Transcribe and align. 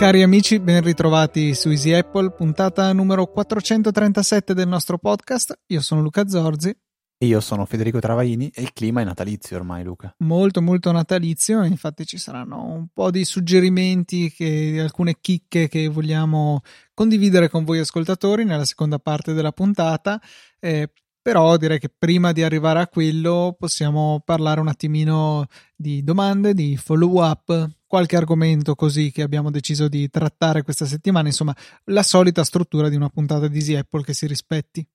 Cari 0.00 0.22
amici, 0.22 0.58
ben 0.58 0.82
ritrovati 0.82 1.54
su 1.54 1.68
Easy 1.68 1.92
Apple, 1.92 2.32
puntata 2.32 2.90
numero 2.94 3.26
437 3.26 4.54
del 4.54 4.66
nostro 4.66 4.96
podcast. 4.96 5.60
Io 5.66 5.82
sono 5.82 6.00
Luca 6.00 6.26
Zorzi. 6.26 6.74
E 7.18 7.26
io 7.26 7.40
sono 7.40 7.66
Federico 7.66 8.00
Travaini 8.00 8.48
e 8.48 8.62
il 8.62 8.72
clima 8.72 9.02
è 9.02 9.04
natalizio 9.04 9.58
ormai, 9.58 9.84
Luca. 9.84 10.14
Molto, 10.20 10.62
molto 10.62 10.90
natalizio. 10.90 11.62
Infatti, 11.64 12.06
ci 12.06 12.16
saranno 12.16 12.64
un 12.64 12.86
po' 12.94 13.10
di 13.10 13.26
suggerimenti, 13.26 14.32
che, 14.32 14.78
alcune 14.80 15.18
chicche 15.20 15.68
che 15.68 15.86
vogliamo 15.88 16.62
condividere 17.00 17.48
con 17.48 17.64
voi, 17.64 17.78
ascoltatori, 17.78 18.44
nella 18.44 18.66
seconda 18.66 18.98
parte 18.98 19.32
della 19.32 19.52
puntata. 19.52 20.20
Eh, 20.58 20.92
però 21.22 21.56
direi 21.56 21.78
che 21.78 21.88
prima 21.88 22.32
di 22.32 22.42
arrivare 22.42 22.80
a 22.80 22.88
quello 22.88 23.56
possiamo 23.58 24.20
parlare 24.22 24.60
un 24.60 24.68
attimino 24.68 25.46
di 25.74 26.04
domande, 26.04 26.52
di 26.52 26.76
follow 26.76 27.24
up, 27.24 27.70
qualche 27.86 28.16
argomento 28.16 28.74
così 28.74 29.10
che 29.12 29.22
abbiamo 29.22 29.50
deciso 29.50 29.88
di 29.88 30.10
trattare 30.10 30.62
questa 30.62 30.84
settimana, 30.84 31.28
insomma 31.28 31.56
la 31.84 32.02
solita 32.02 32.44
struttura 32.44 32.90
di 32.90 32.96
una 32.96 33.08
puntata 33.08 33.48
di 33.48 33.56
Easy 33.56 33.76
Apple 33.76 34.02
che 34.02 34.12
si 34.12 34.26
rispetti. 34.26 34.86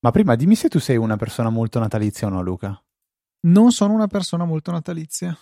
Ma 0.00 0.10
prima 0.10 0.34
dimmi 0.34 0.56
se 0.56 0.68
tu 0.68 0.80
sei 0.80 0.96
una 0.96 1.16
persona 1.16 1.48
molto 1.48 1.78
natalizia 1.78 2.26
o 2.26 2.30
no 2.30 2.42
Luca? 2.42 2.82
Non 3.42 3.70
sono 3.70 3.94
una 3.94 4.08
persona 4.08 4.44
molto 4.44 4.72
natalizia. 4.72 5.36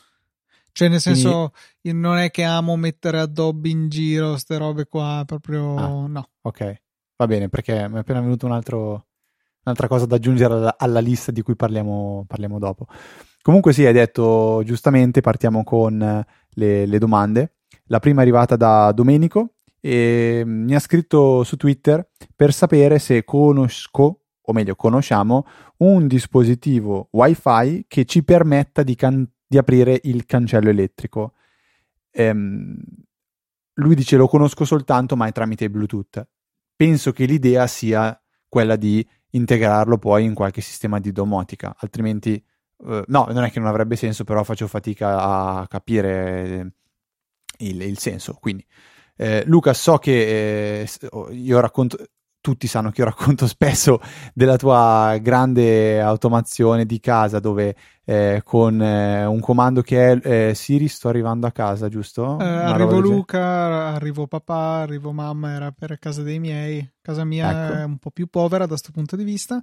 Cioè, 0.79 0.89
nel 0.89 1.01
senso, 1.01 1.53
Quindi... 1.81 2.01
non 2.01 2.19
è 2.19 2.31
che 2.31 2.45
amo 2.45 2.77
mettere 2.77 3.19
addobbi 3.19 3.69
in 3.73 3.89
giro, 3.89 4.31
queste 4.31 4.59
robe 4.59 4.87
qua, 4.87 5.25
proprio 5.27 5.75
ah, 5.75 6.07
no. 6.07 6.29
Ok, 6.43 6.83
va 7.17 7.27
bene, 7.27 7.49
perché 7.49 7.89
mi 7.89 7.97
è 7.97 7.99
appena 7.99 8.21
venuto 8.21 8.47
un 8.47 8.53
altro 8.53 9.07
un'altra 9.65 9.89
cosa 9.89 10.07
da 10.07 10.15
aggiungere 10.15 10.55
alla, 10.55 10.77
alla 10.79 11.01
lista 11.01 11.33
di 11.33 11.43
cui 11.43 11.57
parliamo, 11.57 12.27
parliamo, 12.29 12.61
dopo. 12.61 12.87
Comunque 13.43 13.73
sì, 13.73 13.87
hai 13.87 13.93
detto 13.93 14.63
giustamente, 14.65 15.21
partiamo 15.21 15.65
con 15.65 16.25
le, 16.49 16.87
le 16.87 16.99
domande. 16.99 17.55
La 17.87 17.99
prima 17.99 18.21
è 18.21 18.23
arrivata 18.23 18.55
da 18.55 18.93
Domenico 18.93 19.55
e 19.81 20.45
mi 20.47 20.77
ha 20.77 20.79
scritto 20.79 21.43
su 21.43 21.57
Twitter 21.57 22.09
per 22.37 22.53
sapere 22.53 23.01
se 23.01 23.25
conosco, 23.25 24.21
o 24.41 24.53
meglio 24.53 24.77
conosciamo, 24.77 25.45
un 25.79 26.07
dispositivo 26.07 27.09
wifi 27.11 27.85
che 27.89 28.05
ci 28.05 28.23
permetta 28.23 28.85
di, 28.85 28.95
can- 28.95 29.29
di 29.49 29.59
aprire 29.59 29.99
il 30.05 30.27
cancello 30.27 30.69
elettrico. 30.69 31.33
Ehm, 32.11 32.77
lui 33.75 33.95
dice 33.95 34.17
lo 34.17 34.29
conosco 34.29 34.65
soltanto 34.65 35.17
ma 35.17 35.27
è 35.27 35.33
tramite 35.33 35.71
Bluetooth. 35.71 36.27
Penso 36.77 37.13
che 37.13 37.25
l'idea 37.25 37.67
sia 37.67 38.21
quella 38.47 38.77
di 38.77 39.07
integrarlo 39.31 39.99
poi 39.99 40.25
in 40.25 40.35
qualche 40.35 40.61
sistema 40.61 41.01
di 41.01 41.13
domotica, 41.13 41.75
altrimenti 41.79 42.43
uh, 42.77 43.03
no, 43.07 43.27
non 43.31 43.45
è 43.45 43.51
che 43.51 43.59
non 43.59 43.69
avrebbe 43.69 43.97
senso, 43.97 44.25
però 44.25 44.43
faccio 44.45 44.67
fatica 44.67 45.21
a 45.21 45.67
capire 45.67 46.75
il, 47.59 47.83
il 47.83 47.99
senso. 47.99 48.35
Quindi, 48.35 48.65
eh, 49.17 49.45
Luca, 49.47 49.75
so 49.75 49.99
che 49.99 50.83
eh, 50.83 50.89
io 51.33 51.61
racconto, 51.61 51.97
tutti 52.41 52.67
sanno 52.67 52.91
che 52.91 53.01
io 53.01 53.07
racconto 53.07 53.47
spesso 53.49 54.01
della 54.35 54.57
tua 54.57 55.19
grande 55.21 56.01
automazione 56.01 56.87
di 56.87 57.01
casa 57.01 57.41
dove 57.41 57.75
eh, 58.05 58.41
con 58.43 58.81
eh, 58.81 59.27
un 59.27 59.41
comando 59.41 59.83
che 59.83 60.13
è 60.13 60.51
eh, 60.51 60.55
Siri 60.55 60.89
sto 60.89 61.09
arrivando 61.09 61.47
a 61.47 61.53
casa, 61.53 61.89
giusto? 61.89 62.39
Eh, 62.41 62.45
arrivo 62.45 63.01
Luca, 63.01 63.89
arrivo 63.89 64.27
papà, 64.27 64.81
arrivo 64.81 65.13
mamma, 65.13 65.53
era 65.53 65.71
per 65.73 65.99
casa 65.99 66.23
dei 66.23 66.39
miei. 66.39 66.91
Casa 67.03 67.25
mia 67.25 67.51
ecco. 67.51 67.75
è 67.75 67.85
un 67.85 67.99
po' 67.99 68.11
più 68.11 68.29
povera 68.29 68.65
da 68.65 68.71
questo 68.71 68.93
punto 68.93 69.15
di 69.15 69.25
vista. 69.25 69.63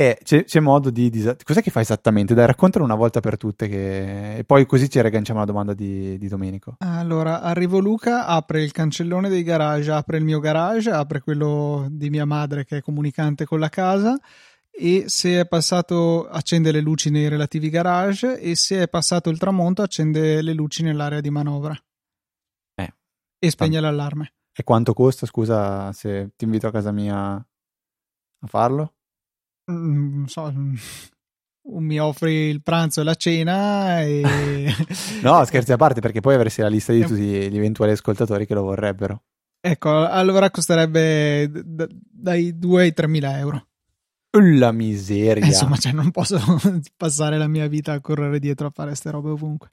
E 0.00 0.16
c'è, 0.22 0.44
c'è 0.44 0.60
modo 0.60 0.90
di, 0.90 1.10
di, 1.10 1.28
Cos'è 1.42 1.60
che 1.60 1.72
fa 1.72 1.80
esattamente? 1.80 2.32
Dai, 2.32 2.46
raccontalo 2.46 2.84
una 2.84 2.94
volta 2.94 3.18
per 3.18 3.36
tutte 3.36 3.66
che... 3.66 4.36
e 4.36 4.44
poi 4.44 4.64
così 4.64 4.88
ci 4.88 5.00
riagganciamo 5.00 5.40
alla 5.40 5.48
domanda 5.50 5.74
di, 5.74 6.16
di, 6.18 6.28
Domenico. 6.28 6.76
Allora, 6.78 7.40
arrivo 7.40 7.80
Luca, 7.80 8.26
apre 8.26 8.62
il 8.62 8.70
cancellone 8.70 9.28
dei 9.28 9.42
garage, 9.42 9.90
apre 9.90 10.18
il 10.18 10.24
mio 10.24 10.38
garage, 10.38 10.92
apre 10.92 11.20
quello 11.20 11.88
di 11.90 12.10
mia 12.10 12.24
madre 12.26 12.64
che 12.64 12.76
è 12.76 12.80
comunicante 12.80 13.44
con 13.44 13.58
la 13.58 13.68
casa 13.70 14.16
e 14.70 15.08
se 15.08 15.40
è 15.40 15.48
passato 15.48 16.28
accende 16.28 16.70
le 16.70 16.80
luci 16.80 17.10
nei 17.10 17.26
relativi 17.26 17.68
garage 17.68 18.38
e 18.38 18.54
se 18.54 18.84
è 18.84 18.88
passato 18.88 19.30
il 19.30 19.38
tramonto 19.38 19.82
accende 19.82 20.40
le 20.42 20.52
luci 20.52 20.84
nell'area 20.84 21.20
di 21.20 21.30
manovra. 21.30 21.76
Eh, 22.76 22.94
e 23.36 23.50
spegne 23.50 23.80
l'allarme. 23.80 24.34
E 24.52 24.62
quanto 24.62 24.92
costa, 24.92 25.26
scusa, 25.26 25.92
se 25.92 26.34
ti 26.36 26.44
invito 26.44 26.68
a 26.68 26.70
casa 26.70 26.92
mia 26.92 27.32
a 27.34 28.46
farlo? 28.46 28.92
Mm, 29.70 30.24
so, 30.24 30.50
mm, 30.50 30.74
mi 31.78 31.98
offri 31.98 32.32
il 32.32 32.62
pranzo 32.62 33.00
e 33.00 33.04
la 33.04 33.14
cena 33.14 34.02
e... 34.02 34.22
no, 35.22 35.44
scherzi 35.44 35.72
a 35.72 35.76
parte 35.76 36.00
perché 36.00 36.20
poi 36.20 36.34
avresti 36.34 36.62
la 36.62 36.68
lista 36.68 36.92
di 36.92 37.02
tutti 37.02 37.50
gli 37.50 37.56
eventuali 37.56 37.92
ascoltatori 37.92 38.46
che 38.46 38.54
lo 38.54 38.62
vorrebbero. 38.62 39.24
Ecco, 39.60 40.06
allora 40.06 40.50
costerebbe 40.50 41.50
d- 41.50 41.88
dai 41.90 42.58
2 42.58 42.82
ai 42.82 42.92
3 42.92 43.08
mila 43.08 43.38
euro. 43.38 43.66
La 44.30 44.72
miseria. 44.72 45.42
Eh, 45.42 45.48
insomma, 45.48 45.76
cioè, 45.76 45.92
non 45.92 46.10
posso 46.10 46.38
passare 46.96 47.38
la 47.38 47.48
mia 47.48 47.66
vita 47.66 47.92
a 47.92 48.00
correre 48.00 48.38
dietro 48.38 48.68
a 48.68 48.70
fare 48.70 48.88
queste 48.88 49.10
robe 49.10 49.30
ovunque. 49.30 49.72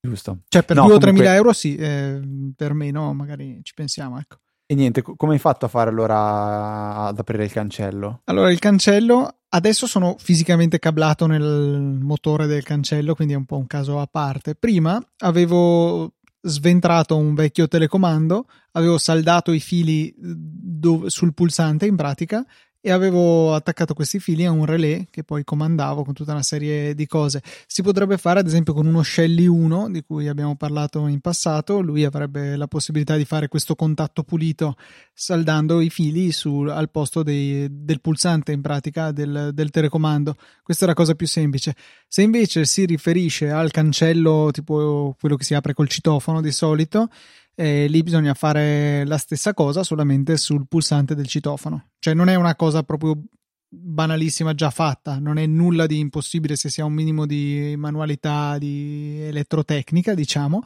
Giusto. 0.00 0.40
Cioè, 0.48 0.62
per 0.62 0.76
no, 0.76 0.86
2 0.86 0.94
o 0.94 0.98
3 0.98 1.12
mila 1.12 1.34
euro 1.34 1.52
sì, 1.52 1.76
eh, 1.76 2.20
per 2.54 2.74
me 2.74 2.90
no, 2.90 3.12
magari 3.14 3.60
ci 3.62 3.74
pensiamo, 3.74 4.18
ecco. 4.18 4.36
E 4.66 4.74
niente, 4.74 5.02
come 5.02 5.34
hai 5.34 5.38
fatto 5.38 5.66
a 5.66 5.68
fare 5.68 5.90
allora 5.90 7.06
ad 7.06 7.18
aprire 7.18 7.44
il 7.44 7.52
cancello? 7.52 8.22
Allora, 8.24 8.50
il 8.50 8.58
cancello 8.58 9.40
adesso 9.50 9.86
sono 9.86 10.16
fisicamente 10.18 10.78
cablato 10.78 11.26
nel 11.26 11.98
motore 12.00 12.46
del 12.46 12.62
cancello, 12.62 13.14
quindi 13.14 13.34
è 13.34 13.36
un 13.36 13.44
po' 13.44 13.58
un 13.58 13.66
caso 13.66 14.00
a 14.00 14.08
parte. 14.10 14.54
Prima 14.54 15.00
avevo 15.18 16.14
sventrato 16.40 17.16
un 17.16 17.34
vecchio 17.34 17.68
telecomando, 17.68 18.46
avevo 18.72 18.98
saldato 18.98 19.52
i 19.52 19.60
fili 19.60 20.14
dove, 20.16 21.08
sul 21.08 21.34
pulsante 21.34 21.86
in 21.86 21.96
pratica 21.96 22.44
e 22.86 22.90
avevo 22.90 23.54
attaccato 23.54 23.94
questi 23.94 24.20
fili 24.20 24.44
a 24.44 24.50
un 24.50 24.66
relè 24.66 25.06
che 25.08 25.24
poi 25.24 25.42
comandavo 25.42 26.04
con 26.04 26.12
tutta 26.12 26.32
una 26.32 26.42
serie 26.42 26.94
di 26.94 27.06
cose. 27.06 27.42
Si 27.66 27.80
potrebbe 27.80 28.18
fare 28.18 28.40
ad 28.40 28.46
esempio 28.46 28.74
con 28.74 28.84
uno 28.84 29.02
Shelly 29.02 29.46
1 29.46 29.88
di 29.90 30.02
cui 30.02 30.28
abbiamo 30.28 30.54
parlato 30.54 31.06
in 31.06 31.20
passato, 31.20 31.80
lui 31.80 32.04
avrebbe 32.04 32.56
la 32.56 32.66
possibilità 32.66 33.16
di 33.16 33.24
fare 33.24 33.48
questo 33.48 33.74
contatto 33.74 34.22
pulito 34.22 34.76
saldando 35.14 35.80
i 35.80 35.88
fili 35.88 36.30
su, 36.30 36.58
al 36.68 36.90
posto 36.90 37.22
dei, 37.22 37.66
del 37.70 38.02
pulsante 38.02 38.52
in 38.52 38.60
pratica 38.60 39.12
del, 39.12 39.52
del 39.54 39.70
telecomando. 39.70 40.36
Questa 40.62 40.84
è 40.84 40.88
la 40.88 40.92
cosa 40.92 41.14
più 41.14 41.26
semplice. 41.26 41.74
Se 42.06 42.20
invece 42.20 42.66
si 42.66 42.84
riferisce 42.84 43.48
al 43.50 43.70
cancello 43.70 44.50
tipo 44.52 45.16
quello 45.18 45.36
che 45.36 45.44
si 45.44 45.54
apre 45.54 45.72
col 45.72 45.88
citofono 45.88 46.42
di 46.42 46.52
solito, 46.52 47.08
eh, 47.54 47.86
lì 47.86 48.02
bisogna 48.02 48.34
fare 48.34 49.04
la 49.06 49.18
stessa 49.18 49.54
cosa 49.54 49.82
solamente 49.82 50.36
sul 50.36 50.66
pulsante 50.68 51.14
del 51.14 51.26
citofono. 51.26 51.90
Cioè 51.98 52.14
non 52.14 52.28
è 52.28 52.34
una 52.34 52.56
cosa 52.56 52.82
proprio 52.82 53.20
banalissima 53.68 54.54
già 54.54 54.70
fatta, 54.70 55.18
non 55.18 55.38
è 55.38 55.46
nulla 55.46 55.86
di 55.86 55.98
impossibile 55.98 56.56
se 56.56 56.68
si 56.68 56.80
ha 56.80 56.84
un 56.84 56.92
minimo 56.92 57.26
di 57.26 57.74
manualità 57.76 58.56
di 58.58 59.20
elettrotecnica, 59.22 60.14
diciamo, 60.14 60.62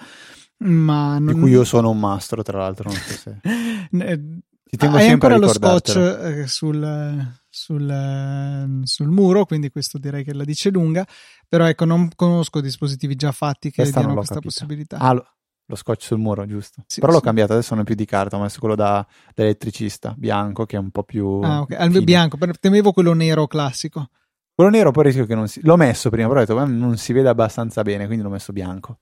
ma 0.59 1.19
non... 1.19 1.35
di 1.35 1.41
cui 1.41 1.51
io 1.51 1.65
sono 1.65 1.91
un 1.91 1.99
mastro, 1.99 2.43
tra 2.43 2.59
l'altro, 2.59 2.91
non 2.91 2.99
so 2.99 3.13
se 3.13 3.41
Ti 4.69 4.77
tengo 4.77 4.99
Hai 4.99 5.09
ancora 5.09 5.39
lo 5.39 5.49
scotch 5.49 5.97
eh, 5.97 6.47
sul, 6.47 7.27
sul, 7.49 7.89
eh, 7.89 8.81
sul, 8.85 9.09
muro, 9.09 9.47
quindi 9.47 9.71
questo 9.71 9.97
direi 9.97 10.23
che 10.25 10.35
la 10.35 10.45
dice 10.45 10.69
lunga, 10.69 11.07
però 11.49 11.67
ecco, 11.67 11.87
non 11.87 12.11
conosco 12.15 12.61
dispositivi 12.61 13.15
già 13.15 13.33
fatti 13.33 13.71
che 13.71 13.81
questa 13.81 14.01
diano 14.01 14.17
questa 14.17 14.35
capita. 14.35 14.51
possibilità. 14.51 14.99
Ah, 14.99 15.38
lo 15.69 15.77
scotch 15.77 16.03
sul 16.03 16.19
muro, 16.19 16.47
giusto? 16.47 16.83
Sì, 16.87 17.01
Però 17.01 17.13
l'ho 17.13 17.21
cambiato, 17.21 17.53
adesso 17.53 17.75
non 17.75 17.83
è 17.83 17.87
più 17.87 17.95
di 17.95 18.07
carta, 18.07 18.37
ho 18.37 18.41
messo 18.41 18.59
quello 18.59 18.75
da, 18.75 19.07
da 19.35 19.43
elettricista, 19.43 20.15
bianco, 20.17 20.65
che 20.65 20.77
è 20.77 20.79
un 20.79 20.91
po' 20.91 21.03
più... 21.03 21.41
Ah, 21.43 21.61
ok, 21.61 21.73
al 21.79 22.03
bianco, 22.03 22.39
temevo 22.59 22.93
quello 22.93 23.13
nero 23.13 23.47
classico. 23.47 24.09
Quello 24.55 24.71
nero 24.71 24.91
poi 24.91 25.05
rischio 25.05 25.27
che 25.27 25.35
non 25.35 25.47
si... 25.47 25.61
L'ho 25.63 25.77
messo 25.77 26.09
prima, 26.09 26.27
però 26.27 26.41
ho 26.41 26.45
detto, 26.45 26.65
non 26.65 26.97
si 26.97 27.13
vede 27.13 27.29
abbastanza 27.29 27.83
bene, 27.83 28.07
quindi 28.07 28.25
l'ho 28.25 28.31
messo 28.31 28.53
bianco. 28.53 29.01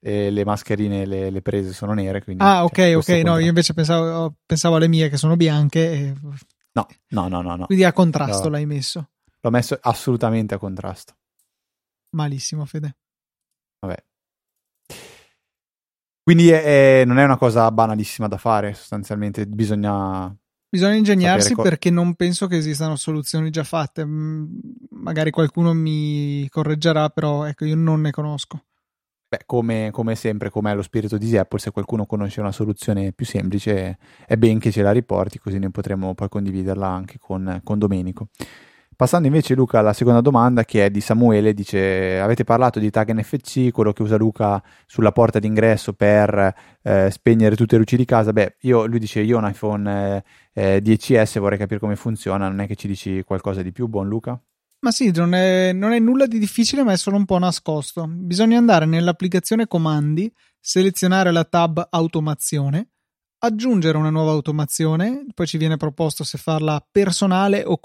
e 0.00 0.30
le 0.30 0.44
mascherine, 0.44 1.04
le, 1.04 1.30
le, 1.30 1.42
prese 1.42 1.72
sono 1.72 1.92
nere, 1.92 2.22
quindi... 2.22 2.42
Ah, 2.44 2.62
ok, 2.62 2.74
cioè, 2.74 2.96
ok, 2.96 3.08
no, 3.24 3.38
io 3.38 3.48
invece 3.48 3.74
pensavo, 3.74 4.36
pensavo, 4.46 4.76
alle 4.76 4.88
mie 4.88 5.08
che 5.08 5.16
sono 5.16 5.36
bianche 5.36 5.90
e... 5.90 6.14
No, 6.72 6.86
no, 7.08 7.26
no, 7.26 7.42
no, 7.42 7.56
no. 7.56 7.66
Quindi 7.66 7.82
a 7.82 7.92
contrasto 7.92 8.44
no. 8.44 8.50
l'hai 8.50 8.66
messo? 8.66 9.10
L'ho 9.40 9.50
messo 9.50 9.76
assolutamente 9.80 10.54
a 10.54 10.58
contrasto. 10.58 11.16
Malissimo, 12.10 12.64
Fede. 12.64 12.96
Vabbè, 13.80 14.02
quindi 16.28 16.50
è, 16.50 17.00
è, 17.00 17.04
non 17.06 17.18
è 17.18 17.24
una 17.24 17.38
cosa 17.38 17.70
banalissima 17.70 18.28
da 18.28 18.36
fare, 18.36 18.74
sostanzialmente 18.74 19.46
bisogna... 19.46 20.30
Bisogna 20.68 20.92
ingegnarsi 20.92 21.54
co- 21.54 21.62
perché 21.62 21.88
non 21.88 22.16
penso 22.16 22.46
che 22.46 22.58
esistano 22.58 22.96
soluzioni 22.96 23.48
già 23.48 23.64
fatte. 23.64 24.04
Magari 24.04 25.30
qualcuno 25.30 25.72
mi 25.72 26.46
correggerà, 26.50 27.08
però 27.08 27.44
ecco, 27.44 27.64
io 27.64 27.76
non 27.76 28.02
ne 28.02 28.10
conosco. 28.10 28.64
Beh, 29.26 29.44
come, 29.46 29.88
come 29.90 30.14
sempre, 30.16 30.50
come 30.50 30.70
è 30.70 30.74
lo 30.74 30.82
spirito 30.82 31.16
di 31.16 31.34
Apple, 31.34 31.60
se 31.60 31.70
qualcuno 31.70 32.04
conosce 32.04 32.40
una 32.40 32.52
soluzione 32.52 33.12
più 33.12 33.24
semplice, 33.24 33.96
è 34.26 34.36
ben 34.36 34.58
che 34.58 34.70
ce 34.70 34.82
la 34.82 34.92
riporti, 34.92 35.38
così 35.38 35.58
noi 35.58 35.70
potremo 35.70 36.12
poi 36.12 36.28
condividerla 36.28 36.88
anche 36.88 37.16
con, 37.18 37.62
con 37.64 37.78
Domenico. 37.78 38.28
Passando 38.98 39.28
invece 39.28 39.54
Luca 39.54 39.78
alla 39.78 39.92
seconda 39.92 40.20
domanda 40.20 40.64
che 40.64 40.86
è 40.86 40.90
di 40.90 41.00
Samuele, 41.00 41.54
dice 41.54 42.18
avete 42.18 42.42
parlato 42.42 42.80
di 42.80 42.90
tag 42.90 43.12
NFC, 43.12 43.70
quello 43.70 43.92
che 43.92 44.02
usa 44.02 44.16
Luca 44.16 44.60
sulla 44.86 45.12
porta 45.12 45.38
d'ingresso 45.38 45.92
per 45.92 46.52
eh, 46.82 47.08
spegnere 47.08 47.54
tutte 47.54 47.74
le 47.74 47.82
luci 47.82 47.96
di 47.96 48.04
casa, 48.04 48.32
beh 48.32 48.56
io, 48.62 48.86
lui 48.86 48.98
dice 48.98 49.20
io 49.20 49.36
ho 49.36 49.38
un 49.38 49.48
iPhone 49.48 50.24
eh, 50.52 50.82
10S 50.82 51.36
eh, 51.36 51.38
vorrei 51.38 51.58
capire 51.58 51.78
come 51.78 51.94
funziona, 51.94 52.48
non 52.48 52.58
è 52.58 52.66
che 52.66 52.74
ci 52.74 52.88
dici 52.88 53.22
qualcosa 53.22 53.62
di 53.62 53.70
più, 53.70 53.86
buon 53.86 54.08
Luca? 54.08 54.36
Ma 54.80 54.90
sì, 54.90 55.12
non 55.14 55.32
è, 55.32 55.72
non 55.72 55.92
è, 55.92 56.00
nulla 56.00 56.26
di 56.26 56.40
difficile, 56.40 56.82
ma 56.82 56.90
è 56.90 56.96
solo 56.96 57.18
un 57.18 57.24
po' 57.24 57.38
nascosto. 57.38 58.04
Bisogna 58.08 58.58
andare 58.58 58.84
nell'applicazione 58.84 59.68
comandi, 59.68 60.28
selezionare 60.58 61.30
la 61.30 61.44
tab 61.44 61.86
automazione, 61.88 62.88
aggiungere 63.40 63.96
una 63.96 64.10
nuova 64.10 64.32
automazione, 64.32 65.26
poi 65.34 65.46
ci 65.46 65.58
viene 65.58 65.76
proposto 65.76 66.24
se 66.24 66.38
farla 66.38 66.84
personale 66.90 67.62
o, 67.64 67.78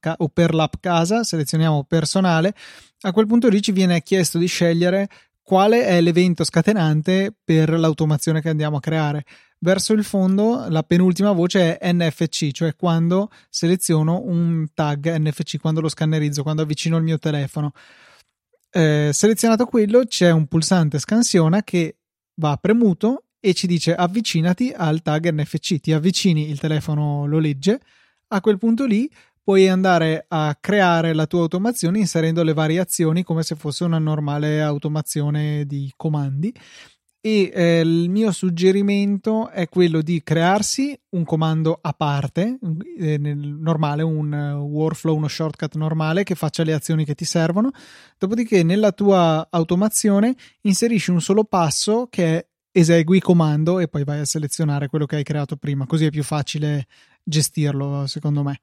ca- 0.00 0.16
o 0.18 0.28
per 0.28 0.54
l'app 0.54 0.74
casa, 0.80 1.22
selezioniamo 1.22 1.84
personale. 1.84 2.54
A 3.02 3.12
quel 3.12 3.26
punto 3.26 3.48
lì 3.48 3.62
ci 3.62 3.72
viene 3.72 4.02
chiesto 4.02 4.38
di 4.38 4.46
scegliere 4.46 5.08
quale 5.42 5.86
è 5.86 6.00
l'evento 6.00 6.42
scatenante 6.42 7.32
per 7.44 7.70
l'automazione 7.70 8.40
che 8.40 8.48
andiamo 8.48 8.78
a 8.78 8.80
creare. 8.80 9.24
Verso 9.58 9.92
il 9.92 10.02
fondo 10.02 10.66
la 10.68 10.82
penultima 10.82 11.30
voce 11.30 11.78
è 11.78 11.92
NFC, 11.92 12.50
cioè 12.50 12.74
quando 12.74 13.30
seleziono 13.48 14.22
un 14.24 14.66
tag 14.74 15.16
NFC, 15.16 15.58
quando 15.58 15.80
lo 15.80 15.88
scannerizzo, 15.88 16.42
quando 16.42 16.62
avvicino 16.62 16.96
il 16.96 17.04
mio 17.04 17.18
telefono. 17.18 17.72
Eh, 18.70 19.10
selezionato 19.12 19.66
quello 19.66 20.04
c'è 20.04 20.30
un 20.32 20.46
pulsante 20.46 20.98
scansiona 20.98 21.62
che 21.62 21.96
va 22.34 22.56
premuto 22.56 23.25
e 23.46 23.54
ci 23.54 23.68
dice 23.68 23.94
avvicinati 23.94 24.72
al 24.74 25.02
tag 25.02 25.30
NFC, 25.30 25.78
ti 25.78 25.92
avvicini, 25.92 26.50
il 26.50 26.58
telefono 26.58 27.26
lo 27.26 27.38
legge, 27.38 27.80
a 28.28 28.40
quel 28.40 28.58
punto 28.58 28.84
lì 28.86 29.08
puoi 29.40 29.68
andare 29.68 30.24
a 30.26 30.56
creare 30.58 31.14
la 31.14 31.26
tua 31.26 31.42
automazione 31.42 32.00
inserendo 32.00 32.42
le 32.42 32.52
variazioni 32.52 33.22
come 33.22 33.44
se 33.44 33.54
fosse 33.54 33.84
una 33.84 34.00
normale 34.00 34.60
automazione 34.60 35.64
di 35.64 35.92
comandi 35.94 36.52
e 37.20 37.52
eh, 37.54 37.80
il 37.80 38.10
mio 38.10 38.32
suggerimento 38.32 39.48
è 39.50 39.68
quello 39.68 40.02
di 40.02 40.22
crearsi 40.24 40.98
un 41.10 41.24
comando 41.24 41.78
a 41.80 41.92
parte, 41.92 42.58
eh, 42.98 43.16
normale, 43.18 44.02
un 44.02 44.32
uh, 44.32 44.60
workflow, 44.60 45.16
uno 45.16 45.26
shortcut 45.28 45.74
normale 45.76 46.22
che 46.22 46.34
faccia 46.34 46.62
le 46.64 46.72
azioni 46.72 47.04
che 47.04 47.14
ti 47.14 47.24
servono. 47.24 47.70
Dopodiché 48.18 48.62
nella 48.62 48.92
tua 48.92 49.46
automazione 49.50 50.34
inserisci 50.62 51.10
un 51.10 51.20
solo 51.20 51.42
passo 51.42 52.06
che 52.08 52.38
è 52.38 52.46
esegui 52.78 53.20
comando 53.20 53.78
e 53.78 53.88
poi 53.88 54.04
vai 54.04 54.20
a 54.20 54.26
selezionare 54.26 54.88
quello 54.88 55.06
che 55.06 55.16
hai 55.16 55.22
creato 55.22 55.56
prima, 55.56 55.86
così 55.86 56.04
è 56.04 56.10
più 56.10 56.22
facile 56.22 56.86
gestirlo 57.24 58.06
secondo 58.06 58.42
me. 58.42 58.60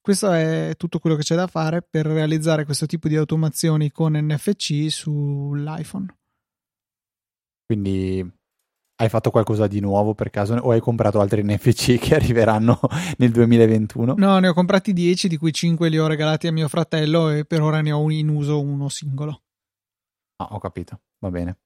Questo 0.00 0.32
è 0.32 0.74
tutto 0.76 0.98
quello 0.98 1.14
che 1.14 1.22
c'è 1.22 1.36
da 1.36 1.46
fare 1.46 1.80
per 1.80 2.06
realizzare 2.06 2.64
questo 2.64 2.86
tipo 2.86 3.06
di 3.06 3.14
automazioni 3.14 3.92
con 3.92 4.14
NFC 4.14 4.90
sull'iPhone. 4.90 6.06
Quindi 7.64 8.28
hai 8.96 9.08
fatto 9.08 9.30
qualcosa 9.30 9.68
di 9.68 9.78
nuovo 9.78 10.12
per 10.14 10.30
caso 10.30 10.54
o 10.54 10.72
hai 10.72 10.80
comprato 10.80 11.20
altri 11.20 11.44
NFC 11.44 11.98
che 12.02 12.16
arriveranno 12.16 12.80
nel 13.18 13.30
2021? 13.30 14.14
No, 14.16 14.38
ne 14.40 14.48
ho 14.48 14.54
comprati 14.54 14.92
10, 14.92 15.28
di 15.28 15.36
cui 15.36 15.52
5 15.52 15.88
li 15.88 15.98
ho 15.98 16.08
regalati 16.08 16.48
a 16.48 16.52
mio 16.52 16.66
fratello 16.66 17.30
e 17.30 17.44
per 17.44 17.62
ora 17.62 17.80
ne 17.80 17.92
ho 17.92 18.10
in 18.10 18.28
uso 18.28 18.60
uno 18.60 18.88
singolo. 18.88 19.42
Ah, 20.38 20.48
ho 20.50 20.58
capito, 20.58 21.02
va 21.20 21.30
bene. 21.30 21.58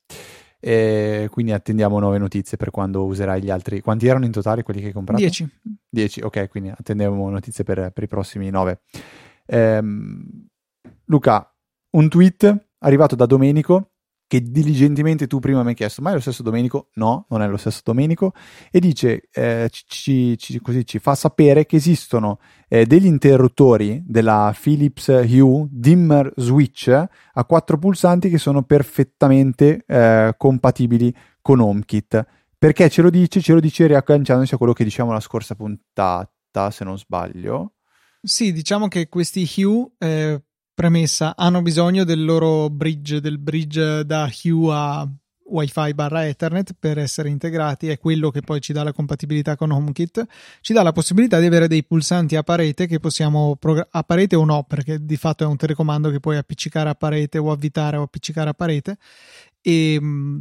E 0.58 1.28
quindi 1.30 1.52
attendiamo 1.52 1.98
nuove 1.98 2.18
notizie 2.18 2.56
per 2.56 2.70
quando 2.70 3.04
userai 3.04 3.42
gli 3.42 3.50
altri. 3.50 3.80
Quanti 3.80 4.06
erano 4.06 4.24
in 4.24 4.32
totale 4.32 4.62
quelli 4.62 4.80
che 4.80 4.86
hai 4.86 4.92
comprato? 4.92 5.20
10. 5.20 5.48
10, 5.88 6.20
ok, 6.22 6.48
quindi 6.48 6.70
attendiamo 6.70 7.28
notizie 7.30 7.64
per, 7.64 7.90
per 7.92 8.04
i 8.04 8.08
prossimi 8.08 8.50
9. 8.50 8.80
Ehm, 9.46 10.46
Luca, 11.04 11.54
un 11.90 12.08
tweet 12.08 12.68
arrivato 12.78 13.14
da 13.14 13.26
Domenico 13.26 13.92
che 14.26 14.42
diligentemente 14.42 15.26
tu 15.26 15.38
prima 15.38 15.62
mi 15.62 15.70
hai 15.70 15.74
chiesto, 15.74 16.02
ma 16.02 16.10
è 16.10 16.14
lo 16.14 16.20
stesso 16.20 16.42
Domenico? 16.42 16.88
No, 16.94 17.26
non 17.28 17.42
è 17.42 17.46
lo 17.46 17.56
stesso 17.56 17.80
Domenico. 17.84 18.32
E 18.70 18.80
dice, 18.80 19.28
eh, 19.32 19.68
ci, 19.70 20.36
ci, 20.36 20.60
così 20.60 20.84
ci 20.84 20.98
fa 20.98 21.14
sapere 21.14 21.64
che 21.64 21.76
esistono 21.76 22.40
eh, 22.68 22.86
degli 22.86 23.06
interruttori 23.06 24.02
della 24.04 24.54
Philips 24.60 25.06
Hue 25.06 25.66
Dimmer 25.70 26.32
Switch 26.36 26.88
a 26.88 27.44
quattro 27.44 27.78
pulsanti 27.78 28.28
che 28.28 28.38
sono 28.38 28.62
perfettamente 28.62 29.84
eh, 29.86 30.34
compatibili 30.36 31.14
con 31.40 31.60
HomeKit. 31.60 32.26
Perché 32.58 32.88
ce 32.88 33.02
lo 33.02 33.10
dice? 33.10 33.40
Ce 33.40 33.52
lo 33.52 33.60
dice 33.60 33.86
riagganciandosi 33.86 34.54
a 34.54 34.56
quello 34.56 34.72
che 34.72 34.82
diciamo 34.82 35.12
la 35.12 35.20
scorsa 35.20 35.54
puntata, 35.54 36.70
se 36.70 36.84
non 36.84 36.98
sbaglio. 36.98 37.74
Sì, 38.20 38.52
diciamo 38.52 38.88
che 38.88 39.08
questi 39.08 39.48
Hue 39.56 39.92
eh, 39.98 40.42
Premessa, 40.76 41.34
hanno 41.36 41.62
bisogno 41.62 42.04
del 42.04 42.22
loro 42.22 42.68
bridge, 42.68 43.22
del 43.22 43.38
bridge 43.38 44.04
da 44.04 44.30
Hue 44.44 44.74
a 44.74 45.08
Wi-Fi 45.48 45.94
barra 45.94 46.26
Ethernet 46.26 46.74
per 46.78 46.98
essere 46.98 47.30
integrati, 47.30 47.88
è 47.88 47.98
quello 47.98 48.28
che 48.28 48.42
poi 48.42 48.60
ci 48.60 48.74
dà 48.74 48.82
la 48.82 48.92
compatibilità 48.92 49.56
con 49.56 49.70
HomeKit, 49.70 50.26
ci 50.60 50.74
dà 50.74 50.82
la 50.82 50.92
possibilità 50.92 51.40
di 51.40 51.46
avere 51.46 51.66
dei 51.66 51.82
pulsanti 51.82 52.36
a 52.36 52.42
parete 52.42 52.86
che 52.86 53.00
possiamo 53.00 53.56
progr- 53.56 53.88
a 53.90 54.02
parete 54.02 54.36
o 54.36 54.44
no, 54.44 54.64
perché 54.64 55.02
di 55.02 55.16
fatto 55.16 55.44
è 55.44 55.46
un 55.46 55.56
telecomando 55.56 56.10
che 56.10 56.20
puoi 56.20 56.36
appiccicare 56.36 56.90
a 56.90 56.94
parete 56.94 57.38
o 57.38 57.50
avvitare 57.50 57.96
o 57.96 58.02
appiccicare 58.02 58.50
a 58.50 58.54
parete 58.54 58.98
e 59.62 59.98
mh, 59.98 60.40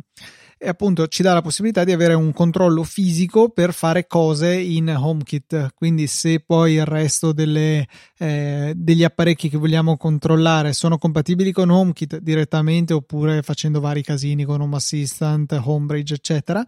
e 0.66 0.70
appunto 0.70 1.08
ci 1.08 1.22
dà 1.22 1.34
la 1.34 1.44
possibilità 1.44 1.84
di 1.84 1.92
avere 1.92 2.16
un 2.16 2.34
controllo 2.34 2.84
fisico 2.84 3.50
per 3.50 3.72
fare 3.72 4.08
cose 4.08 4.56
in 4.56 4.90
HomeKit. 4.90 5.74
Quindi, 5.76 6.08
se 6.08 6.40
poi 6.40 6.74
il 6.74 6.86
resto 6.86 7.34
delle, 7.34 7.88
eh, 8.18 8.74
degli 8.76 9.04
apparecchi 9.04 9.48
che 9.48 9.58
vogliamo 9.58 9.96
controllare 9.96 10.74
sono 10.74 10.98
compatibili 10.98 11.52
con 11.52 11.70
HomeKit 11.70 12.18
direttamente 12.18 12.94
oppure 12.94 13.44
facendo 13.44 13.80
vari 13.80 14.02
casini 14.02 14.44
con 14.44 14.60
Home 14.60 14.78
Assistant, 14.78 15.52
Homebridge, 15.64 16.16
eccetera, 16.16 16.66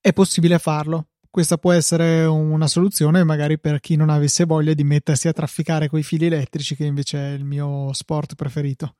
è 0.00 0.12
possibile 0.12 0.58
farlo. 0.58 1.10
Questa 1.30 1.56
può 1.56 1.70
essere 1.70 2.24
una 2.24 2.66
soluzione 2.66 3.22
magari 3.22 3.60
per 3.60 3.78
chi 3.78 3.94
non 3.94 4.10
avesse 4.10 4.44
voglia 4.44 4.74
di 4.74 4.82
mettersi 4.82 5.28
a 5.28 5.32
trafficare 5.32 5.88
con 5.88 6.00
i 6.00 6.02
fili 6.02 6.26
elettrici, 6.26 6.74
che 6.74 6.84
invece 6.84 7.18
è 7.18 7.32
il 7.34 7.44
mio 7.44 7.92
sport 7.92 8.34
preferito. 8.34 8.96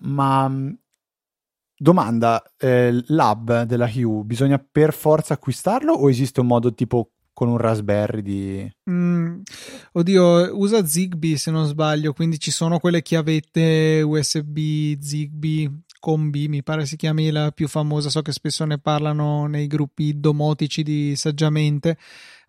Ma 0.00 0.50
Domanda, 1.82 2.40
eh, 2.58 2.92
l'hub 3.08 3.64
della 3.64 3.90
Hue 3.92 4.22
bisogna 4.22 4.64
per 4.70 4.94
forza 4.94 5.34
acquistarlo 5.34 5.92
o 5.92 6.08
esiste 6.08 6.38
un 6.38 6.46
modo 6.46 6.72
tipo 6.72 7.10
con 7.32 7.48
un 7.48 7.56
Raspberry 7.56 8.22
di... 8.22 8.72
Mm, 8.88 9.40
oddio, 9.90 10.56
usa 10.56 10.86
Zigbee 10.86 11.36
se 11.36 11.50
non 11.50 11.66
sbaglio, 11.66 12.12
quindi 12.12 12.38
ci 12.38 12.52
sono 12.52 12.78
quelle 12.78 13.02
chiavette 13.02 14.00
USB 14.00 14.96
Zigbee 15.00 15.82
Combi, 15.98 16.46
mi 16.46 16.62
pare 16.62 16.86
si 16.86 16.94
chiami 16.94 17.32
la 17.32 17.50
più 17.50 17.66
famosa, 17.66 18.10
so 18.10 18.22
che 18.22 18.30
spesso 18.30 18.64
ne 18.64 18.78
parlano 18.78 19.46
nei 19.46 19.66
gruppi 19.66 20.20
domotici 20.20 20.84
di 20.84 21.16
Saggiamente, 21.16 21.98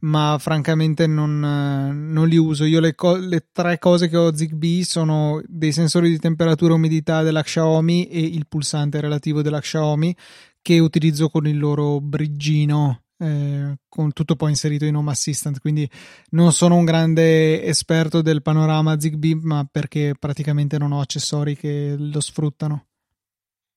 ma 0.04 0.38
francamente 0.40 1.08
non, 1.08 1.40
non 1.40 2.28
li 2.28 2.38
uso. 2.38 2.66
Io 2.66 2.80
le, 2.80 2.96
co- 2.96 3.16
le, 3.16 3.48
tre 3.52 3.80
cose 3.80 4.08
che 4.10 4.18
ho 4.18 4.36
Zigbee 4.36 4.84
sono 4.84 5.42
dei 5.46 5.72
sensori 5.72 6.10
di 6.10 6.20
temperatura 6.20 6.74
e 6.74 6.76
umidità 6.76 7.24
della 7.24 7.44
Xiaomi 7.44 8.08
e 8.08 8.20
il 8.20 8.48
pulsante 8.48 9.00
relativo 9.00 9.42
della 9.42 9.60
Xiaomi 9.60 10.16
che 10.62 10.80
utilizzo 10.80 11.30
con 11.30 11.48
il 11.48 11.58
loro 11.58 12.00
briggino. 12.00 13.00
Eh, 13.16 13.78
con 13.88 14.12
tutto 14.12 14.36
poi 14.36 14.50
inserito 14.50 14.86
in 14.86 14.96
Home 14.96 15.12
Assistant 15.12 15.60
quindi 15.60 15.88
non 16.32 16.52
sono 16.52 16.76
un 16.76 16.84
grande 16.84 17.64
esperto 17.64 18.24
del 18.24 18.42
panorama 18.42 19.00
Zigbee 19.00 19.36
ma 19.44 19.68
perché 19.72 20.16
praticamente 20.18 20.80
non 20.80 20.92
ho 20.92 21.00
accessori 21.00 21.56
che 21.56 21.96
lo 21.96 22.20
sfruttano 22.20 22.88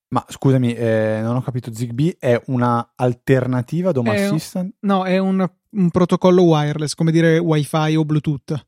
ma 0.08 0.24
scusami, 0.26 0.72
eh, 0.72 1.18
non 1.20 1.34
ho 1.36 1.42
capito. 1.42 1.74
Zigbee 1.74 2.16
è 2.18 2.40
una 2.46 2.92
alternativa 2.94 3.90
ad 3.90 3.96
Home 3.96 4.14
è 4.14 4.22
Assistant? 4.22 4.74
Un, 4.80 4.88
no, 4.88 5.04
è 5.04 5.18
un, 5.18 5.48
un, 5.76 5.90
protocollo 5.90 6.42
wireless, 6.42 6.94
come 6.94 7.12
dire 7.12 7.38
Wi-Fi 7.38 7.96
o 7.96 8.04
Bluetooth. 8.04 8.66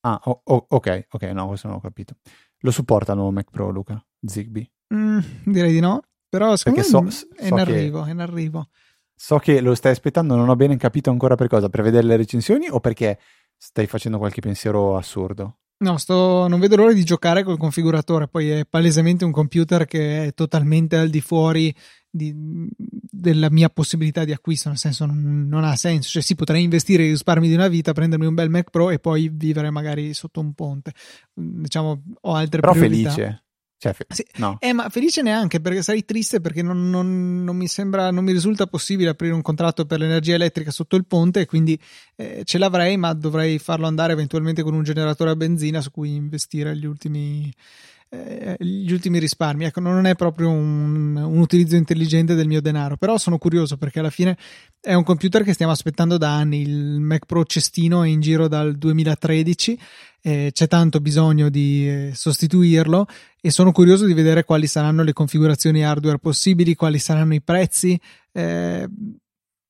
Ah, 0.00 0.20
oh, 0.24 0.40
oh, 0.44 0.66
ok, 0.68 1.06
ok, 1.10 1.22
no, 1.32 1.48
questo 1.48 1.66
non 1.66 1.76
ho 1.76 1.80
capito. 1.80 2.16
Lo 2.60 2.70
supportano 2.70 3.30
Mac 3.30 3.50
Pro, 3.50 3.70
Luca? 3.70 4.02
Zigbee? 4.20 4.70
Mm, 4.94 5.18
direi 5.44 5.72
di 5.72 5.80
no, 5.80 6.00
però 6.28 6.56
secondo 6.56 6.80
Perché 6.80 7.02
me 7.02 7.10
so, 7.10 7.26
è, 7.36 7.48
in 7.48 7.58
arrivo, 7.58 8.04
è 8.04 8.10
in 8.10 8.20
arrivo. 8.20 8.68
So 9.14 9.38
che 9.38 9.60
lo 9.60 9.74
stai 9.74 9.92
aspettando, 9.92 10.36
non 10.36 10.48
ho 10.48 10.56
bene 10.56 10.76
capito 10.76 11.10
ancora 11.10 11.34
per 11.34 11.48
cosa, 11.48 11.68
per 11.68 11.82
vedere 11.82 12.06
le 12.06 12.16
recensioni 12.16 12.68
o 12.68 12.80
perché 12.80 13.18
stai 13.56 13.86
facendo 13.86 14.18
qualche 14.18 14.40
pensiero 14.40 14.96
assurdo? 14.96 15.58
No, 15.78 15.98
sto, 15.98 16.48
non 16.48 16.58
vedo 16.58 16.76
l'ora 16.76 16.94
di 16.94 17.04
giocare 17.04 17.42
col 17.42 17.58
configuratore, 17.58 18.28
poi 18.28 18.48
è 18.48 18.64
palesemente 18.64 19.26
un 19.26 19.30
computer 19.30 19.84
che 19.84 20.26
è 20.26 20.32
totalmente 20.32 20.96
al 20.96 21.10
di 21.10 21.20
fuori 21.20 21.74
di, 22.08 22.34
della 22.74 23.50
mia 23.50 23.68
possibilità 23.68 24.24
di 24.24 24.32
acquisto, 24.32 24.70
nel 24.70 24.78
senso 24.78 25.04
non, 25.04 25.46
non, 25.46 25.64
ha 25.64 25.76
senso, 25.76 26.08
cioè 26.08 26.22
sì 26.22 26.34
potrei 26.34 26.62
investire 26.62 27.04
i 27.04 27.10
risparmi 27.10 27.46
di 27.46 27.54
una 27.54 27.68
vita, 27.68 27.92
prendermi 27.92 28.24
un 28.24 28.34
bel 28.34 28.48
Mac 28.48 28.70
Pro 28.70 28.88
e 28.88 28.98
poi 28.98 29.28
vivere 29.30 29.70
magari 29.70 30.14
sotto 30.14 30.40
un 30.40 30.54
ponte, 30.54 30.92
diciamo 31.34 32.02
ho 32.22 32.34
altre 32.34 32.60
Però 32.60 32.72
priorità. 32.72 33.10
felice. 33.10 33.45
Cioè, 33.78 33.92
fe- 33.92 34.06
Sì. 34.08 34.24
no. 34.36 34.56
Eh, 34.60 34.72
ma 34.72 34.88
felice 34.88 35.20
neanche 35.20 35.60
perché 35.60 35.82
sarei 35.82 36.04
triste 36.04 36.40
perché 36.40 36.62
non, 36.62 36.88
non- 36.88 37.44
non 37.44 37.56
mi 37.56 37.68
sembra, 37.68 38.10
non 38.10 38.24
mi 38.24 38.32
risulta 38.32 38.66
possibile 38.66 39.10
aprire 39.10 39.34
un 39.34 39.42
contratto 39.42 39.84
per 39.84 39.98
l'energia 39.98 40.34
elettrica 40.34 40.70
sotto 40.70 40.96
il 40.96 41.04
ponte 41.06 41.40
e 41.40 41.46
quindi 41.46 41.78
eh, 42.16 42.40
ce 42.44 42.56
l'avrei, 42.58 42.96
ma 42.96 43.12
dovrei 43.12 43.58
farlo 43.58 43.86
andare 43.86 44.14
eventualmente 44.14 44.62
con 44.62 44.72
un 44.74 44.82
generatore 44.82 45.30
a 45.30 45.36
benzina 45.36 45.80
su 45.82 45.90
cui 45.90 46.14
investire 46.14 46.74
gli 46.74 46.86
ultimi, 46.86 47.52
eh, 48.08 48.56
gli 48.58 48.90
ultimi 48.92 49.18
risparmi. 49.18 49.64
Ecco, 49.64 49.80
non 49.80 50.06
è 50.06 50.14
proprio 50.14 50.50
un, 50.50 51.16
un 51.16 51.38
utilizzo 51.38 51.76
intelligente 51.76 52.34
del 52.34 52.46
mio 52.46 52.60
denaro, 52.60 52.96
però 52.96 53.18
sono 53.18 53.38
curioso 53.38 53.76
perché 53.76 53.98
alla 53.98 54.10
fine 54.10 54.36
è 54.80 54.94
un 54.94 55.02
computer 55.02 55.42
che 55.42 55.52
stiamo 55.52 55.72
aspettando 55.72 56.16
da 56.18 56.34
anni. 56.34 56.60
Il 56.62 57.00
Mac 57.00 57.26
Pro 57.26 57.44
cestino 57.44 58.02
è 58.02 58.08
in 58.08 58.20
giro 58.20 58.48
dal 58.48 58.76
2013. 58.76 59.78
eh, 60.22 60.50
c'è 60.52 60.66
tanto 60.66 61.00
bisogno 61.00 61.48
di 61.48 61.88
eh, 61.88 62.10
sostituirlo 62.14 63.06
e 63.40 63.50
sono 63.50 63.70
curioso 63.70 64.06
di 64.06 64.14
vedere 64.14 64.44
quali 64.44 64.66
saranno 64.66 65.02
le 65.02 65.12
configurazioni 65.12 65.84
hardware 65.84 66.18
possibili, 66.18 66.74
quali 66.74 66.98
saranno 66.98 67.34
i 67.34 67.42
prezzi. 67.42 67.98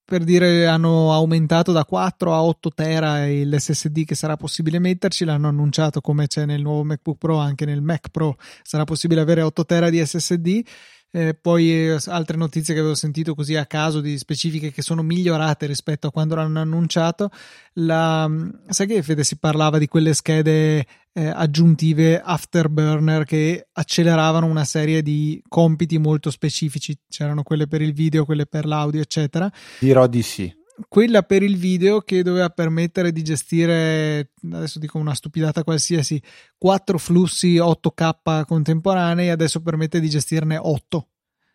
Per 0.08 0.22
dire, 0.22 0.68
hanno 0.68 1.12
aumentato 1.12 1.72
da 1.72 1.84
4 1.84 2.32
a 2.32 2.44
8 2.44 2.70
tera 2.72 3.26
il 3.26 3.52
SSD 3.58 4.04
che 4.04 4.14
sarà 4.14 4.36
possibile 4.36 4.78
metterci. 4.78 5.24
L'hanno 5.24 5.48
annunciato 5.48 6.00
come 6.00 6.28
c'è 6.28 6.46
nel 6.46 6.62
nuovo 6.62 6.84
MacBook 6.84 7.18
Pro, 7.18 7.38
anche 7.38 7.64
nel 7.64 7.82
Mac 7.82 8.10
Pro 8.10 8.36
sarà 8.62 8.84
possibile 8.84 9.20
avere 9.20 9.42
8 9.42 9.66
tera 9.66 9.90
di 9.90 9.98
SSD. 10.06 10.62
Eh, 11.10 11.34
poi 11.34 11.70
eh, 11.70 11.98
altre 12.06 12.36
notizie 12.36 12.74
che 12.74 12.80
avevo 12.80 12.94
sentito 12.94 13.34
così 13.34 13.54
a 13.56 13.64
caso 13.64 14.00
di 14.00 14.18
specifiche 14.18 14.70
che 14.70 14.82
sono 14.82 15.02
migliorate 15.02 15.66
rispetto 15.66 16.08
a 16.08 16.10
quando 16.10 16.34
l'hanno 16.34 16.60
annunciato. 16.60 17.30
La, 17.74 18.30
sai 18.68 18.86
che 18.86 19.02
Fede 19.02 19.24
si 19.24 19.38
parlava 19.38 19.78
di 19.78 19.86
quelle 19.86 20.12
schede 20.12 20.86
eh, 21.12 21.26
aggiuntive 21.28 22.20
afterburner 22.20 23.24
che 23.24 23.68
acceleravano 23.72 24.46
una 24.46 24.64
serie 24.64 25.00
di 25.02 25.42
compiti 25.48 25.96
molto 25.98 26.30
specifici. 26.30 26.98
C'erano 27.08 27.42
quelle 27.42 27.66
per 27.66 27.80
il 27.80 27.94
video, 27.94 28.26
quelle 28.26 28.46
per 28.46 28.66
l'audio, 28.66 29.00
eccetera. 29.00 29.50
Dirò 29.80 30.06
di 30.06 30.22
sì. 30.22 30.64
Quella 30.88 31.22
per 31.22 31.42
il 31.42 31.56
video 31.56 32.00
che 32.00 32.22
doveva 32.22 32.50
permettere 32.50 33.12
di 33.12 33.22
gestire, 33.22 34.32
adesso 34.52 34.78
dico 34.78 34.98
una 34.98 35.14
stupidata 35.14 35.64
qualsiasi, 35.64 36.22
quattro 36.58 36.98
flussi 36.98 37.56
8K 37.56 38.44
contemporanei, 38.44 39.30
adesso 39.30 39.62
permette 39.62 40.00
di 40.00 40.08
gestirne 40.08 40.58
8. 40.60 41.08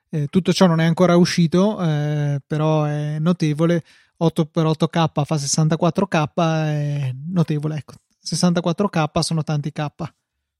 Eh, 0.10 0.28
tutto 0.28 0.52
ciò 0.52 0.66
non 0.66 0.82
è 0.82 0.86
ancora 0.86 1.16
uscito, 1.16 1.82
eh, 1.82 2.42
però 2.46 2.84
è 2.84 3.18
notevole. 3.20 3.84
8 4.18 4.46
per 4.46 4.66
8K 4.66 5.24
fa 5.24 5.36
64K, 5.36 6.26
è 6.36 7.16
notevole, 7.32 7.78
ecco. 7.78 7.94
64K 8.24 9.20
sono 9.20 9.44
tanti 9.44 9.72
K. 9.72 9.86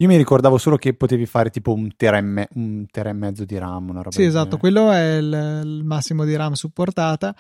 Io 0.02 0.08
mi 0.08 0.18
ricordavo 0.18 0.58
solo 0.58 0.78
che 0.78 0.96
potevi 0.96 1.28
fare 1.28 1.52
tipo 1.52 1.74
un 1.74 1.96
tera 1.96 2.18
e, 2.18 2.22
me- 2.22 2.48
un 2.56 2.86
e 2.92 3.14
mezzo 3.14 3.46
di 3.46 3.56
RAM, 3.60 3.90
una 3.90 4.02
roba 4.02 4.16
Sì, 4.16 4.24
esatto, 4.24 4.58
quello 4.58 4.92
è 4.92 5.18
il, 5.18 5.62
il 5.64 5.84
massimo 5.84 6.26
di 6.26 6.36
RAM 6.36 6.54
supportata. 6.54 7.36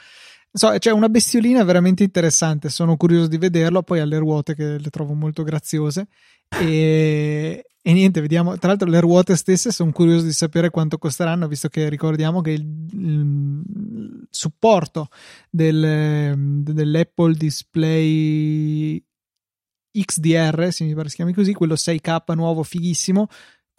So, 0.53 0.75
c'è 0.77 0.91
una 0.91 1.08
bestiolina 1.08 1.63
veramente 1.63 2.03
interessante, 2.03 2.70
sono 2.70 2.98
curioso 2.98 3.27
di 3.27 3.38
vederlo, 3.38 3.84
poi 3.84 4.00
ha 4.01 4.05
le 4.05 4.17
ruote 4.17 4.53
che 4.53 4.77
le 4.77 4.89
trovo 4.89 5.13
molto 5.13 5.43
graziose. 5.43 6.08
E, 6.50 7.65
e 7.81 7.93
niente, 7.93 8.20
vediamo, 8.20 8.58
tra 8.58 8.67
l'altro 8.67 8.89
le 8.89 9.00
ruote 9.00 9.38
stesse 9.38 9.72
sono 9.72 9.93
curioso 9.93 10.25
di 10.25 10.34
sapere 10.34 10.70
quanto 10.70 10.98
costeranno, 10.98 11.48
visto 11.48 11.70
che 11.70 11.88
ricordiamo 11.88 12.41
che 12.41 12.51
il, 12.51 12.65
il 12.91 14.27
supporto 14.29 15.08
del, 15.50 16.36
dell'Apple 16.63 17.34
Display 17.36 19.01
XDR, 19.91 20.67
se 20.72 20.84
mi 20.84 20.93
pare 20.93 21.10
si 21.10 21.15
chiami 21.15 21.34
così, 21.34 21.53
quello 21.53 21.75
6K 21.75 22.36
nuovo 22.36 22.63
fighissimo, 22.63 23.27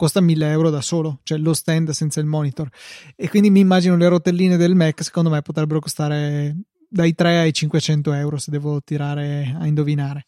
costa 0.03 0.19
1000 0.19 0.49
euro 0.49 0.69
da 0.69 0.81
solo, 0.81 1.19
cioè 1.23 1.37
lo 1.37 1.53
stand 1.53 1.91
senza 1.91 2.19
il 2.19 2.25
monitor. 2.25 2.67
E 3.15 3.29
quindi 3.29 3.49
mi 3.49 3.61
immagino 3.61 3.95
le 3.95 4.09
rotelline 4.09 4.57
del 4.57 4.75
Mac, 4.75 5.01
secondo 5.01 5.29
me 5.29 5.41
potrebbero 5.41 5.79
costare 5.79 6.57
dai 6.89 7.15
3 7.15 7.39
ai 7.39 7.53
500 7.53 8.11
euro 8.11 8.37
se 8.37 8.51
devo 8.51 8.81
tirare 8.81 9.55
a 9.57 9.65
indovinare. 9.65 10.25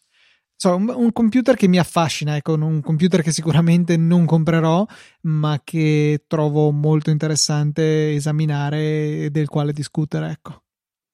So, 0.56 0.74
un, 0.74 0.88
un 0.88 1.12
computer 1.12 1.56
che 1.56 1.68
mi 1.68 1.78
affascina, 1.78 2.36
ecco, 2.36 2.54
un 2.54 2.80
computer 2.80 3.20
che 3.20 3.32
sicuramente 3.32 3.98
non 3.98 4.24
comprerò, 4.24 4.86
ma 5.22 5.60
che 5.62 6.24
trovo 6.26 6.70
molto 6.70 7.10
interessante 7.10 8.14
esaminare 8.14 9.24
e 9.24 9.30
del 9.30 9.48
quale 9.48 9.74
discutere, 9.74 10.30
ecco. 10.30 10.62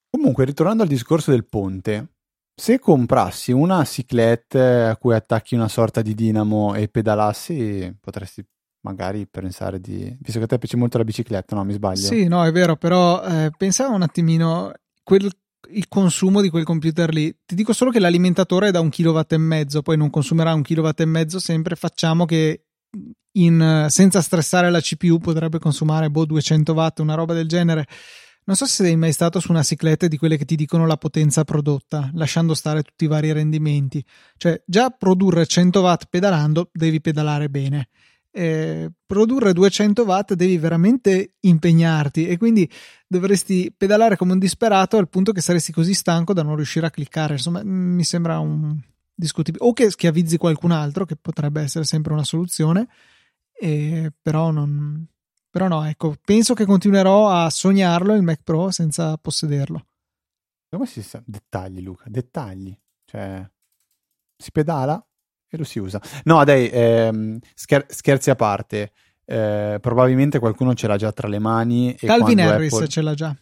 Comunque, 0.08 0.44
ritornando 0.44 0.84
al 0.84 0.88
discorso 0.88 1.32
del 1.32 1.48
ponte, 1.48 2.12
se 2.54 2.78
comprassi 2.78 3.50
una 3.50 3.82
cyclette 3.82 4.60
a 4.60 4.96
cui 4.96 5.14
attacchi 5.14 5.56
una 5.56 5.68
sorta 5.68 6.00
di 6.00 6.14
dinamo 6.14 6.74
e 6.74 6.86
pedalassi, 6.86 7.96
potresti 7.98 8.46
magari 8.82 9.26
pensare 9.26 9.80
di... 9.80 10.16
Visto 10.20 10.38
che 10.38 10.44
a 10.44 10.48
te 10.48 10.58
piace 10.58 10.76
molto 10.76 10.98
la 10.98 11.04
bicicletta, 11.04 11.56
no? 11.56 11.64
Mi 11.64 11.72
sbaglio? 11.72 12.06
Sì, 12.06 12.28
no, 12.28 12.44
è 12.44 12.52
vero, 12.52 12.76
però 12.76 13.22
eh, 13.24 13.50
pensavo 13.56 13.94
un 13.94 14.02
attimino 14.02 14.72
quel, 15.02 15.30
il 15.70 15.88
consumo 15.88 16.40
di 16.40 16.50
quel 16.50 16.64
computer 16.64 17.12
lì. 17.12 17.34
Ti 17.44 17.54
dico 17.54 17.72
solo 17.72 17.90
che 17.90 18.00
l'alimentatore 18.00 18.68
è 18.68 18.70
da 18.70 18.80
un 18.80 18.90
kilowatt 18.90 19.32
e 19.32 19.38
mezzo, 19.38 19.82
poi 19.82 19.96
non 19.96 20.10
consumerà 20.10 20.54
un 20.54 20.62
kilowatt 20.62 21.00
e 21.00 21.06
mezzo 21.06 21.38
sempre. 21.38 21.76
Facciamo 21.76 22.24
che 22.24 22.66
in, 23.32 23.86
senza 23.88 24.20
stressare 24.20 24.70
la 24.70 24.80
CPU 24.80 25.18
potrebbe 25.18 25.58
consumare 25.58 26.10
boh, 26.10 26.24
200 26.24 26.72
watt, 26.72 26.98
una 26.98 27.14
roba 27.14 27.34
del 27.34 27.48
genere. 27.48 27.86
Non 28.44 28.56
so 28.56 28.66
se 28.66 28.82
sei 28.82 28.96
mai 28.96 29.12
stato 29.12 29.38
su 29.38 29.52
una 29.52 29.62
cicletta 29.62 30.08
di 30.08 30.16
quelle 30.16 30.36
che 30.36 30.44
ti 30.44 30.56
dicono 30.56 30.84
la 30.84 30.96
potenza 30.96 31.44
prodotta, 31.44 32.10
lasciando 32.14 32.54
stare 32.54 32.82
tutti 32.82 33.04
i 33.04 33.06
vari 33.06 33.30
rendimenti. 33.30 34.04
Cioè, 34.36 34.60
già 34.66 34.90
produrre 34.90 35.46
100 35.46 35.80
watt 35.80 36.06
pedalando 36.10 36.68
devi 36.72 37.00
pedalare 37.00 37.48
bene. 37.48 37.88
Eh, 38.34 38.90
produrre 39.04 39.52
200 39.52 40.04
watt 40.04 40.32
devi 40.32 40.56
veramente 40.56 41.34
impegnarti 41.40 42.26
e 42.26 42.38
quindi 42.38 42.68
dovresti 43.06 43.72
pedalare 43.76 44.16
come 44.16 44.32
un 44.32 44.38
disperato 44.38 44.96
al 44.96 45.10
punto 45.10 45.32
che 45.32 45.42
saresti 45.42 45.70
così 45.70 45.92
stanco 45.92 46.32
da 46.32 46.42
non 46.42 46.56
riuscire 46.56 46.86
a 46.86 46.90
cliccare. 46.90 47.34
Insomma, 47.34 47.62
mi 47.62 48.04
sembra 48.04 48.38
un 48.38 48.78
discutibile. 49.14 49.64
O 49.64 49.72
che 49.72 49.90
schiavizzi 49.90 50.36
qualcun 50.36 50.70
altro, 50.70 51.04
che 51.04 51.16
potrebbe 51.16 51.62
essere 51.62 51.84
sempre 51.84 52.12
una 52.12 52.24
soluzione, 52.24 52.88
eh, 53.52 54.12
però 54.20 54.50
non. 54.50 55.06
Però 55.50 55.68
no, 55.68 55.84
ecco, 55.84 56.16
penso 56.24 56.54
che 56.54 56.64
continuerò 56.64 57.28
a 57.28 57.50
sognarlo 57.50 58.14
il 58.14 58.22
Mac 58.22 58.40
Pro 58.42 58.70
senza 58.70 59.18
possederlo. 59.18 59.86
Come 60.70 60.86
si 60.86 61.02
sa? 61.02 61.22
Dettagli, 61.26 61.82
Luca, 61.82 62.04
dettagli. 62.08 62.74
Cioè, 63.04 63.46
si 64.34 64.50
pedala 64.50 65.06
e 65.52 65.58
lo 65.58 65.64
si 65.64 65.78
usa. 65.78 66.00
No, 66.24 66.42
dai, 66.44 66.68
ehm, 66.72 67.38
scher- 67.54 67.92
scherzi 67.92 68.30
a 68.30 68.34
parte. 68.34 68.92
Eh, 69.24 69.76
probabilmente 69.80 70.38
qualcuno 70.38 70.74
ce 70.74 70.86
l'ha 70.86 70.96
già 70.96 71.12
tra 71.12 71.28
le 71.28 71.38
mani. 71.38 71.94
E 71.94 72.06
Calvin 72.06 72.40
Harris 72.40 72.72
Apple- 72.72 72.88
ce 72.88 73.02
l'ha 73.02 73.14
già. 73.14 73.36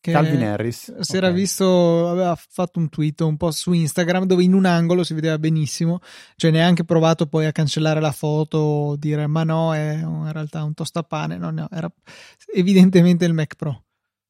Calvin 0.00 0.42
Harris. 0.44 0.96
Si 1.00 1.16
era 1.16 1.28
ok. 1.28 1.34
visto, 1.34 2.08
aveva 2.08 2.36
fatto 2.36 2.78
un 2.78 2.88
tweet 2.88 3.20
un 3.22 3.36
po' 3.36 3.50
su 3.50 3.72
Instagram 3.72 4.26
dove 4.26 4.44
in 4.44 4.52
un 4.52 4.66
angolo 4.66 5.02
si 5.02 5.14
vedeva 5.14 5.38
benissimo, 5.38 6.00
cioè 6.36 6.50
neanche 6.50 6.84
provato 6.84 7.26
poi 7.26 7.46
a 7.46 7.52
cancellare 7.52 8.00
la 8.00 8.12
foto, 8.12 8.96
dire 8.98 9.26
ma 9.26 9.44
no, 9.44 9.74
è 9.74 9.94
in 9.94 10.30
realtà 10.30 10.62
un 10.62 10.74
tostapane, 10.74 11.38
no, 11.38 11.50
no, 11.50 11.68
era 11.70 11.90
evidentemente 12.54 13.24
il 13.24 13.32
Mac 13.32 13.56
Pro. 13.56 13.84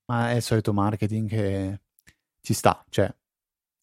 Ma 0.06 0.30
è 0.30 0.36
il 0.36 0.42
solito 0.42 0.72
marketing 0.72 1.28
che 1.28 1.80
ci 2.40 2.54
sta, 2.54 2.84
cioè 2.88 3.12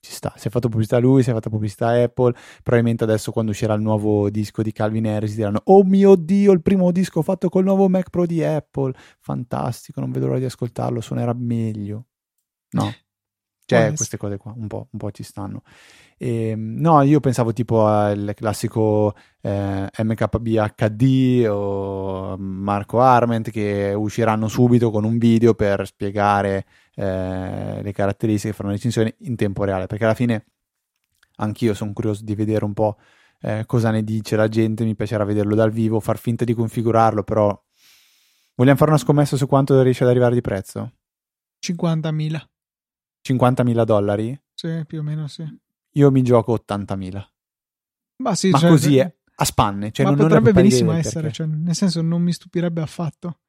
ci 0.01 0.11
sta. 0.13 0.33
Si 0.35 0.47
è 0.47 0.51
fatto 0.51 0.67
pubblicità 0.67 0.97
lui, 0.99 1.23
si 1.23 1.29
è 1.29 1.33
fatta 1.33 1.49
pubblicità 1.49 1.89
Apple. 1.89 2.33
Probabilmente 2.63 3.03
adesso 3.03 3.31
quando 3.31 3.51
uscirà 3.51 3.73
il 3.75 3.81
nuovo 3.81 4.29
disco 4.29 4.61
di 4.63 4.71
Calvin 4.71 5.07
Harris 5.07 5.35
diranno 5.35 5.61
"Oh 5.65 5.83
mio 5.83 6.15
Dio, 6.15 6.51
il 6.53 6.61
primo 6.61 6.91
disco 6.91 7.21
fatto 7.21 7.49
col 7.49 7.63
nuovo 7.63 7.87
Mac 7.89 8.09
Pro 8.09 8.25
di 8.25 8.43
Apple. 8.43 8.93
Fantastico, 9.19 9.99
non 10.01 10.11
vedo 10.11 10.27
l'ora 10.27 10.39
di 10.39 10.45
ascoltarlo, 10.45 11.01
suonerà 11.01 11.33
meglio". 11.33 12.07
No. 12.71 12.91
Cioè, 13.71 13.79
essere. 13.79 13.95
queste 13.95 14.17
cose 14.17 14.37
qua 14.37 14.53
un 14.55 14.67
po', 14.67 14.87
un 14.91 14.99
po' 14.99 15.11
ci 15.11 15.23
stanno. 15.23 15.63
Ehm, 16.17 16.75
no, 16.77 17.01
io 17.01 17.19
pensavo 17.19 17.51
tipo 17.51 17.87
al 17.87 18.33
classico 18.35 19.15
eh, 19.41 19.89
MKB 19.97 20.47
HD 20.75 21.47
o 21.49 22.37
Marco 22.37 23.01
Arment 23.01 23.49
che 23.49 23.93
usciranno 23.95 24.47
subito 24.47 24.91
con 24.91 25.03
un 25.03 25.17
video 25.17 25.55
per 25.55 25.85
spiegare 25.87 26.65
eh, 26.95 27.81
le 27.81 27.91
caratteristiche, 27.91 28.53
fare 28.53 28.67
una 28.67 28.75
recensione 28.75 29.15
in 29.21 29.35
tempo 29.35 29.63
reale, 29.63 29.87
perché 29.87 30.03
alla 30.03 30.13
fine 30.13 30.45
anch'io 31.37 31.73
sono 31.73 31.93
curioso 31.93 32.23
di 32.23 32.35
vedere 32.35 32.65
un 32.65 32.73
po' 32.73 32.97
eh, 33.41 33.63
cosa 33.65 33.89
ne 33.89 34.03
dice 34.03 34.35
la 34.35 34.47
gente, 34.47 34.83
mi 34.83 34.95
piacerà 34.95 35.23
vederlo 35.23 35.55
dal 35.55 35.71
vivo, 35.71 35.99
far 35.99 36.19
finta 36.19 36.45
di 36.45 36.53
configurarlo, 36.53 37.23
però 37.23 37.59
vogliamo 38.55 38.77
fare 38.77 38.91
una 38.91 38.99
scommessa 38.99 39.35
su 39.35 39.47
quanto 39.47 39.81
riesce 39.81 40.03
ad 40.03 40.09
arrivare 40.11 40.35
di 40.35 40.41
prezzo? 40.41 40.93
50.000, 41.59 42.39
50.000 43.27 43.83
dollari? 43.83 44.39
sì, 44.53 44.83
più 44.85 44.99
o 44.99 45.03
meno 45.03 45.27
sì. 45.27 45.43
Io 45.93 46.11
mi 46.11 46.21
gioco 46.21 46.53
80.000. 46.67 47.23
Ma 48.17 48.35
sì, 48.35 48.49
Ma 48.51 48.59
cioè, 48.59 48.69
così 48.69 48.97
è, 48.97 49.15
a 49.35 49.45
spanne. 49.45 49.91
Cioè 49.91 50.05
ma 50.05 50.11
non- 50.11 50.19
non 50.19 50.27
potrebbe 50.27 50.51
proprio 50.51 50.69
benissimo 50.69 50.91
essere, 50.91 51.31
cioè, 51.31 51.47
nel 51.47 51.75
senso 51.75 52.01
non 52.01 52.21
mi 52.21 52.31
stupirebbe 52.31 52.81
affatto. 52.81 53.39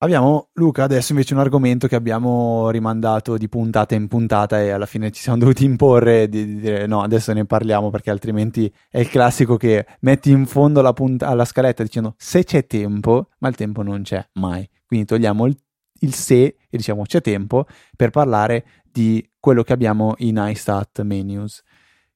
Abbiamo, 0.00 0.50
Luca, 0.54 0.84
adesso 0.84 1.10
invece 1.10 1.34
un 1.34 1.40
argomento 1.40 1.88
che 1.88 1.96
abbiamo 1.96 2.70
rimandato 2.70 3.36
di 3.36 3.48
puntata 3.48 3.96
in 3.96 4.06
puntata 4.06 4.60
e 4.60 4.70
alla 4.70 4.86
fine 4.86 5.10
ci 5.10 5.20
siamo 5.22 5.38
dovuti 5.42 5.64
imporre 5.64 6.28
di, 6.28 6.44
di 6.44 6.60
dire 6.60 6.86
no, 6.86 7.02
adesso 7.02 7.32
ne 7.32 7.44
parliamo 7.46 7.90
perché 7.90 8.10
altrimenti 8.10 8.72
è 8.88 9.00
il 9.00 9.08
classico 9.08 9.56
che 9.56 9.86
metti 10.00 10.30
in 10.30 10.46
fondo 10.46 10.78
alla, 10.80 10.92
punt- 10.92 11.22
alla 11.24 11.44
scaletta 11.44 11.82
dicendo 11.82 12.14
se 12.16 12.44
c'è 12.44 12.66
tempo, 12.66 13.30
ma 13.38 13.48
il 13.48 13.56
tempo 13.56 13.82
non 13.82 14.02
c'è 14.02 14.24
mai. 14.34 14.68
Quindi 14.86 15.06
togliamo 15.06 15.46
il, 15.46 15.58
il 16.00 16.14
se 16.14 16.42
e 16.70 16.76
diciamo 16.76 17.02
c'è 17.02 17.20
tempo 17.20 17.66
per 17.96 18.10
parlare 18.10 18.64
di 18.98 19.24
quello 19.38 19.62
che 19.62 19.72
abbiamo 19.72 20.14
in 20.18 20.42
iStat 20.44 21.02
Menus, 21.02 21.62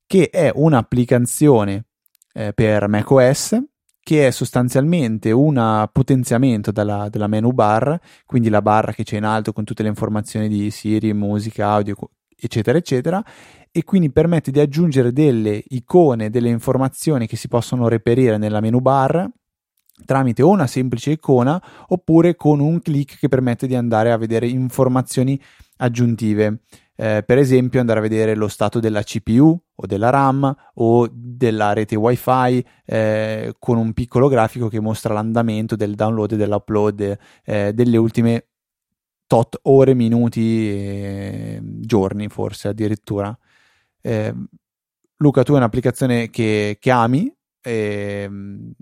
che 0.04 0.30
è 0.30 0.50
un'applicazione 0.52 1.84
eh, 2.32 2.52
per 2.52 2.88
macOS 2.88 3.56
che 4.04 4.26
è 4.26 4.30
sostanzialmente 4.32 5.30
un 5.30 5.88
potenziamento 5.92 6.72
della, 6.72 7.08
della, 7.08 7.28
menu 7.28 7.52
bar, 7.52 7.96
quindi 8.26 8.48
la 8.48 8.60
barra 8.60 8.92
che 8.92 9.04
c'è 9.04 9.16
in 9.16 9.22
alto 9.22 9.52
con 9.52 9.62
tutte 9.62 9.84
le 9.84 9.90
informazioni 9.90 10.48
di 10.48 10.72
Siri, 10.72 11.12
musica, 11.12 11.68
audio, 11.68 11.94
eccetera, 12.36 12.76
eccetera, 12.76 13.24
e 13.70 13.84
quindi 13.84 14.10
permette 14.10 14.50
di 14.50 14.58
aggiungere 14.58 15.12
delle 15.12 15.62
icone, 15.68 16.30
delle 16.30 16.48
informazioni 16.48 17.28
che 17.28 17.36
si 17.36 17.46
possono 17.46 17.86
reperire 17.86 18.38
nella 18.38 18.58
menu 18.58 18.80
bar 18.80 19.30
tramite 20.04 20.42
una 20.42 20.66
semplice 20.66 21.12
icona 21.12 21.62
oppure 21.88 22.34
con 22.34 22.60
un 22.60 22.80
clic 22.80 23.18
che 23.18 23.28
permette 23.28 23.66
di 23.66 23.74
andare 23.74 24.10
a 24.10 24.16
vedere 24.16 24.48
informazioni 24.48 25.40
aggiuntive 25.82 26.60
eh, 26.94 27.22
per 27.24 27.38
esempio 27.38 27.80
andare 27.80 27.98
a 27.98 28.02
vedere 28.02 28.34
lo 28.34 28.48
stato 28.48 28.78
della 28.78 29.02
CPU 29.02 29.58
o 29.74 29.86
della 29.86 30.10
RAM 30.10 30.54
o 30.74 31.08
della 31.10 31.72
rete 31.72 31.96
wifi 31.96 32.64
eh, 32.84 33.54
con 33.58 33.78
un 33.78 33.92
piccolo 33.92 34.28
grafico 34.28 34.68
che 34.68 34.78
mostra 34.78 35.14
l'andamento 35.14 35.74
del 35.74 35.94
download 35.94 36.32
e 36.32 36.36
dell'upload 36.36 37.18
eh, 37.44 37.72
delle 37.72 37.96
ultime 37.96 38.46
tot 39.26 39.58
ore, 39.62 39.94
minuti, 39.94 41.58
giorni 41.80 42.28
forse 42.28 42.68
addirittura. 42.68 43.36
Eh, 44.02 44.34
Luca, 45.16 45.42
tu 45.42 45.54
è 45.54 45.56
un'applicazione 45.56 46.28
che, 46.28 46.76
che 46.78 46.90
ami. 46.90 47.34
Ehm, 47.62 48.72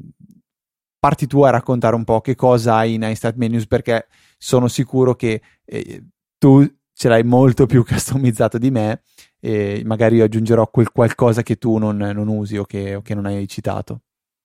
parti 0.99 1.27
tu 1.29 1.43
a 1.43 1.51
raccontare 1.51 1.95
un 1.95 2.05
po' 2.05 2.21
che 2.21 2.35
cosa 2.35 2.77
hai 2.77 2.95
in 2.95 3.03
iStat 3.03 3.37
Menus 3.37 3.67
perché 3.67 4.09
sono 4.37 4.67
sicuro 4.67 5.15
che 5.15 5.41
eh, 5.65 6.05
tu 6.37 6.67
ce 7.01 7.09
l'hai 7.09 7.25
molto 7.25 7.65
più 7.65 7.83
customizzato 7.87 8.59
di 8.59 8.71
me 8.71 9.05
e 9.41 9.81
magari 9.87 10.17
io 10.17 10.25
aggiungerò 10.25 10.69
quel 10.69 10.93
qualcosa 10.93 11.43
che 11.43 11.57
tu 11.57 11.79
non, 11.79 11.97
non 11.97 12.29
usi 12.29 12.59
o 12.59 12.65
che, 12.65 12.95
o 12.97 13.01
che, 13.01 13.15
non 13.15 13.25
hai 13.25 13.49
citato. 13.49 14.03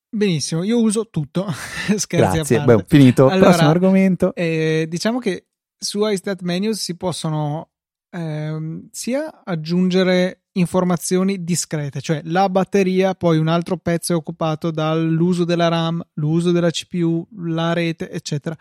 Benissimo, 0.09 0.63
io 0.63 0.79
uso 0.79 1.09
tutto. 1.09 1.45
Scherzi 1.97 2.55
Grazie, 2.55 2.63
Beh, 2.63 2.85
finito. 2.87 3.27
Allora, 3.27 3.49
Prossimo 3.49 3.69
argomento. 3.69 4.33
Eh, 4.33 4.85
diciamo 4.87 5.19
che 5.19 5.47
su 5.77 6.07
iStat 6.07 6.43
Menus 6.43 6.79
si 6.79 6.95
possono 6.95 7.71
ehm, 8.11 8.87
sia 8.89 9.43
aggiungere 9.43 10.43
informazioni 10.53 11.43
discrete, 11.43 11.99
cioè 11.99 12.21
la 12.23 12.47
batteria, 12.47 13.15
poi 13.15 13.37
un 13.37 13.49
altro 13.49 13.75
pezzo 13.75 14.13
è 14.13 14.15
occupato 14.15 14.71
dall'uso 14.71 15.43
della 15.43 15.67
RAM, 15.67 16.01
l'uso 16.13 16.51
della 16.51 16.69
CPU, 16.69 17.27
la 17.35 17.73
rete, 17.73 18.09
eccetera. 18.09 18.55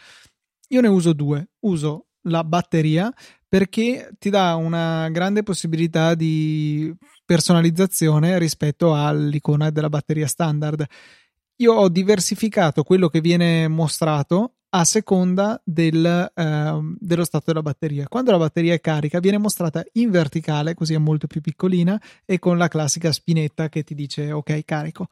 Io 0.70 0.80
ne 0.80 0.88
uso 0.88 1.12
due. 1.12 1.50
Uso 1.60 2.06
la 2.26 2.42
batteria 2.42 3.12
perché 3.54 4.10
ti 4.18 4.30
dà 4.30 4.56
una 4.56 5.08
grande 5.10 5.44
possibilità 5.44 6.16
di 6.16 6.92
personalizzazione 7.24 8.36
rispetto 8.36 8.96
all'icona 8.96 9.70
della 9.70 9.88
batteria 9.88 10.26
standard. 10.26 10.84
Io 11.58 11.72
ho 11.72 11.88
diversificato 11.88 12.82
quello 12.82 13.06
che 13.06 13.20
viene 13.20 13.68
mostrato 13.68 14.54
a 14.70 14.82
seconda 14.82 15.62
del, 15.64 16.04
eh, 16.34 16.80
dello 16.98 17.24
stato 17.24 17.44
della 17.46 17.62
batteria. 17.62 18.08
Quando 18.08 18.32
la 18.32 18.38
batteria 18.38 18.74
è 18.74 18.80
carica 18.80 19.20
viene 19.20 19.38
mostrata 19.38 19.84
in 19.92 20.10
verticale, 20.10 20.74
così 20.74 20.94
è 20.94 20.98
molto 20.98 21.28
più 21.28 21.40
piccolina, 21.40 21.96
e 22.24 22.40
con 22.40 22.58
la 22.58 22.66
classica 22.66 23.12
spinetta 23.12 23.68
che 23.68 23.84
ti 23.84 23.94
dice 23.94 24.32
ok 24.32 24.64
carico. 24.64 25.06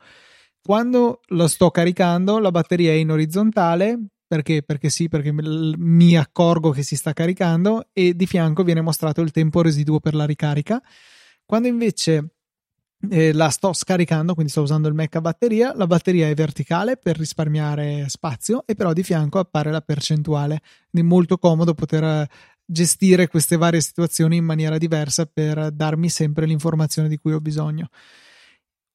Quando 0.60 1.20
lo 1.28 1.46
sto 1.46 1.70
caricando 1.70 2.40
la 2.40 2.50
batteria 2.50 2.90
è 2.90 2.94
in 2.94 3.12
orizzontale, 3.12 3.98
perché? 4.32 4.62
Perché 4.62 4.88
sì, 4.88 5.10
perché 5.10 5.30
mi 5.30 6.16
accorgo 6.16 6.70
che 6.70 6.82
si 6.82 6.96
sta 6.96 7.12
caricando 7.12 7.88
e 7.92 8.14
di 8.16 8.26
fianco 8.26 8.62
viene 8.62 8.80
mostrato 8.80 9.20
il 9.20 9.30
tempo 9.30 9.60
residuo 9.60 10.00
per 10.00 10.14
la 10.14 10.24
ricarica. 10.24 10.82
Quando 11.44 11.68
invece 11.68 12.30
eh, 13.10 13.34
la 13.34 13.50
sto 13.50 13.74
scaricando, 13.74 14.32
quindi 14.32 14.50
sto 14.50 14.62
usando 14.62 14.88
il 14.88 14.94
Mac 14.94 15.16
a 15.16 15.20
batteria, 15.20 15.74
la 15.76 15.86
batteria 15.86 16.30
è 16.30 16.34
verticale 16.34 16.96
per 16.96 17.18
risparmiare 17.18 18.08
spazio 18.08 18.64
e 18.64 18.74
però 18.74 18.94
di 18.94 19.02
fianco 19.02 19.38
appare 19.38 19.70
la 19.70 19.82
percentuale. 19.82 20.62
È 20.90 21.02
molto 21.02 21.36
comodo 21.36 21.74
poter 21.74 22.26
gestire 22.64 23.28
queste 23.28 23.58
varie 23.58 23.82
situazioni 23.82 24.36
in 24.36 24.46
maniera 24.46 24.78
diversa 24.78 25.26
per 25.26 25.72
darmi 25.72 26.08
sempre 26.08 26.46
l'informazione 26.46 27.10
di 27.10 27.18
cui 27.18 27.34
ho 27.34 27.40
bisogno. 27.40 27.90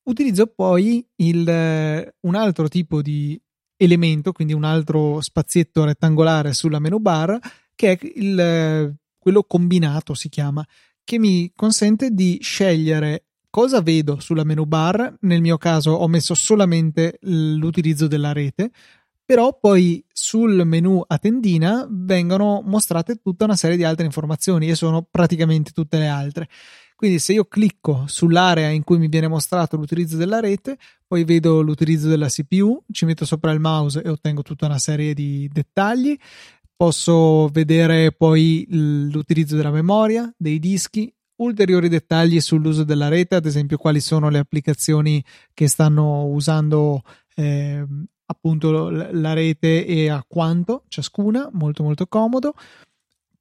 Utilizzo 0.05 0.47
poi 0.47 1.07
il, 1.17 2.11
un 2.21 2.35
altro 2.35 2.67
tipo 2.69 3.03
di 3.03 3.39
elemento, 3.77 4.31
quindi 4.31 4.53
un 4.53 4.63
altro 4.63 5.21
spazietto 5.21 5.85
rettangolare 5.85 6.53
sulla 6.53 6.79
menu 6.79 6.99
bar, 6.99 7.37
che 7.75 7.91
è 7.91 7.99
il, 8.15 8.95
quello 9.17 9.43
combinato 9.43 10.13
si 10.13 10.29
chiama, 10.29 10.65
che 11.03 11.19
mi 11.19 11.51
consente 11.55 12.09
di 12.09 12.39
scegliere 12.41 13.25
cosa 13.49 13.81
vedo 13.81 14.19
sulla 14.19 14.43
menu 14.43 14.65
bar. 14.65 15.17
Nel 15.21 15.41
mio 15.41 15.57
caso 15.57 15.91
ho 15.91 16.07
messo 16.07 16.33
solamente 16.33 17.17
l'utilizzo 17.21 18.07
della 18.07 18.33
rete, 18.33 18.71
però 19.23 19.57
poi 19.59 20.03
sul 20.11 20.63
menu 20.65 21.03
a 21.05 21.17
tendina 21.17 21.87
vengono 21.89 22.61
mostrate 22.65 23.17
tutta 23.17 23.45
una 23.45 23.55
serie 23.55 23.77
di 23.77 23.83
altre 23.83 24.05
informazioni 24.05 24.69
e 24.69 24.75
sono 24.75 25.05
praticamente 25.09 25.71
tutte 25.71 25.99
le 25.99 26.07
altre. 26.07 26.49
Quindi 26.97 27.19
se 27.19 27.33
io 27.33 27.45
clicco 27.45 28.05
sull'area 28.07 28.69
in 28.69 28.83
cui 28.83 28.97
mi 28.97 29.07
viene 29.07 29.27
mostrato 29.27 29.77
l'utilizzo 29.77 30.17
della 30.17 30.39
rete, 30.39 30.79
poi 31.05 31.25
vedo 31.25 31.61
l'utilizzo 31.61 32.07
della 32.07 32.27
CPU, 32.27 32.83
ci 32.91 33.05
metto 33.05 33.23
sopra 33.23 33.51
il 33.51 33.59
mouse 33.59 34.01
e 34.01 34.09
ottengo 34.09 34.41
tutta 34.41 34.65
una 34.65 34.79
serie 34.79 35.13
di 35.13 35.47
dettagli. 35.53 36.17
Posso 36.75 37.49
vedere 37.49 38.13
poi 38.13 38.65
l'utilizzo 38.69 39.55
della 39.55 39.69
memoria, 39.69 40.33
dei 40.35 40.57
dischi, 40.57 41.13
ulteriori 41.35 41.87
dettagli 41.87 42.41
sull'uso 42.41 42.83
della 42.83 43.09
rete, 43.09 43.35
ad 43.35 43.45
esempio 43.45 43.77
quali 43.77 43.99
sono 43.99 44.29
le 44.29 44.39
applicazioni 44.39 45.23
che 45.53 45.67
stanno 45.67 46.25
usando 46.25 47.03
eh, 47.35 47.85
appunto 48.25 48.89
la 48.89 49.33
rete 49.33 49.85
e 49.85 50.09
a 50.09 50.25
quanto 50.27 50.83
ciascuna, 50.87 51.47
molto 51.51 51.83
molto 51.83 52.07
comodo. 52.07 52.55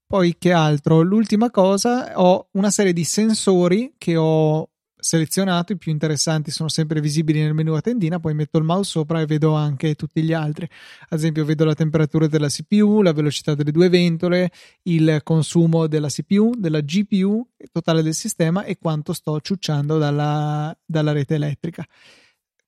Poi 0.09 0.37
che 0.39 0.53
altro? 0.53 1.03
L'ultima 1.03 1.51
cosa, 1.51 2.13
ho 2.15 2.49
una 2.53 2.71
serie 2.71 2.93
di 2.93 3.03
sensori 3.03 3.95
che 3.99 4.17
ho 4.17 4.71
selezionato, 4.97 5.73
i 5.73 5.79
più 5.79 5.91
interessanti 5.91 6.53
sono 6.53 6.69
sempre 6.69 7.01
visibili 7.01 7.41
nel 7.41 7.55
menu 7.55 7.75
a 7.75 7.81
tendina, 7.81 8.21
poi 8.21 8.33
metto 8.33 8.59
il 8.59 8.65
mouse 8.65 8.91
sopra 8.91 9.21
e 9.21 9.27
vedo 9.27 9.55
anche 9.55 9.97
tutti 9.97 10.23
gli 10.23 10.33
altri. 10.33 10.69
Ad 11.09 11.19
esempio 11.19 11.45
vedo 11.45 11.65
la 11.65 11.75
temperatura 11.75 12.29
della 12.29 12.49
CPU, 12.49 13.03
la 13.03 13.13
velocità 13.13 13.55
delle 13.57 13.73
due 13.73 13.89
ventole, 13.89 14.53
il 14.83 15.21
consumo 15.25 15.89
della 15.89 16.09
CPU, 16.09 16.55
della 16.57 16.81
GPU 16.81 17.45
totale 17.73 18.03
del 18.03 18.15
sistema 18.15 18.63
e 18.63 18.79
quanto 18.79 19.13
sto 19.13 19.41
ciucciando 19.41 19.99
dalla, 19.99 20.77
dalla 20.85 21.11
rete 21.11 21.35
elettrica. 21.35 21.85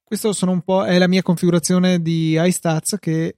Questa 0.02 0.30
è 0.86 0.98
la 0.98 1.08
mia 1.08 1.22
configurazione 1.22 2.02
di 2.02 2.36
iStats 2.36 2.96
che 2.98 3.34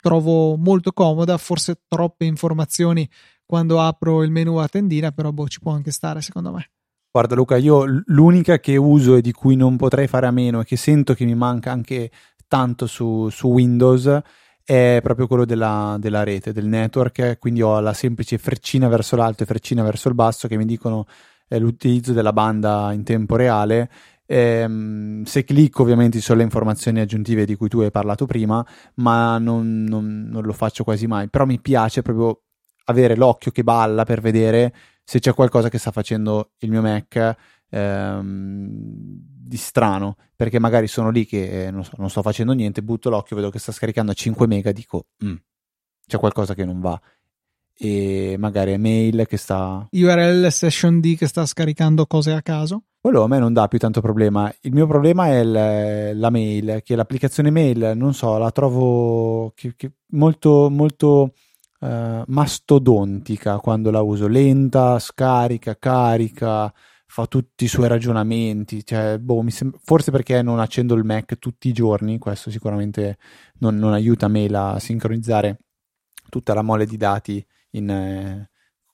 trovo 0.00 0.56
molto 0.56 0.92
comoda, 0.92 1.36
forse 1.36 1.82
troppe 1.86 2.24
informazioni 2.24 3.08
quando 3.46 3.80
apro 3.80 4.22
il 4.22 4.30
menu 4.30 4.56
a 4.56 4.68
tendina, 4.68 5.12
però 5.12 5.30
boh, 5.30 5.48
ci 5.48 5.60
può 5.60 5.72
anche 5.72 5.92
stare 5.92 6.20
secondo 6.20 6.52
me. 6.52 6.70
Guarda 7.10 7.34
Luca, 7.34 7.56
io 7.56 7.84
l'unica 8.06 8.58
che 8.58 8.76
uso 8.76 9.16
e 9.16 9.22
di 9.22 9.32
cui 9.32 9.56
non 9.56 9.76
potrei 9.76 10.06
fare 10.06 10.26
a 10.26 10.30
meno 10.30 10.60
e 10.60 10.64
che 10.64 10.76
sento 10.76 11.14
che 11.14 11.24
mi 11.24 11.34
manca 11.34 11.72
anche 11.72 12.10
tanto 12.46 12.86
su, 12.86 13.28
su 13.30 13.48
Windows 13.48 14.20
è 14.62 14.98
proprio 15.00 15.28
quello 15.28 15.44
della, 15.44 15.96
della, 15.98 16.24
rete, 16.24 16.52
del 16.52 16.66
network, 16.66 17.38
quindi 17.38 17.62
ho 17.62 17.78
la 17.78 17.92
semplice 17.92 18.36
freccina 18.36 18.88
verso 18.88 19.14
l'alto 19.14 19.44
e 19.44 19.46
freccina 19.46 19.82
verso 19.84 20.08
il 20.08 20.14
basso 20.14 20.48
che 20.48 20.56
mi 20.56 20.64
dicono 20.64 21.06
eh, 21.48 21.58
l'utilizzo 21.60 22.12
della 22.12 22.32
banda 22.32 22.92
in 22.92 23.04
tempo 23.04 23.36
reale. 23.36 23.88
Ehm, 24.26 25.22
se 25.22 25.44
clicco 25.44 25.82
ovviamente 25.82 26.20
sono 26.20 26.38
le 26.38 26.44
informazioni 26.44 26.98
aggiuntive 26.98 27.46
di 27.46 27.54
cui 27.54 27.68
tu 27.68 27.78
hai 27.78 27.92
parlato 27.92 28.26
prima, 28.26 28.66
ma 28.96 29.38
non, 29.38 29.84
non, 29.84 30.26
non 30.28 30.42
lo 30.42 30.52
faccio 30.52 30.82
quasi 30.82 31.06
mai, 31.06 31.28
però 31.28 31.46
mi 31.46 31.60
piace 31.60 32.02
proprio 32.02 32.45
avere 32.86 33.16
l'occhio 33.16 33.50
che 33.50 33.62
balla 33.62 34.04
per 34.04 34.20
vedere 34.20 34.74
se 35.04 35.20
c'è 35.20 35.32
qualcosa 35.34 35.68
che 35.68 35.78
sta 35.78 35.92
facendo 35.92 36.50
il 36.58 36.70
mio 36.70 36.82
Mac 36.82 37.36
ehm, 37.70 38.66
di 39.46 39.56
strano, 39.56 40.16
perché 40.34 40.58
magari 40.58 40.88
sono 40.88 41.10
lì 41.10 41.24
che 41.24 41.66
eh, 41.66 41.70
non, 41.70 41.84
so, 41.84 41.92
non, 41.98 42.10
sto 42.10 42.22
facendo 42.22 42.52
niente, 42.52 42.82
butto 42.82 43.10
l'occhio, 43.10 43.36
vedo 43.36 43.50
che 43.50 43.60
sta 43.60 43.70
scaricando 43.70 44.10
a 44.10 44.14
5 44.14 44.46
mega, 44.48 44.72
dico 44.72 45.06
mm, 45.24 45.36
c'è 46.06 46.18
qualcosa 46.18 46.54
che 46.54 46.64
non 46.64 46.80
va. 46.80 47.00
E 47.78 48.36
magari 48.38 48.72
è 48.72 48.78
mail 48.78 49.26
che 49.28 49.36
sta. 49.36 49.86
URL 49.90 50.50
session 50.50 50.98
D 50.98 51.14
che 51.14 51.26
sta 51.26 51.44
scaricando 51.44 52.06
cose 52.06 52.32
a 52.32 52.40
caso. 52.40 52.84
Quello 52.98 53.22
a 53.22 53.28
me 53.28 53.38
non 53.38 53.52
dà 53.52 53.68
più 53.68 53.78
tanto 53.78 54.00
problema. 54.00 54.52
Il 54.62 54.72
mio 54.72 54.86
problema 54.86 55.26
è 55.28 55.40
il, 55.40 56.18
la 56.18 56.30
mail, 56.30 56.80
che 56.82 56.96
l'applicazione 56.96 57.50
mail, 57.50 57.92
non 57.94 58.14
so, 58.14 58.38
la 58.38 58.50
trovo 58.50 59.52
che, 59.54 59.74
che 59.76 59.92
molto, 60.12 60.70
molto 60.70 61.34
uh, 61.80 62.22
mastodontica 62.26 63.58
quando 63.58 63.90
la 63.90 64.00
uso, 64.02 64.26
lenta, 64.28 64.98
scarica, 64.98 65.76
carica, 65.76 66.72
fa 67.06 67.26
tutti 67.26 67.64
i 67.64 67.68
suoi 67.68 67.88
ragionamenti, 67.88 68.84
cioè, 68.84 69.18
boh, 69.18 69.44
sem- 69.48 69.72
forse 69.82 70.10
perché 70.10 70.42
non 70.42 70.58
accendo 70.58 70.94
il 70.94 71.04
Mac 71.04 71.38
tutti 71.38 71.68
i 71.68 71.72
giorni, 71.72 72.18
questo 72.18 72.50
sicuramente 72.50 73.18
non, 73.58 73.76
non 73.78 73.92
aiuta 73.92 74.28
me 74.28 74.46
a 74.46 74.78
sincronizzare 74.78 75.58
tutta 76.28 76.54
la 76.54 76.62
mole 76.62 76.86
di 76.86 76.96
dati 76.96 77.44
in, 77.70 77.88
eh, 77.90 78.50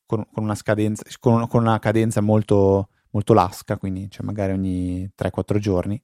con, 0.06 0.26
con, 0.32 0.44
una 0.44 0.54
scadenza, 0.54 1.04
con, 1.18 1.46
con, 1.48 1.62
una 1.62 1.78
cadenza 1.78 2.20
molto, 2.20 2.90
molto 3.10 3.32
lasca, 3.32 3.78
quindi 3.78 4.10
cioè 4.10 4.24
magari 4.24 4.52
ogni 4.52 5.10
3-4 5.14 5.58
giorni. 5.58 6.00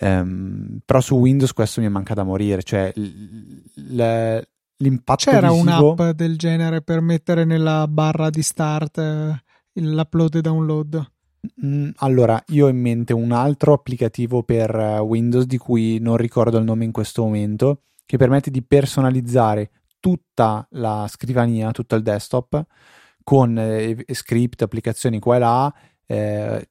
Um, 0.00 0.78
però 0.84 1.00
su 1.00 1.16
Windows 1.16 1.52
questo 1.52 1.80
mi 1.80 1.88
manca 1.88 2.14
da 2.14 2.22
morire, 2.22 2.62
cioè 2.62 2.92
l- 2.94 3.62
l- 3.96 4.42
l'impatto 4.78 5.30
C'era 5.30 5.50
visivo... 5.50 5.92
un'app 5.92 6.16
del 6.16 6.36
genere 6.36 6.82
per 6.82 7.00
mettere 7.00 7.44
nella 7.44 7.86
barra 7.88 8.30
di 8.30 8.42
start 8.42 8.98
eh, 8.98 9.42
l'upload 9.74 10.34
e 10.36 10.40
download? 10.40 11.12
Mm, 11.64 11.90
allora, 11.96 12.42
io 12.48 12.66
ho 12.66 12.68
in 12.68 12.80
mente 12.80 13.12
un 13.12 13.32
altro 13.32 13.72
applicativo 13.72 14.42
per 14.42 14.74
uh, 14.74 14.98
Windows 15.00 15.44
di 15.44 15.56
cui 15.56 15.98
non 15.98 16.16
ricordo 16.16 16.58
il 16.58 16.64
nome 16.64 16.84
in 16.84 16.92
questo 16.92 17.22
momento, 17.22 17.82
che 18.04 18.16
permette 18.16 18.50
di 18.50 18.62
personalizzare 18.62 19.70
tutta 20.00 20.66
la 20.72 21.06
scrivania, 21.08 21.70
tutto 21.70 21.94
il 21.94 22.02
desktop 22.02 22.64
con 23.22 23.58
eh, 23.58 24.04
script, 24.12 24.62
applicazioni 24.62 25.18
qua 25.18 25.36
e 25.36 25.38
là, 25.38 25.74
eh, 26.06 26.68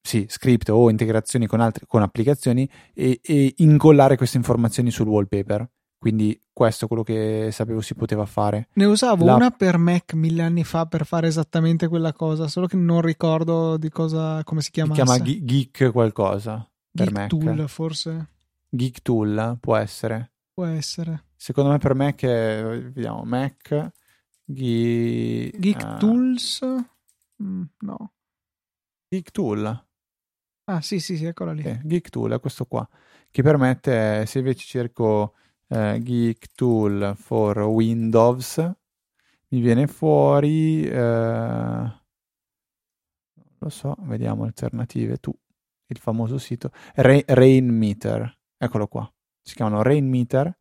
sì, 0.00 0.24
script 0.28 0.68
o 0.68 0.88
integrazioni 0.88 1.46
con, 1.46 1.60
altre, 1.60 1.86
con 1.86 2.02
applicazioni 2.02 2.68
e, 2.94 3.18
e, 3.20 3.54
incollare 3.56 4.16
queste 4.16 4.36
informazioni 4.36 4.92
sul 4.92 5.08
wallpaper. 5.08 5.68
Quindi 5.98 6.38
questo 6.52 6.84
è 6.84 6.88
quello 6.88 7.02
che 7.02 7.48
sapevo 7.52 7.80
si 7.80 7.94
poteva 7.94 8.26
fare. 8.26 8.68
Ne 8.74 8.84
usavo 8.84 9.24
La... 9.24 9.34
una 9.34 9.50
per 9.50 9.78
Mac 9.78 10.12
mille 10.12 10.42
anni 10.42 10.62
fa 10.62 10.86
per 10.86 11.06
fare 11.06 11.26
esattamente 11.26 11.88
quella 11.88 12.12
cosa, 12.12 12.48
solo 12.48 12.66
che 12.66 12.76
non 12.76 13.00
ricordo 13.00 13.76
di 13.76 13.88
cosa, 13.88 14.44
come 14.44 14.60
si 14.60 14.70
chiama. 14.70 14.94
Si 14.94 15.02
chiama 15.02 15.18
Geek 15.18 15.90
qualcosa 15.90 16.68
per 16.90 17.06
Geek 17.06 17.18
Mac. 17.18 17.28
Tool 17.28 17.68
forse. 17.68 18.28
Geek 18.68 19.02
Tool 19.02 19.56
può 19.60 19.76
essere. 19.76 20.32
Può 20.52 20.64
essere. 20.64 21.24
Secondo 21.34 21.70
me 21.70 21.78
per 21.78 21.94
Mac 21.94 22.22
è, 22.24 22.62
vediamo, 22.92 23.24
Mac 23.24 23.92
Ge... 24.44 25.50
Geek 25.58 25.82
uh... 25.82 25.98
Tools? 25.98 26.60
Mm, 27.42 27.62
no. 27.80 28.12
Geek 29.08 29.30
Tool. 29.30 29.84
Ah 30.68 30.80
sì 30.80 31.00
sì 31.00 31.16
sì, 31.16 31.24
eccola 31.24 31.52
lì. 31.52 31.60
Okay. 31.60 31.80
Geek 31.82 32.10
Tool 32.10 32.32
è 32.32 32.40
questo 32.40 32.64
qua, 32.66 32.88
che 33.30 33.42
permette, 33.42 34.24
se 34.26 34.38
invece 34.38 34.64
cerco 34.66 35.34
eh, 35.68 36.00
Geek 36.02 36.54
Tool 36.54 37.14
for 37.16 37.58
Windows, 37.58 38.58
mi 39.48 39.60
viene 39.60 39.86
fuori, 39.86 40.84
eh, 40.84 41.92
lo 43.58 43.68
so, 43.68 43.94
vediamo 44.00 44.44
alternative, 44.44 45.18
tu, 45.18 45.32
il 45.86 45.98
famoso 45.98 46.38
sito, 46.38 46.70
Rain, 46.94 47.22
Rain 47.26 47.68
Meter, 47.68 48.38
eccolo 48.56 48.86
qua, 48.86 49.10
si 49.42 49.54
chiamano 49.54 49.82
Rain 49.82 50.08
Meter 50.08 50.56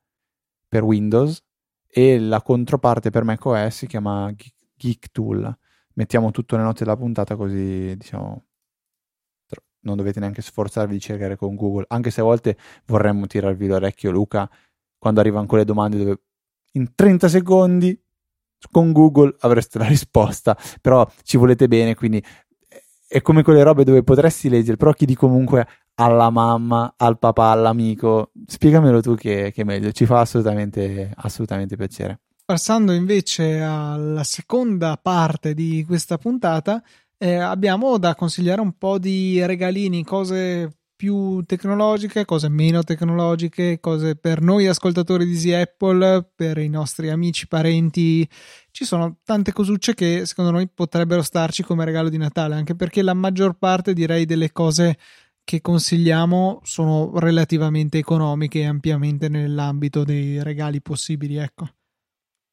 per 0.67 0.83
Windows 0.83 1.43
e 1.87 2.19
la 2.19 2.41
controparte 2.41 3.09
per 3.09 3.23
macOS 3.23 3.75
si 3.75 3.87
chiama 3.87 4.31
Geek 4.75 5.11
Tool. 5.11 5.57
Mettiamo 5.93 6.31
tutto 6.31 6.55
nelle 6.55 6.67
note 6.67 6.83
della 6.83 6.97
puntata 6.97 7.37
così 7.37 7.95
diciamo 7.95 8.45
non 9.85 9.95
dovete 9.95 10.19
neanche 10.19 10.41
sforzarvi 10.41 10.93
di 10.93 10.99
cercare 10.99 11.35
con 11.35 11.55
Google, 11.55 11.85
anche 11.89 12.11
se 12.11 12.21
a 12.21 12.23
volte 12.23 12.57
vorremmo 12.85 13.27
tirarvi 13.27 13.67
l'orecchio 13.67 14.11
Luca 14.11 14.49
quando 15.05 15.21
arrivano 15.21 15.45
quelle 15.45 15.65
domande 15.65 15.97
dove 15.97 16.21
in 16.71 16.95
30 16.95 17.29
secondi 17.29 17.95
con 18.71 18.91
Google 18.91 19.35
avreste 19.41 19.77
la 19.77 19.85
risposta, 19.85 20.57
però 20.81 21.07
ci 21.21 21.37
volete 21.37 21.67
bene, 21.67 21.93
quindi 21.93 22.23
è 23.07 23.21
come 23.21 23.43
quelle 23.43 23.61
robe 23.61 23.83
dove 23.83 24.01
potresti 24.01 24.49
leggere, 24.49 24.77
però 24.77 24.93
chiedi 24.93 25.13
comunque 25.13 25.67
alla 25.93 26.31
mamma, 26.31 26.95
al 26.97 27.19
papà, 27.19 27.49
all'amico, 27.49 28.31
spiegamelo 28.47 28.99
tu 28.99 29.13
che, 29.13 29.51
che 29.53 29.61
è 29.61 29.63
meglio, 29.63 29.91
ci 29.91 30.07
fa 30.07 30.21
assolutamente, 30.21 31.11
assolutamente 31.17 31.75
piacere. 31.75 32.21
Passando 32.43 32.91
invece 32.91 33.61
alla 33.61 34.23
seconda 34.23 34.97
parte 34.99 35.53
di 35.53 35.83
questa 35.85 36.17
puntata, 36.17 36.81
eh, 37.19 37.35
abbiamo 37.35 37.99
da 37.99 38.15
consigliare 38.15 38.59
un 38.59 38.75
po' 38.75 38.97
di 38.97 39.45
regalini, 39.45 40.03
cose 40.03 40.77
più 40.95 41.43
tecnologiche, 41.45 42.25
cose 42.25 42.47
meno 42.49 42.83
tecnologiche, 42.83 43.79
cose 43.79 44.15
per 44.15 44.41
noi 44.41 44.67
ascoltatori 44.67 45.25
di 45.25 45.33
Easy 45.33 45.51
Apple, 45.51 46.29
per 46.35 46.57
i 46.57 46.69
nostri 46.69 47.09
amici, 47.09 47.47
parenti. 47.47 48.27
Ci 48.71 48.85
sono 48.85 49.17
tante 49.23 49.51
cosucce 49.51 49.93
che 49.93 50.25
secondo 50.25 50.51
noi 50.51 50.67
potrebbero 50.73 51.21
starci 51.21 51.63
come 51.63 51.85
regalo 51.85 52.09
di 52.09 52.17
Natale, 52.17 52.55
anche 52.55 52.75
perché 52.75 53.01
la 53.01 53.13
maggior 53.13 53.57
parte 53.57 53.93
direi 53.93 54.25
delle 54.25 54.51
cose 54.51 54.97
che 55.43 55.61
consigliamo 55.61 56.61
sono 56.63 57.11
relativamente 57.19 57.97
economiche 57.97 58.59
e 58.59 58.65
ampiamente 58.65 59.29
nell'ambito 59.29 60.03
dei 60.03 60.41
regali 60.41 60.81
possibili, 60.81 61.37
ecco. 61.37 61.69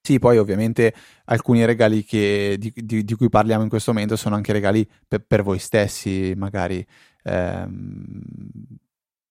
Sì, 0.05 0.18
poi 0.18 0.37
ovviamente 0.37 0.92
alcuni 1.26 1.64
regali 1.64 2.02
che, 2.05 2.57
di, 2.59 2.72
di, 2.74 3.05
di, 3.05 3.14
cui 3.14 3.28
parliamo 3.28 3.62
in 3.62 3.68
questo 3.68 3.92
momento 3.92 4.16
sono 4.16 4.35
anche 4.35 4.52
regali 4.52 4.87
per, 5.07 5.24
per 5.24 5.42
voi 5.44 5.61
stessi, 5.61 6.35
magari. 6.37 6.85
Ehm, 7.24 8.22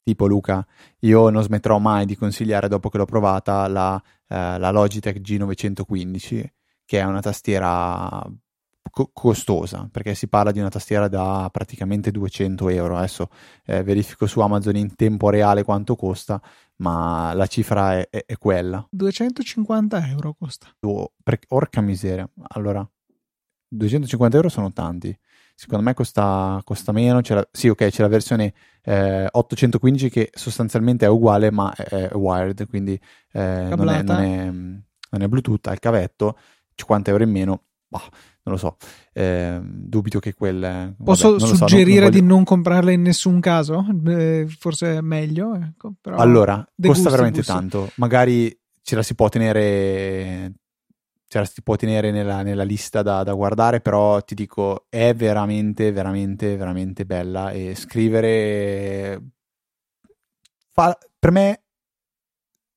tipo 0.03 0.25
Luca, 0.25 0.65
io 0.99 1.29
non 1.29 1.43
smetterò 1.43 1.77
mai 1.79 2.05
di 2.05 2.15
consigliare 2.15 2.67
dopo 2.67 2.89
che 2.89 2.97
l'ho 2.97 3.05
provata 3.05 3.67
la, 3.67 4.01
eh, 4.27 4.57
la 4.57 4.71
Logitech 4.71 5.19
G915, 5.19 6.45
che 6.85 6.99
è 6.99 7.03
una 7.03 7.21
tastiera 7.21 8.25
co- 8.89 9.09
costosa, 9.13 9.87
perché 9.91 10.13
si 10.13 10.27
parla 10.27 10.51
di 10.51 10.59
una 10.59 10.69
tastiera 10.69 11.07
da 11.07 11.49
praticamente 11.51 12.11
200 12.11 12.69
euro. 12.69 12.97
Adesso 12.97 13.29
eh, 13.65 13.83
verifico 13.83 14.27
su 14.27 14.39
Amazon 14.41 14.75
in 14.75 14.95
tempo 14.95 15.29
reale 15.29 15.63
quanto 15.63 15.95
costa, 15.95 16.41
ma 16.77 17.33
la 17.33 17.47
cifra 17.47 17.97
è, 17.97 18.09
è, 18.09 18.25
è 18.25 18.37
quella. 18.37 18.85
250 18.89 20.07
euro 20.09 20.35
costa. 20.37 20.67
Oh, 20.81 21.13
per, 21.23 21.39
orca 21.49 21.81
miseria. 21.81 22.29
Allora, 22.49 22.87
250 23.67 24.35
euro 24.35 24.49
sono 24.49 24.71
tanti. 24.71 25.17
Secondo 25.61 25.85
me 25.85 25.93
costa, 25.93 26.59
costa 26.63 26.91
meno. 26.91 27.21
C'è 27.21 27.35
la, 27.35 27.47
sì, 27.51 27.69
ok, 27.69 27.89
c'è 27.89 28.01
la 28.01 28.07
versione 28.07 28.51
eh, 28.81 29.27
815 29.29 30.09
che 30.09 30.31
sostanzialmente 30.33 31.05
è 31.05 31.07
uguale, 31.07 31.51
ma 31.51 31.71
è, 31.75 31.83
è 31.83 32.15
wired, 32.15 32.67
quindi 32.67 32.99
eh, 33.31 33.67
non, 33.69 33.87
è, 33.89 34.01
non, 34.01 34.21
è, 34.21 34.45
non, 34.49 35.21
è, 35.21 35.27
Bluetooth, 35.27 35.67
ha 35.67 35.71
il 35.71 35.77
cavetto, 35.77 36.35
50 36.73 37.11
euro 37.11 37.21
in 37.21 37.29
meno. 37.29 37.63
Bah, 37.87 38.01
non 38.41 38.55
lo 38.55 38.57
so, 38.57 38.77
eh, 39.13 39.59
dubito 39.61 40.17
che 40.17 40.33
quel... 40.33 40.95
Posso 41.03 41.37
vabbè, 41.37 41.45
suggerire 41.45 41.83
so, 41.83 41.91
non, 41.91 42.09
voglio... 42.09 42.21
di 42.21 42.25
non 42.25 42.43
comprarle 42.43 42.93
in 42.93 43.01
nessun 43.03 43.39
caso? 43.39 43.85
Eh, 44.07 44.47
forse 44.47 44.97
è 44.97 45.01
meglio. 45.01 45.53
Ecco, 45.53 45.93
allora, 46.05 46.55
costa 46.55 46.87
gusti, 46.87 47.09
veramente 47.09 47.37
gusti. 47.37 47.53
tanto. 47.53 47.91
Magari 47.97 48.59
ce 48.81 48.95
la 48.95 49.03
si 49.03 49.13
può 49.13 49.29
tenere, 49.29 50.53
la 51.39 51.45
si 51.45 51.61
può 51.61 51.75
tenere 51.75 52.11
nella, 52.11 52.41
nella 52.41 52.63
lista 52.63 53.01
da, 53.01 53.23
da, 53.23 53.33
guardare, 53.33 53.81
però 53.81 54.21
ti 54.21 54.35
dico, 54.35 54.85
è 54.89 55.13
veramente, 55.13 55.91
veramente, 55.91 56.55
veramente 56.55 57.05
bella 57.05 57.51
e 57.51 57.75
scrivere... 57.75 59.21
Fa, 60.73 60.97
per 61.19 61.31
me 61.31 61.61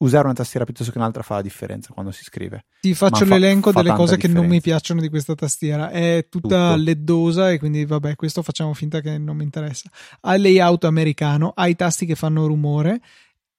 usare 0.05 0.25
una 0.25 0.35
tastiera 0.35 0.65
piuttosto 0.65 0.93
che 0.93 0.99
un'altra 0.99 1.23
fa 1.23 1.37
la 1.37 1.43
differenza 1.43 1.93
quando 1.93 2.13
si 2.13 2.23
scrive. 2.23 2.67
Ti 2.81 2.95
faccio 2.95 3.25
fa, 3.25 3.35
l'elenco 3.35 3.73
fa 3.73 3.83
delle 3.83 3.95
cose 3.95 4.17
differenza. 4.17 4.41
che 4.41 4.47
non 4.47 4.47
mi 4.47 4.61
piacciono 4.61 5.01
di 5.01 5.09
questa 5.09 5.35
tastiera. 5.35 5.91
È 5.91 6.27
tutta 6.29 6.73
Tutto. 6.73 6.83
leddosa 6.83 7.51
e 7.51 7.59
quindi 7.59 7.85
vabbè, 7.85 8.15
questo 8.15 8.43
facciamo 8.43 8.75
finta 8.75 9.01
che 9.01 9.19
non 9.19 9.37
mi 9.37 9.45
interessa. 9.45 9.89
Ha 10.21 10.35
il 10.35 10.43
layout 10.43 10.85
americano, 10.85 11.53
ha 11.55 11.67
i 11.67 11.75
tasti 11.75 12.07
che 12.07 12.15
fanno 12.15 12.47
rumore. 12.47 13.01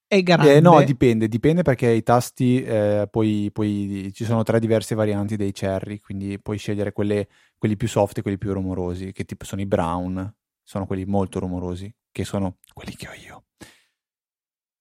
È 0.08 0.22
grande. 0.22 0.56
Eh, 0.56 0.60
no, 0.60 0.84
dipende, 0.84 1.28
dipende 1.28 1.64
perché 1.64 1.90
i 1.90 2.04
tasti 2.04 2.62
eh, 2.62 3.08
poi, 3.10 3.50
poi, 3.52 4.12
ci 4.14 4.24
sono 4.24 4.44
tre 4.44 4.60
diverse 4.60 4.94
varianti 4.94 5.36
dei 5.36 5.52
cherry, 5.52 6.00
quindi 6.00 6.40
puoi 6.40 6.58
scegliere 6.58 6.92
quelle, 6.92 7.28
quelli 7.58 7.76
più 7.76 7.88
soft 7.88 8.20
e 8.20 8.22
quelli 8.22 8.38
più 8.38 8.54
rumorosi, 8.54 9.12
che 9.12 9.26
tipo 9.26 9.46
sono 9.46 9.62
i 9.62 9.66
brown, 9.66 10.32
sono 10.64 10.86
quelli 10.86 11.06
molto 11.06 11.40
rumorosi, 11.40 11.92
che 12.12 12.24
sono 12.24 12.58
quelli 12.74 12.96
che 12.96 13.08
ho 13.08 13.14
io. 13.14 13.44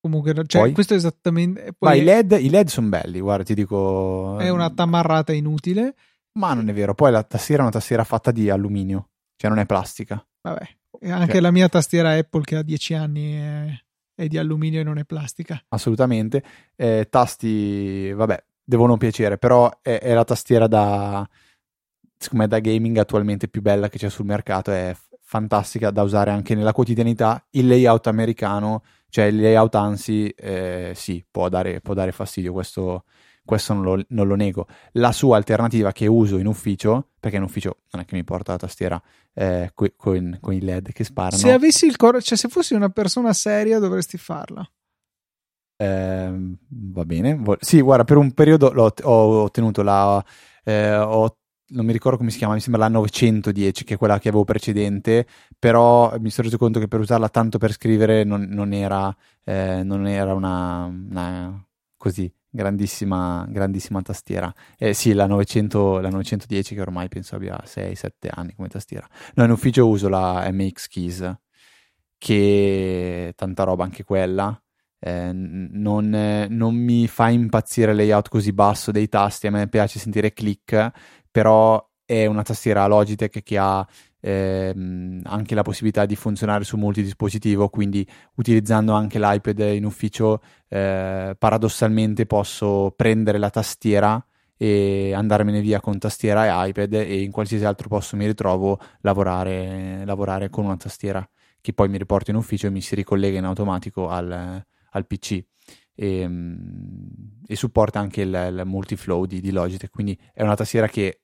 Comunque, 0.05 0.35
cioè, 0.47 0.61
poi? 0.61 0.73
questo 0.73 0.93
è 0.93 0.97
esattamente. 0.97 1.73
Poi 1.79 1.89
Ma 1.89 1.95
i 1.95 2.05
LED, 2.05 2.33
i 2.39 2.51
LED 2.51 2.69
sono 2.69 2.89
belli, 2.89 3.21
guarda, 3.21 3.45
ti 3.45 3.55
dico. 3.55 4.39
È 4.39 4.51
una 4.51 4.69
tamarrata 4.69 5.33
inutile. 5.33 5.95
Ma 6.33 6.53
non 6.53 6.69
è 6.69 6.75
vero. 6.75 6.95
Poi 6.95 7.11
la 7.11 7.23
tastiera 7.23 7.63
è 7.63 7.65
una 7.65 7.73
tastiera 7.73 8.05
fatta 8.05 8.31
di 8.31 8.51
alluminio, 8.51 9.09
cioè 9.37 9.49
non 9.49 9.61
è 9.61 9.65
plastica. 9.65 10.23
Vabbè, 10.43 10.69
anche 11.11 11.33
cioè. 11.33 11.41
la 11.41 11.51
mia 11.51 11.71
tastiera 11.71 12.13
Apple 12.13 12.43
che 12.43 12.57
ha 12.57 12.63
10 12.63 12.95
anni 12.95 13.33
è, 13.33 13.84
è, 14.15 14.27
di 14.27 14.39
alluminio 14.39 14.81
e 14.81 14.85
non 14.85 14.99
è 14.99 15.05
plastica. 15.05 15.63
Assolutamente. 15.69 16.43
Eh, 16.77 17.07
tasti, 17.11 18.13
vabbè, 18.13 18.43
devono 18.63 18.97
piacere, 18.97 19.39
però 19.39 19.71
è, 19.83 19.99
è 19.99 20.15
la 20.15 20.25
tastiera 20.25 20.67
da. 20.67 21.29
Me, 22.31 22.49
da 22.49 22.59
gaming 22.59 22.97
attualmente 22.97 23.49
più 23.49 23.61
bella 23.61 23.89
che 23.89 23.99
c'è 23.99 24.09
sul 24.09 24.25
mercato. 24.25 24.71
È 24.71 24.97
fantastica 25.21 25.91
da 25.91 26.03
usare 26.03 26.31
anche 26.31 26.55
nella 26.55 26.73
quotidianità. 26.73 27.45
Il 27.51 27.67
layout 27.67 28.07
americano 28.07 28.83
cioè 29.15 29.27
il 29.27 29.41
layout 29.41 29.73
ANSI 29.77 30.29
eh, 30.31 30.91
sì, 30.97 31.25
può 31.31 31.49
dare, 31.49 31.81
può 31.81 31.95
dare 31.95 32.11
fastidio, 32.11 32.53
questo, 32.53 33.05
questo 33.45 33.75
non 33.75 33.83
lo, 33.83 34.05
non 34.09 34.27
lo, 34.27 34.35
nego. 34.35 34.67
La 34.93 35.13
sua 35.13 35.37
alternativa 35.37 35.93
che 35.93 36.07
uso 36.07 36.39
in 36.39 36.47
ufficio, 36.47 37.11
perché 37.21 37.37
in 37.37 37.43
ufficio 37.43 37.79
non 37.91 38.03
è 38.03 38.05
che 38.05 38.17
mi 38.17 38.25
porta 38.25 38.53
la 38.53 38.59
tastiera 38.59 39.01
eh, 39.35 39.71
co- 39.75 39.93
con, 39.97 40.39
con, 40.41 40.55
i 40.55 40.61
LED 40.61 40.93
che 40.93 41.05
sparano. 41.05 41.37
Se 41.37 41.53
avessi 41.53 41.87
il 41.87 41.97
cor- 41.97 42.23
cioè 42.23 42.39
se 42.39 42.49
fossi 42.49 42.75
una 42.75 42.89
persona 42.89 43.33
seria 43.33 43.79
dovresti 43.79 44.17
farla. 44.17 44.67
Eh, 45.77 46.57
va 46.69 47.05
bene. 47.05 47.43
Sì, 47.61 47.81
guarda, 47.81 48.05
per 48.05 48.17
un 48.17 48.33
periodo 48.33 48.73
ho 49.03 49.43
ottenuto 49.43 49.83
la... 49.83 50.25
Eh, 50.65 50.97
ho 50.97 51.37
non 51.67 51.87
mi 51.87 51.93
ricordo 51.93 52.19
come 52.19 52.31
si 52.31 52.39
chiama, 52.39 52.55
mi 52.55 52.61
sembra 52.61 52.83
la 52.83 52.89
910, 52.89 53.85
che 53.85 53.95
è 53.95 53.97
quella 53.97 54.19
che 54.19 54.29
avevo 54.29 54.45
precedente, 54.45 55.27
però 55.59 56.15
mi 56.19 56.31
sono 56.31 56.47
reso 56.47 56.59
conto 56.59 56.79
che 56.79 56.89
per 56.89 57.01
usarla 57.01 57.29
tanto 57.29 57.59
per 57.59 57.73
scrivere 57.73 58.23
non, 58.23 58.43
non 58.51 58.73
era, 58.73 59.15
eh, 59.43 59.83
non 59.83 60.07
era 60.07 60.35
una, 60.35 60.85
una, 60.85 61.67
così 61.97 62.33
grandissima, 62.55 63.45
grandissima 63.49 64.01
tastiera. 64.01 64.53
Eh, 64.79 64.95
sì, 64.95 65.13
la, 65.13 65.27
900, 65.27 65.99
la 65.99 66.09
910 66.09 66.75
che 66.77 66.81
ormai 66.81 67.09
penso 67.09 67.35
abbia 67.35 67.61
6-7 67.65 68.29
anni 68.31 68.55
come 68.55 68.69
tastiera. 68.69 69.09
No, 69.35 69.45
in 69.45 69.51
ufficio 69.51 69.89
uso 69.89 70.09
la 70.09 70.49
MX 70.53 70.89
Keys, 70.89 71.35
che 72.17 73.33
tanta 73.37 73.65
roba 73.65 73.83
anche 73.83 74.05
quella. 74.05 74.57
Eh, 75.01 75.31
non, 75.33 76.47
non, 76.49 76.75
mi 76.75 77.09
fa 77.09 77.29
impazzire 77.29 77.91
il 77.91 77.97
layout 77.99 78.29
così 78.29 78.53
basso 78.53 78.91
dei 78.93 79.09
tasti, 79.09 79.49
a 79.49 79.51
me 79.51 79.69
piace 79.69 79.99
sentire 79.99 80.33
click, 80.33 80.91
però 81.31 81.85
è 82.05 82.27
una 82.27 82.43
tastiera 82.43 82.87
Logitech 82.87 83.43
che 83.43 83.59
ha 83.59 83.87
ehm, 84.25 85.21
anche 85.25 85.55
la 85.55 85.63
possibilità 85.63 86.07
di 86.07 86.17
funzionare 86.17 86.65
su 86.65 86.77
multidispositivo, 86.79 87.69
quindi 87.69 88.07
utilizzando 88.37 88.93
anche 88.93 89.19
l'iPad 89.19 89.59
in 89.75 89.85
ufficio, 89.85 90.41
eh, 90.69 91.37
paradossalmente 91.39 92.25
posso 92.25 92.93
prendere 92.97 93.39
la 93.39 93.51
tastiera 93.51 94.25
e 94.57 95.13
andarmene 95.13 95.61
via 95.61 95.81
con 95.81 95.99
tastiera 95.99 96.65
e 96.65 96.69
iPad 96.71 96.95
e 96.95 97.21
in 97.21 97.31
qualsiasi 97.31 97.65
altro 97.65 97.89
posto 97.89 98.17
mi 98.17 98.27
ritrovo 98.27 98.81
lavorare, 99.01 100.05
lavorare 100.07 100.49
con 100.49 100.65
una 100.65 100.77
tastiera 100.77 101.29
che 101.61 101.75
poi 101.75 101.89
mi 101.89 101.99
riporta 101.99 102.31
in 102.31 102.37
ufficio 102.39 102.67
e 102.67 102.71
mi 102.71 102.81
si 102.81 102.95
ricollega 102.95 103.37
in 103.39 103.45
automatico 103.45 104.09
al, 104.09 104.65
al 104.91 105.07
PC. 105.07 105.45
E, 105.97 106.19
ehm, 106.21 107.43
e, 107.47 107.57
supporta 107.57 108.01
anche 108.01 108.23
il, 108.23 108.29
il 108.29 108.63
multiflow 108.65 109.27
di, 109.27 109.41
di 109.41 109.53
Logitech 109.53 109.93
quindi 109.93 110.19
è 110.33 110.43
una 110.43 110.57
tastiera 110.57 110.89
che 110.89 111.24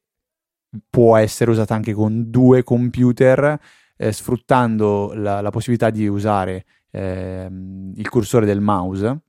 può 0.89 1.17
essere 1.17 1.51
usata 1.51 1.75
anche 1.75 1.93
con 1.93 2.31
due 2.31 2.63
computer, 2.63 3.59
eh, 3.97 4.13
sfruttando 4.13 5.13
la, 5.15 5.41
la, 5.41 5.51
possibilità 5.51 5.91
di 5.91 6.07
usare 6.07 6.65
eh, 6.91 7.49
il 7.95 8.09
cursore 8.09 8.47
del 8.47 8.61
mouse. 8.61 9.21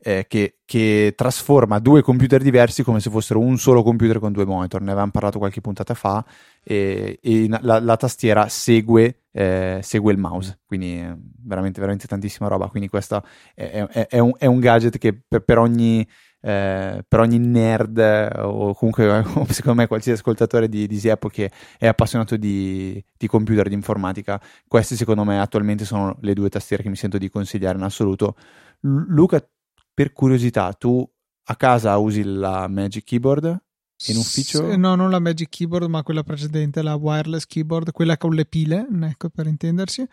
Eh, 0.00 0.26
che, 0.28 0.58
che, 0.64 1.12
trasforma 1.16 1.80
due 1.80 2.02
computer 2.02 2.40
diversi 2.40 2.84
come 2.84 3.00
se 3.00 3.10
fossero 3.10 3.40
un 3.40 3.58
solo 3.58 3.82
computer 3.82 4.20
con 4.20 4.30
due 4.30 4.44
monitor. 4.44 4.80
Ne 4.80 4.92
avevamo 4.92 5.10
parlato 5.10 5.38
qualche 5.38 5.60
puntata 5.60 5.92
fa. 5.94 6.24
E, 6.62 7.18
e 7.20 7.48
la, 7.48 7.80
la, 7.80 7.96
tastiera 7.96 8.48
segue, 8.48 9.22
eh, 9.32 9.80
segue, 9.82 10.12
il 10.12 10.18
mouse, 10.18 10.60
quindi 10.66 11.04
veramente, 11.42 11.80
veramente 11.80 12.06
tantissima 12.06 12.46
roba. 12.46 12.68
Quindi 12.68 12.88
questo 12.88 13.24
è, 13.54 13.86
è, 13.90 14.06
è, 14.06 14.18
un, 14.20 14.32
è 14.38 14.46
un, 14.46 14.60
gadget 14.60 14.98
che 14.98 15.14
per, 15.14 15.40
per 15.40 15.58
ogni 15.58 16.06
eh, 16.40 17.04
per 17.06 17.20
ogni 17.20 17.38
nerd 17.38 17.98
o 18.36 18.74
comunque 18.74 19.24
secondo 19.50 19.80
me 19.80 19.86
qualsiasi 19.86 20.20
ascoltatore 20.20 20.68
di, 20.68 20.86
di 20.86 20.98
Siapo 20.98 21.28
che 21.28 21.50
è 21.76 21.86
appassionato 21.86 22.36
di, 22.36 23.02
di 23.16 23.26
computer, 23.26 23.68
di 23.68 23.74
informatica, 23.74 24.40
queste 24.66 24.96
secondo 24.96 25.24
me 25.24 25.40
attualmente 25.40 25.84
sono 25.84 26.16
le 26.20 26.34
due 26.34 26.48
tastiere 26.48 26.82
che 26.82 26.88
mi 26.88 26.96
sento 26.96 27.18
di 27.18 27.28
consigliare 27.28 27.76
in 27.76 27.84
assoluto. 27.84 28.36
Luca, 28.80 29.44
per 29.92 30.12
curiosità, 30.12 30.72
tu 30.72 31.06
a 31.50 31.56
casa 31.56 31.96
usi 31.96 32.22
la 32.22 32.68
Magic 32.68 33.04
Keyboard? 33.04 33.62
In 34.06 34.16
ufficio? 34.16 34.76
no, 34.76 34.94
non 34.94 35.10
la 35.10 35.18
Magic 35.18 35.48
Keyboard, 35.48 35.88
ma 35.88 36.04
quella 36.04 36.22
precedente, 36.22 36.82
la 36.82 36.94
wireless 36.94 37.46
keyboard, 37.46 37.90
quella 37.90 38.16
con 38.16 38.32
le 38.32 38.44
pile, 38.44 38.86
ecco 39.02 39.28
per 39.28 39.48
intendersi. 39.48 40.06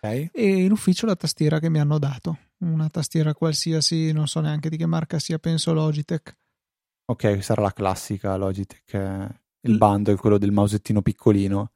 Okay. 0.00 0.28
E 0.32 0.64
in 0.64 0.72
ufficio 0.72 1.06
la 1.06 1.14
tastiera 1.14 1.60
che 1.60 1.70
mi 1.70 1.78
hanno 1.78 1.98
dato 1.98 2.38
una 2.58 2.88
tastiera 2.88 3.34
qualsiasi, 3.34 4.12
non 4.12 4.26
so 4.26 4.40
neanche 4.40 4.68
di 4.68 4.76
che 4.76 4.86
marca 4.86 5.18
sia, 5.18 5.38
penso 5.38 5.72
Logitech. 5.72 6.36
Ok, 7.06 7.42
sarà 7.42 7.62
la 7.62 7.72
classica 7.72 8.36
Logitech, 8.36 8.94
eh, 8.94 9.28
il 9.62 9.74
L- 9.74 9.78
bundle, 9.78 10.16
quello 10.16 10.38
del 10.38 10.52
mausettino 10.52 11.02
piccolino. 11.02 11.72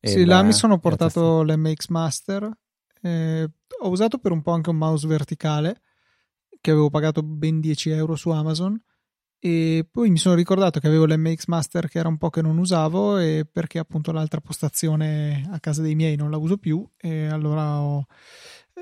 Sì, 0.00 0.24
là 0.24 0.42
mi 0.42 0.52
sono 0.52 0.78
portato 0.78 1.42
l'MX 1.42 1.88
Master. 1.88 2.48
Eh, 3.02 3.50
ho 3.80 3.88
usato 3.88 4.18
per 4.18 4.32
un 4.32 4.42
po' 4.42 4.52
anche 4.52 4.70
un 4.70 4.76
mouse 4.76 5.06
verticale 5.06 5.80
che 6.60 6.70
avevo 6.70 6.90
pagato 6.90 7.22
ben 7.22 7.60
10 7.60 7.90
euro 7.90 8.16
su 8.16 8.30
Amazon 8.30 8.80
e 9.38 9.86
poi 9.88 10.10
mi 10.10 10.18
sono 10.18 10.34
ricordato 10.34 10.80
che 10.80 10.86
avevo 10.86 11.04
l'MX 11.04 11.46
Master 11.46 11.88
che 11.88 11.98
era 11.98 12.08
un 12.08 12.16
po' 12.16 12.30
che 12.30 12.42
non 12.42 12.58
usavo 12.58 13.18
e 13.18 13.46
perché 13.50 13.78
appunto 13.78 14.10
l'altra 14.10 14.40
postazione 14.40 15.46
a 15.50 15.60
casa 15.60 15.82
dei 15.82 15.94
miei 15.94 16.16
non 16.16 16.30
la 16.30 16.38
uso 16.38 16.56
più 16.56 16.84
e 16.96 17.26
allora 17.26 17.80
ho, 17.80 18.06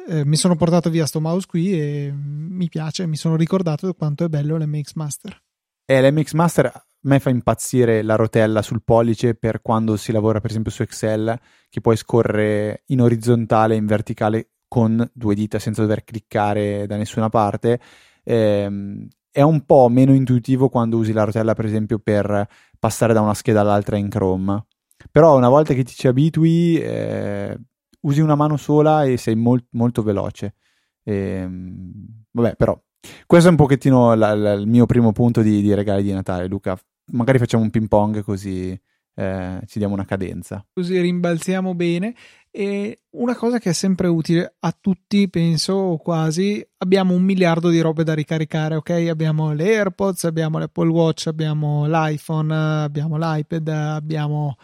eh, 0.06 0.24
mi 0.24 0.36
sono 0.36 0.56
portato 0.56 0.90
via 0.90 1.06
sto 1.06 1.20
mouse 1.20 1.46
qui 1.46 1.72
e 1.72 2.12
mi 2.14 2.68
piace, 2.68 3.06
mi 3.06 3.16
sono 3.16 3.36
ricordato 3.36 3.94
quanto 3.94 4.24
è 4.24 4.28
bello 4.28 4.56
l'MX 4.56 4.94
Master. 4.94 5.42
E 5.86 6.00
l'MX 6.00 6.32
Master 6.32 6.66
a 6.66 6.84
me 7.02 7.20
fa 7.20 7.30
impazzire 7.30 8.02
la 8.02 8.16
rotella 8.16 8.62
sul 8.62 8.82
pollice 8.82 9.34
per 9.34 9.60
quando 9.60 9.96
si 9.96 10.12
lavora 10.12 10.40
per 10.40 10.50
esempio 10.50 10.70
su 10.70 10.82
Excel 10.82 11.38
che 11.68 11.80
puoi 11.80 11.96
scorrere 11.96 12.82
in 12.86 13.00
orizzontale 13.00 13.74
e 13.74 13.78
in 13.78 13.86
verticale 13.86 14.50
con 14.68 15.08
due 15.12 15.34
dita 15.34 15.58
senza 15.58 15.82
dover 15.82 16.04
cliccare 16.04 16.86
da 16.86 16.96
nessuna 16.96 17.28
parte. 17.28 17.80
Eh, 18.22 19.06
è 19.30 19.42
un 19.42 19.64
po' 19.66 19.88
meno 19.88 20.14
intuitivo 20.14 20.68
quando 20.68 20.96
usi 20.96 21.12
la 21.12 21.24
rotella 21.24 21.54
per 21.54 21.64
esempio 21.66 21.98
per 21.98 22.48
passare 22.78 23.12
da 23.12 23.20
una 23.20 23.34
scheda 23.34 23.60
all'altra 23.60 23.96
in 23.96 24.08
Chrome. 24.08 24.66
Però 25.10 25.36
una 25.36 25.48
volta 25.48 25.74
che 25.74 25.84
ti 25.84 25.92
ci 25.92 26.06
abitui 26.06 26.78
eh, 26.78 27.58
usi 28.04 28.20
una 28.20 28.34
mano 28.34 28.56
sola 28.56 29.04
e 29.04 29.16
sei 29.16 29.34
molt, 29.34 29.66
molto 29.70 30.02
veloce. 30.02 30.54
E, 31.02 31.14
ehm, 31.14 31.92
vabbè, 32.30 32.56
però, 32.56 32.80
questo 33.26 33.48
è 33.48 33.50
un 33.50 33.56
pochettino 33.56 34.14
la, 34.14 34.34
la, 34.34 34.52
il 34.52 34.66
mio 34.66 34.86
primo 34.86 35.12
punto 35.12 35.42
di, 35.42 35.60
di, 35.60 35.74
regali 35.74 36.02
di 36.02 36.12
Natale, 36.12 36.46
Luca. 36.46 36.78
Magari 37.12 37.38
facciamo 37.38 37.62
un 37.62 37.70
ping 37.70 37.88
pong 37.88 38.22
così 38.22 38.78
eh, 39.16 39.60
ci 39.66 39.78
diamo 39.78 39.94
una 39.94 40.04
cadenza. 40.04 40.64
Così 40.72 40.98
rimbalziamo 41.00 41.74
bene. 41.74 42.14
E 42.50 43.00
una 43.10 43.34
cosa 43.34 43.58
che 43.58 43.70
è 43.70 43.72
sempre 43.72 44.06
utile 44.06 44.54
a 44.60 44.76
tutti, 44.78 45.28
penso, 45.28 45.98
quasi, 46.00 46.64
abbiamo 46.78 47.12
un 47.12 47.22
miliardo 47.22 47.68
di 47.68 47.80
robe 47.80 48.04
da 48.04 48.14
ricaricare, 48.14 48.76
ok? 48.76 48.90
Abbiamo 49.10 49.52
le 49.52 49.76
AirPods, 49.76 50.24
abbiamo 50.24 50.58
l'Apple 50.58 50.88
Watch, 50.88 51.26
abbiamo 51.26 51.86
l'iPhone, 51.86 52.54
abbiamo 52.54 53.16
l'iPad, 53.18 53.68
abbiamo 53.68 54.56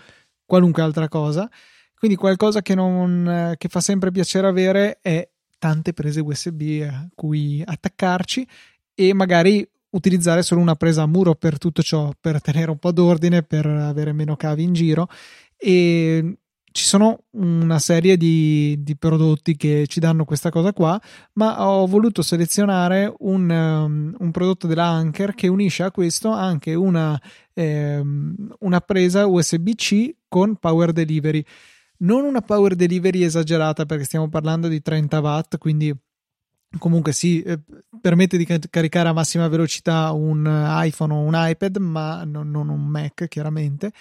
qualunque 0.45 0.83
altra 0.83 1.09
cosa 1.09 1.51
quindi 2.01 2.17
qualcosa 2.17 2.63
che, 2.63 2.75
non, 2.75 3.55
che 3.59 3.69
fa 3.69 3.81
sempre 3.81 4.11
piacere 4.11 4.47
avere 4.47 5.01
è 5.03 5.29
tante 5.59 5.93
prese 5.93 6.21
USB 6.21 6.81
a 6.91 7.07
cui 7.15 7.63
attaccarci 7.63 8.49
e 8.95 9.13
magari 9.13 9.69
utilizzare 9.91 10.41
solo 10.43 10.63
una 10.63 10.77
presa 10.77 11.03
a 11.03 11.07
muro 11.07 11.35
per 11.35 11.59
tutto 11.59 11.83
ciò, 11.83 12.11
per 12.19 12.41
tenere 12.41 12.71
un 12.71 12.79
po' 12.79 12.91
d'ordine, 12.91 13.43
per 13.43 13.67
avere 13.67 14.15
meno 14.15 14.35
cavi 14.35 14.63
in 14.63 14.73
giro. 14.73 15.09
E 15.59 16.39
ci 16.73 16.85
sono 16.87 17.25
una 17.33 17.79
serie 17.79 18.17
di, 18.17 18.77
di, 18.79 18.97
prodotti 18.97 19.55
che 19.55 19.85
ci 19.87 20.01
danno 20.01 20.25
questa 20.25 20.49
cosa 20.49 20.73
qua, 20.73 20.99
ma 21.35 21.69
ho 21.69 21.87
voluto 21.87 22.23
selezionare 22.23 23.13
un, 23.19 23.51
um, 23.51 24.15
un 24.19 24.31
prodotto 24.31 24.67
della 24.67 24.87
Anker 24.87 25.35
che 25.35 25.49
unisce 25.49 25.83
a 25.83 25.91
questo 25.91 26.31
anche 26.31 26.73
una, 26.73 27.21
um, 27.53 28.35
una 28.61 28.81
presa 28.81 29.27
USB-C 29.27 30.15
con 30.29 30.57
Power 30.57 30.93
Delivery 30.93 31.45
non 32.01 32.25
una 32.25 32.43
power 32.43 32.75
delivery 32.75 33.23
esagerata 33.23 33.87
perché 33.87 34.05
stiamo 34.05 34.29
parlando 34.29 34.69
di 34.69 34.81
30 34.81 35.21
watt, 35.21 35.59
quindi 35.59 35.95
comunque 36.79 37.13
sì, 37.13 37.43
eh, 37.43 37.59
permette 38.01 38.37
di 38.37 38.47
caricare 38.71 39.09
a 39.09 39.13
massima 39.13 39.49
velocità 39.49 40.13
un 40.13 40.49
iPhone 40.83 41.13
o 41.13 41.19
un 41.19 41.33
iPad, 41.35 41.77
ma 41.79 42.25
non, 42.25 42.51
non 42.51 42.69
un 42.69 42.87
Mac 42.87 43.27
chiaramente, 43.29 43.93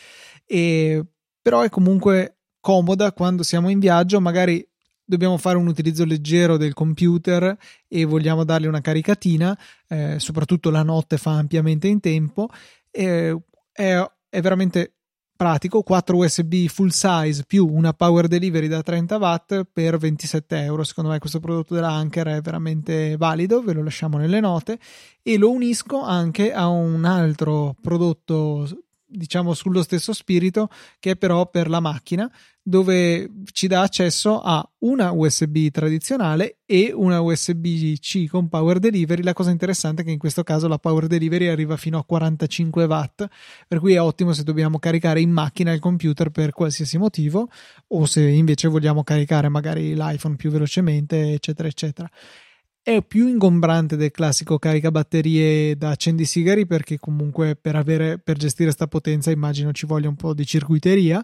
e, 0.46 1.04
però 1.42 1.62
è 1.62 1.70
comunque 1.70 2.38
comoda 2.60 3.12
quando 3.14 3.44
siamo 3.44 3.70
in 3.70 3.80
viaggio, 3.80 4.22
magari 4.22 4.66
dobbiamo 5.04 5.38
fare 5.38 5.58
un 5.58 5.66
utilizzo 5.66 6.06
leggero 6.06 6.58
del 6.58 6.74
computer 6.74 7.58
e 7.88 8.06
vogliamo 8.06 8.44
dargli 8.44 8.68
una 8.68 8.82
caricatina, 8.82 9.58
eh, 9.88 10.20
soprattutto 10.20 10.70
la 10.70 10.84
notte 10.84 11.18
fa 11.18 11.32
ampiamente 11.32 11.88
in 11.88 12.00
tempo, 12.00 12.48
eh, 12.92 13.36
è, 13.72 14.12
è 14.30 14.42
veramente 14.42 14.99
pratico 15.40 15.84
4 15.84 16.18
USB 16.18 16.66
full 16.68 16.90
size 16.90 17.46
più 17.48 17.66
una 17.66 17.94
power 17.94 18.28
delivery 18.28 18.68
da 18.68 18.82
30 18.82 19.16
watt 19.16 19.64
per 19.72 19.98
27 19.98 20.64
euro. 20.64 20.84
Secondo 20.84 21.12
me 21.12 21.20
questo 21.20 21.40
prodotto 21.40 21.74
della 21.74 21.92
Anker 21.92 22.28
è 22.28 22.42
veramente 22.42 23.16
valido 23.16 23.62
ve 23.62 23.72
lo 23.72 23.82
lasciamo 23.82 24.18
nelle 24.18 24.42
note. 24.42 24.78
E 25.24 25.38
lo 25.38 25.50
unisco 25.50 26.02
anche 26.02 26.52
a 26.52 26.68
un 26.68 27.06
altro 27.06 27.74
prodotto 27.82 28.68
diciamo 29.10 29.54
sullo 29.54 29.82
stesso 29.82 30.14
spirito 30.14 30.70
che 31.00 31.12
è 31.12 31.16
però 31.18 31.50
per 31.50 31.70
la 31.70 31.80
macchina 31.80 32.32
dove 32.62 33.28
ci 33.52 33.66
dà 33.66 33.82
accesso 33.82 34.42
a 34.42 34.64
una 34.80 35.12
USB 35.12 35.70
tradizionale 35.72 36.60
e 36.66 36.92
una 36.94 37.20
USB-C 37.20 38.28
con 38.28 38.48
power 38.48 38.78
delivery. 38.78 39.24
La 39.24 39.34
cosa 39.34 39.50
interessante 39.50 40.04
è 40.04 40.06
che 40.06 40.12
in 40.12 40.20
questo 40.20 40.44
caso 40.44 40.68
la 40.68 40.78
power 40.78 41.08
delivery 41.08 41.48
arriva 41.48 41.78
fino 41.78 41.98
a 41.98 42.06
45 42.06 42.84
watt, 42.84 43.28
per 43.68 43.80
cui 43.80 43.94
è 43.94 44.02
ottimo 44.02 44.34
se 44.34 44.44
dobbiamo 44.44 44.78
caricare 44.78 45.20
in 45.20 45.32
macchina 45.32 45.72
il 45.72 45.80
computer 45.80 46.30
per 46.30 46.52
qualsiasi 46.52 47.00
motivo 47.00 47.50
o 47.88 48.06
se 48.06 48.22
invece 48.22 48.68
vogliamo 48.68 49.04
caricare 49.04 49.50
magari 49.50 49.96
l'iPhone 49.96 50.36
più 50.36 50.52
velocemente, 50.52 51.34
eccetera, 51.34 51.68
eccetera 51.68 52.10
è 52.96 53.04
più 53.04 53.28
ingombrante 53.28 53.96
del 53.96 54.10
classico 54.10 54.58
caricabatterie 54.58 55.78
da 55.78 55.92
accendisigari 55.92 56.66
perché 56.66 56.98
comunque 56.98 57.56
per, 57.56 57.76
avere, 57.76 58.18
per 58.18 58.38
gestire 58.38 58.66
questa 58.66 58.88
potenza 58.88 59.30
immagino 59.30 59.72
ci 59.72 59.86
voglia 59.86 60.10
un 60.10 60.16
po' 60.16 60.34
di 60.34 60.44
circuiteria. 60.44 61.24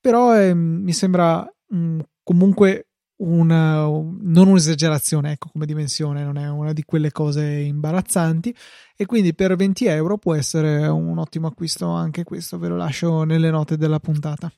Però 0.00 0.34
eh, 0.34 0.54
mi 0.54 0.92
sembra 0.94 1.40
mh, 1.68 1.76
mm, 1.76 2.00
comunque 2.22 2.88
una, 3.16 3.82
non 3.82 4.48
un'esagerazione 4.48 5.32
ecco 5.32 5.50
come 5.52 5.66
dimensione 5.66 6.24
non 6.24 6.38
è 6.38 6.48
una 6.48 6.72
di 6.72 6.82
quelle 6.84 7.12
cose 7.12 7.44
imbarazzanti. 7.44 8.54
E 8.96 9.04
quindi 9.04 9.34
per 9.34 9.54
20 9.54 9.84
euro 9.86 10.16
può 10.16 10.34
essere 10.34 10.86
un 10.86 11.18
ottimo 11.18 11.46
acquisto 11.46 11.88
anche 11.88 12.24
questo 12.24 12.58
ve 12.58 12.68
lo 12.68 12.76
lascio 12.76 13.24
nelle 13.24 13.50
note 13.50 13.76
della 13.76 14.00
puntata 14.00 14.50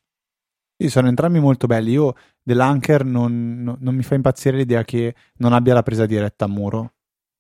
sì, 0.77 0.89
sono 0.89 1.09
entrambi 1.09 1.39
molto 1.39 1.67
belli. 1.67 1.93
Io 1.93 2.15
dell'Anker 2.43 3.05
non, 3.05 3.63
non, 3.63 3.77
non 3.79 3.95
mi 3.95 4.03
fa 4.03 4.15
impazzire 4.15 4.57
l'idea 4.57 4.83
che 4.85 5.15
non 5.37 5.53
abbia 5.53 5.75
la 5.75 5.83
presa 5.83 6.05
diretta 6.05 6.47
a 6.47 6.49
muro, 6.49 6.95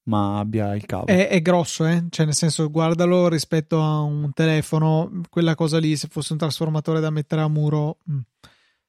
ma 0.04 0.38
abbia 0.38 0.74
il 0.74 0.86
cavo. 0.86 1.06
È, 1.06 1.28
è, 1.28 1.42
grosso, 1.42 1.84
eh? 1.86 2.04
Cioè, 2.08 2.26
nel 2.26 2.34
senso, 2.34 2.70
guardalo 2.70 3.28
rispetto 3.28 3.80
a 3.80 4.00
un 4.00 4.32
telefono, 4.32 5.22
quella 5.30 5.54
cosa 5.54 5.78
lì, 5.78 5.96
se 5.96 6.08
fosse 6.08 6.32
un 6.32 6.38
trasformatore 6.38 7.00
da 7.00 7.10
mettere 7.10 7.40
a 7.40 7.48
muro. 7.48 7.98
Mh. 8.04 8.14
Mm. 8.14 8.20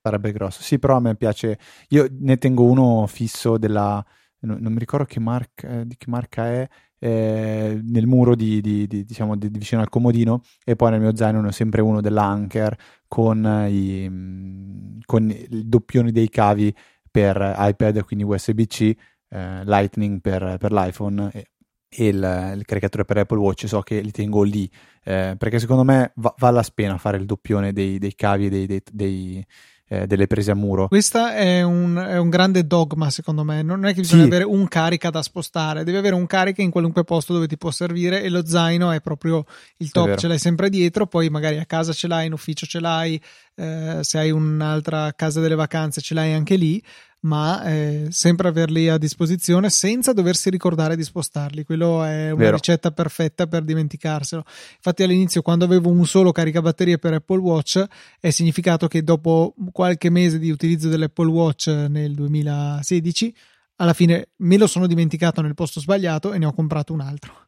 Sarebbe 0.01 0.31
grosso. 0.31 0.61
Sì, 0.61 0.77
però 0.77 0.97
a 0.97 0.99
me 0.99 1.15
piace. 1.15 1.57
Io 1.89 2.07
ne 2.11 2.37
tengo 2.37 2.63
uno 2.63 3.07
fisso 3.07 3.57
della. 3.57 4.05
Non, 4.41 4.59
non 4.59 4.73
mi 4.73 4.77
ricordo 4.77 5.05
che 5.05 5.19
marca, 5.19 5.83
di 5.83 5.95
che 5.97 6.05
marca 6.07 6.45
è 6.45 6.67
eh, 6.99 7.79
nel 7.83 8.07
muro 8.07 8.35
di, 8.35 8.61
di, 8.61 8.87
di, 8.87 9.05
diciamo, 9.05 9.35
di, 9.35 9.49
vicino 9.49 9.81
al 9.81 9.89
comodino 9.89 10.41
e 10.63 10.75
poi 10.75 10.91
nel 10.91 11.01
mio 11.01 11.15
zaino 11.15 11.41
ne 11.41 11.47
ho 11.47 11.51
sempre 11.51 11.81
uno 11.81 12.01
dell'Anker 12.01 12.75
con, 13.15 13.65
i, 13.69 14.09
mm, 14.09 14.99
con 15.05 15.29
i 15.29 15.47
doppioni 15.49 16.11
dei 16.11 16.27
cavi 16.27 16.75
per 17.09 17.55
iPad, 17.57 18.03
quindi 18.03 18.25
USB-C, 18.25 18.81
eh, 19.29 19.63
Lightning 19.63 20.19
per, 20.19 20.57
per 20.59 20.73
l'iPhone 20.73 21.31
e, 21.31 21.51
e 21.87 22.07
il, 22.07 22.53
il, 22.57 22.65
caricatore 22.65 23.05
per 23.05 23.19
Apple 23.19 23.37
Watch. 23.37 23.69
So 23.69 23.79
che 23.79 24.01
li 24.01 24.11
tengo 24.11 24.43
lì 24.43 24.69
eh, 25.05 25.35
perché 25.37 25.59
secondo 25.59 25.85
me 25.85 26.11
va, 26.15 26.35
vale 26.37 26.55
la 26.57 26.65
pena 26.73 26.97
fare 26.97 27.15
il 27.15 27.25
doppione 27.25 27.71
dei, 27.71 27.99
dei 27.99 28.15
cavi 28.15 28.49
dei, 28.49 28.65
dei, 28.65 28.81
dei 28.91 29.45
eh, 29.87 30.07
delle 30.07 30.27
prese 30.27 30.51
a 30.51 30.55
muro. 30.55 30.87
Questo 30.87 31.27
è 31.27 31.61
un, 31.61 31.95
è 31.95 32.17
un, 32.17 32.29
grande 32.29 32.65
dogma, 32.65 33.09
secondo 33.09 33.43
me. 33.43 33.61
Non 33.61 33.85
è 33.85 33.93
che 33.93 34.01
bisogna 34.01 34.23
sì. 34.23 34.27
avere 34.27 34.43
un 34.43 34.67
carica 34.67 35.09
da 35.09 35.21
spostare, 35.21 35.83
devi 35.83 35.97
avere 35.97 36.15
un 36.15 36.25
carica 36.25 36.61
in 36.61 36.71
qualunque 36.71 37.03
posto 37.03 37.33
dove 37.33 37.47
ti 37.47 37.57
può 37.57 37.71
servire 37.71 38.23
e 38.23 38.29
lo 38.29 38.45
zaino 38.45 38.91
è 38.91 39.01
proprio 39.01 39.45
il 39.77 39.91
top, 39.91 40.15
ce 40.15 40.27
l'hai 40.27 40.39
sempre 40.39 40.69
dietro, 40.69 41.07
poi 41.07 41.29
magari 41.29 41.57
a 41.57 41.65
casa 41.65 41.93
ce 41.93 42.07
l'hai, 42.07 42.25
in 42.25 42.33
ufficio 42.33 42.65
ce 42.65 42.79
l'hai, 42.79 43.21
eh, 43.55 43.99
se 44.01 44.17
hai 44.17 44.31
un'altra 44.31 45.13
casa 45.13 45.39
delle 45.39 45.55
vacanze 45.55 46.01
ce 46.01 46.13
l'hai 46.13 46.33
anche 46.33 46.55
lì 46.55 46.81
ma 47.25 47.63
eh, 47.63 48.07
sempre 48.09 48.47
averli 48.47 48.87
a 48.87 48.97
disposizione 48.97 49.69
senza 49.69 50.13
doversi 50.13 50.49
ricordare 50.49 50.95
di 50.95 51.03
spostarli. 51.03 51.63
Quello 51.63 52.03
è 52.03 52.31
una 52.31 52.43
Vero. 52.43 52.55
ricetta 52.55 52.91
perfetta 52.91 53.47
per 53.47 53.63
dimenticarselo. 53.63 54.43
Infatti, 54.75 55.03
all'inizio, 55.03 55.41
quando 55.41 55.65
avevo 55.65 55.89
un 55.89 56.05
solo 56.05 56.31
caricabatterie 56.31 56.97
per 56.99 57.13
Apple 57.13 57.39
Watch, 57.39 57.83
è 58.19 58.29
significato 58.29 58.87
che 58.87 59.03
dopo 59.03 59.55
qualche 59.71 60.09
mese 60.09 60.39
di 60.39 60.51
utilizzo 60.51 60.87
dell'Apple 60.87 61.29
Watch 61.29 61.67
nel 61.67 62.13
2016, 62.13 63.35
alla 63.77 63.93
fine 63.93 64.29
me 64.37 64.57
lo 64.57 64.67
sono 64.67 64.87
dimenticato 64.87 65.41
nel 65.41 65.55
posto 65.55 65.79
sbagliato 65.79 66.31
e 66.31 66.37
ne 66.37 66.45
ho 66.45 66.53
comprato 66.53 66.93
un 66.93 67.01
altro. 67.01 67.44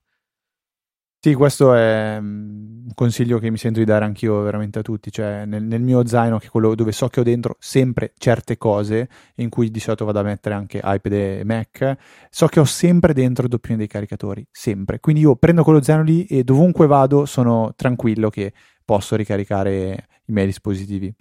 Sì, 1.20 1.34
questo 1.34 1.74
è 1.74 2.20
mm, 2.22 2.86
un 2.86 2.94
consiglio 2.94 3.40
che 3.40 3.50
mi 3.50 3.58
sento 3.58 3.80
di 3.80 3.86
dare 3.86 4.06
anch'io 4.06 4.40
veramente 4.42 4.80
a 4.80 4.82
tutti, 4.84 5.12
cioè 5.12 5.46
nel, 5.46 5.64
nel, 5.64 5.82
mio 5.82 6.06
zaino, 6.06 6.38
che 6.38 6.46
è 6.46 6.50
quello 6.50 6.76
dove 6.76 6.92
so 6.92 7.08
che 7.08 7.20
ho 7.20 7.24
dentro 7.24 7.56
sempre 7.60 8.14
certe 8.18 8.58
cose, 8.58 9.10
in 9.36 9.50
cui 9.50 9.72
di 9.72 9.80
solito 9.80 10.06
vado 10.06 10.20
a 10.20 10.24
mettere 10.24 10.54
anche 10.54 10.80
iPad 10.84 11.12
e 11.12 11.44
Mac, 11.44 11.98
so 12.30 12.46
che 12.48 12.60
ho 12.60 12.66
sempre 12.66 13.14
dentro 13.14 13.44
il 13.44 13.50
doppione 13.50 13.78
dei 13.78 13.88
caricatori, 13.88 14.48
sempre. 14.52 15.00
Quindi 15.00 15.22
io 15.22 15.36
prendo 15.36 15.64
quello 15.64 15.82
zaino 15.82 16.04
lì 16.04 16.26
e 16.26 16.44
dovunque 16.44 16.86
vado 16.86 17.26
sono 17.26 17.74
tranquillo 17.76 18.30
che 18.30 18.54
posso 18.86 19.16
ricaricare 19.16 20.08
i 20.28 20.32
miei 20.32 20.46
dispositivi. 20.46 21.14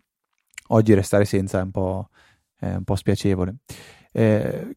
Oggi 0.69 0.95
restare 0.95 1.25
senza 1.25 1.61
è 1.61 1.63
un 1.63 1.71
po', 1.71 2.11
è 2.59 2.75
un 2.75 2.85
po 2.85 2.97
spiacevole. 2.97 3.57
Eh, 4.13 4.77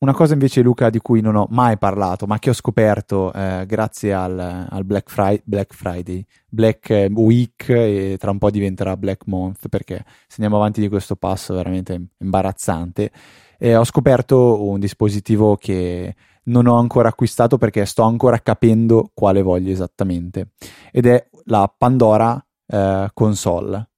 una 0.00 0.14
cosa 0.14 0.32
invece, 0.32 0.62
Luca, 0.62 0.88
di 0.88 0.98
cui 0.98 1.20
non 1.20 1.36
ho 1.36 1.46
mai 1.50 1.76
parlato, 1.76 2.26
ma 2.26 2.38
che 2.38 2.50
ho 2.50 2.54
scoperto 2.54 3.32
eh, 3.34 3.64
grazie 3.66 4.14
al, 4.14 4.66
al 4.68 4.84
Black, 4.84 5.10
Friday, 5.10 5.42
Black, 5.44 5.74
Friday, 5.74 6.24
Black 6.48 7.08
Week 7.12 7.68
e 7.68 8.16
tra 8.18 8.30
un 8.30 8.38
po' 8.38 8.50
diventerà 8.50 8.96
Black 8.96 9.26
Month, 9.26 9.68
perché 9.68 10.04
se 10.26 10.36
andiamo 10.36 10.56
avanti 10.56 10.80
di 10.80 10.88
questo 10.88 11.16
passo 11.16 11.54
veramente 11.54 12.06
imbarazzante, 12.16 13.10
eh, 13.58 13.76
ho 13.76 13.84
scoperto 13.84 14.64
un 14.64 14.80
dispositivo 14.80 15.56
che 15.56 16.14
non 16.44 16.66
ho 16.66 16.78
ancora 16.78 17.10
acquistato 17.10 17.58
perché 17.58 17.84
sto 17.84 18.02
ancora 18.02 18.38
capendo 18.38 19.10
quale 19.12 19.42
voglio 19.42 19.70
esattamente, 19.70 20.52
ed 20.92 21.04
è 21.04 21.28
la 21.44 21.72
Pandora 21.76 22.42
eh, 22.66 23.10
Console. 23.12 23.90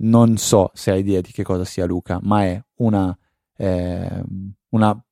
Non 0.00 0.38
so 0.38 0.70
se 0.72 0.92
hai 0.92 1.00
idea 1.00 1.20
di 1.20 1.30
che 1.30 1.42
cosa 1.42 1.66
sia 1.66 1.84
Luca, 1.84 2.18
ma 2.22 2.44
è 2.44 2.64
una, 2.76 3.14
eh, 3.58 4.22
una 4.70 5.04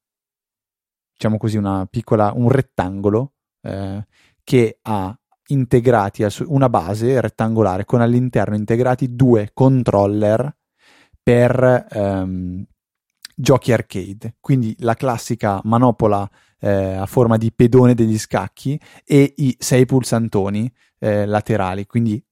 diciamo 1.19 1.37
così, 1.37 1.57
una 1.57 1.85
piccola, 1.91 2.33
un 2.33 2.49
rettangolo 2.49 3.33
eh, 3.63 4.07
che 4.45 4.79
ha 4.83 5.19
integrati 5.49 6.25
una 6.47 6.69
base 6.69 7.21
rettangolare 7.21 7.85
con 7.85 8.01
all'interno 8.01 8.55
integrati 8.55 9.17
due 9.17 9.51
controller 9.53 10.57
per 11.21 11.87
ehm, 11.91 12.65
giochi 13.35 13.73
arcade. 13.73 14.37
Quindi 14.39 14.77
la 14.79 14.95
classica 14.95 15.61
manopola 15.65 16.29
eh, 16.61 16.95
a 16.95 17.07
forma 17.07 17.37
di 17.37 17.53
pedone 17.53 17.95
degli 17.95 18.19
scacchi 18.19 18.81
e 19.05 19.35
i 19.39 19.57
sei 19.59 19.87
pulsantoni 19.87 20.73
eh, 21.01 21.27
laterali. 21.27 21.85
Quindi 21.87 22.25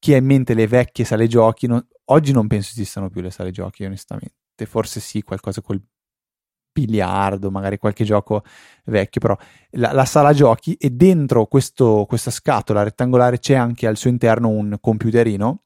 chi 0.00 0.14
ha 0.14 0.16
in 0.16 0.24
mente 0.24 0.54
le 0.54 0.66
vecchie 0.66 1.04
sale 1.04 1.28
giochi, 1.28 1.68
non, 1.68 1.86
oggi 2.06 2.32
non 2.32 2.48
penso 2.48 2.70
esistano 2.72 3.08
più 3.08 3.20
le 3.20 3.30
sale 3.30 3.52
giochi, 3.52 3.84
onestamente. 3.84 4.34
Forse 4.66 5.00
sì, 5.00 5.22
qualcosa 5.22 5.60
col 5.60 5.80
biliardo, 6.76 7.50
magari 7.50 7.78
qualche 7.78 8.04
gioco 8.04 8.42
vecchio, 8.84 9.20
però 9.20 9.36
la, 9.70 9.92
la 9.92 10.04
sala 10.04 10.34
giochi 10.34 10.74
e 10.74 10.90
dentro 10.90 11.46
questo, 11.46 12.04
questa 12.06 12.30
scatola 12.30 12.82
rettangolare 12.82 13.38
c'è 13.38 13.54
anche 13.54 13.86
al 13.86 13.96
suo 13.96 14.10
interno 14.10 14.48
un 14.48 14.76
computerino 14.78 15.62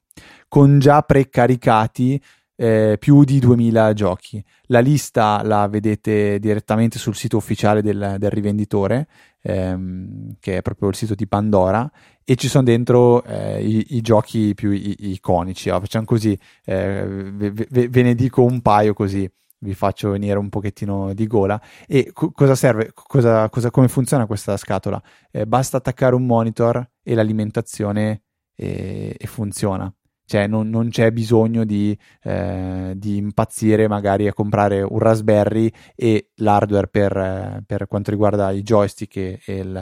con 0.46 0.78
già 0.78 1.02
precaricati 1.02 2.20
eh, 2.60 2.96
più 2.98 3.24
di 3.24 3.38
2000 3.38 3.92
giochi. 3.94 4.44
La 4.66 4.80
lista 4.80 5.42
la 5.42 5.66
vedete 5.66 6.38
direttamente 6.38 6.98
sul 6.98 7.16
sito 7.16 7.38
ufficiale 7.38 7.80
del, 7.82 8.16
del 8.18 8.30
rivenditore, 8.30 9.08
ehm, 9.40 10.34
che 10.38 10.58
è 10.58 10.62
proprio 10.62 10.90
il 10.90 10.94
sito 10.94 11.14
di 11.14 11.26
Pandora, 11.26 11.90
e 12.22 12.36
ci 12.36 12.48
sono 12.48 12.64
dentro 12.64 13.24
eh, 13.24 13.64
i, 13.64 13.96
i, 13.96 14.00
giochi 14.02 14.52
più 14.54 14.72
i, 14.72 14.94
iconici. 15.10 15.70
Oh, 15.70 15.80
facciamo 15.80 16.04
così, 16.04 16.38
eh, 16.64 17.02
ve, 17.32 17.50
ve, 17.50 17.88
ve, 17.88 18.02
ne 18.02 18.14
dico 18.14 18.42
un 18.42 18.60
paio 18.60 18.92
così 18.92 19.28
vi 19.60 19.74
faccio 19.74 20.10
venire 20.10 20.38
un 20.38 20.48
pochettino 20.48 21.12
di 21.14 21.26
gola. 21.26 21.60
E 21.86 22.10
co- 22.12 22.32
cosa 22.32 22.54
serve? 22.54 22.92
Cosa, 22.94 23.48
cosa, 23.48 23.70
come 23.70 23.88
funziona 23.88 24.26
questa 24.26 24.56
scatola? 24.56 25.00
Eh, 25.30 25.46
basta 25.46 25.78
attaccare 25.78 26.14
un 26.14 26.26
monitor 26.26 26.88
e 27.02 27.14
l'alimentazione 27.14 28.22
e, 28.54 29.14
e 29.18 29.26
funziona. 29.26 29.92
Cioè, 30.30 30.46
non, 30.46 30.68
non 30.70 30.90
c'è 30.90 31.10
bisogno 31.10 31.64
di, 31.64 31.96
eh, 32.22 32.92
di, 32.94 33.16
impazzire 33.16 33.88
magari 33.88 34.28
a 34.28 34.32
comprare 34.32 34.80
un 34.80 35.00
Raspberry 35.00 35.72
e 35.96 36.30
l'hardware 36.36 36.86
per, 36.86 37.64
per 37.66 37.88
quanto 37.88 38.12
riguarda 38.12 38.52
i 38.52 38.62
joystick 38.62 39.16
e, 39.16 39.40
e, 39.44 39.56
il, 39.56 39.76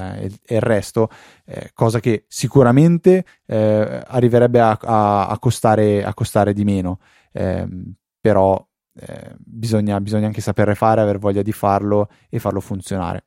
e 0.47 0.55
il, 0.55 0.61
resto, 0.63 1.11
eh, 1.45 1.71
cosa 1.75 2.01
che 2.01 2.25
sicuramente 2.29 3.27
eh, 3.45 4.03
arriverebbe 4.07 4.59
a, 4.59 4.79
a, 4.81 5.27
a, 5.27 5.39
costare, 5.39 6.03
a, 6.03 6.15
costare, 6.15 6.55
di 6.55 6.65
meno. 6.65 6.99
Ehm, 7.33 7.93
però 8.19 8.68
eh, 8.99 9.35
bisogna, 9.39 10.01
bisogna 10.01 10.27
anche 10.27 10.41
sapere 10.41 10.75
fare, 10.75 11.01
aver 11.01 11.19
voglia 11.19 11.43
di 11.43 11.53
farlo 11.53 12.09
e 12.29 12.39
farlo 12.39 12.61
funzionare. 12.61 13.25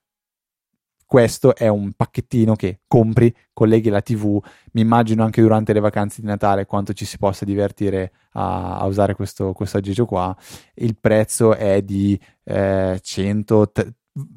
Questo 1.12 1.56
è 1.58 1.68
un 1.68 1.92
pacchettino 1.92 2.56
che 2.56 2.80
compri, 2.88 3.36
colleghi 3.52 3.90
la 3.90 4.02
TV. 4.02 4.42
Mi 4.72 4.80
immagino 4.80 5.26
anche 5.26 5.42
durante 5.42 5.74
le 5.74 5.82
vacanze 5.82 6.22
di 6.22 6.28
Natale 6.28 6.66
quanto 6.66 6.94
ci 6.94 7.04
si 7.04 7.18
possa 7.18 7.44
divertire 7.44 8.14
a, 8.32 8.78
a 8.78 8.86
usare 8.86 9.14
questo, 9.14 9.52
questo, 9.52 9.76
aggeggio 9.76 10.06
qua. 10.06 10.34
Il 10.76 10.98
prezzo 10.98 11.54
è 11.54 11.82
di 11.82 12.18
eh, 12.46 12.98
100, 13.02 13.72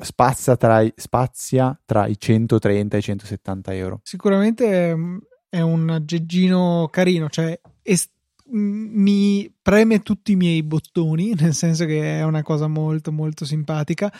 spazia 0.01 0.57
tra, 0.57 0.81
i, 0.81 0.93
spazia 0.97 1.81
tra 1.85 2.07
i 2.07 2.19
130 2.19 2.97
e 2.97 2.99
i 2.99 3.03
170 3.03 3.75
euro. 3.75 4.01
Sicuramente 4.03 4.97
è 5.49 5.61
un 5.61 5.91
aggeggino 5.91 6.89
carino, 6.91 7.29
cioè 7.29 7.57
est- 7.83 8.14
mi 8.51 9.53
preme 9.63 10.01
tutti 10.01 10.33
i 10.33 10.37
miei 10.37 10.63
bottoni, 10.63 11.35
nel 11.39 11.55
senso 11.55 11.85
che 11.87 12.19
è 12.19 12.25
una 12.25 12.43
cosa 12.43 12.67
molto 12.67 13.13
molto 13.13 13.45
simpatica, 13.45 14.13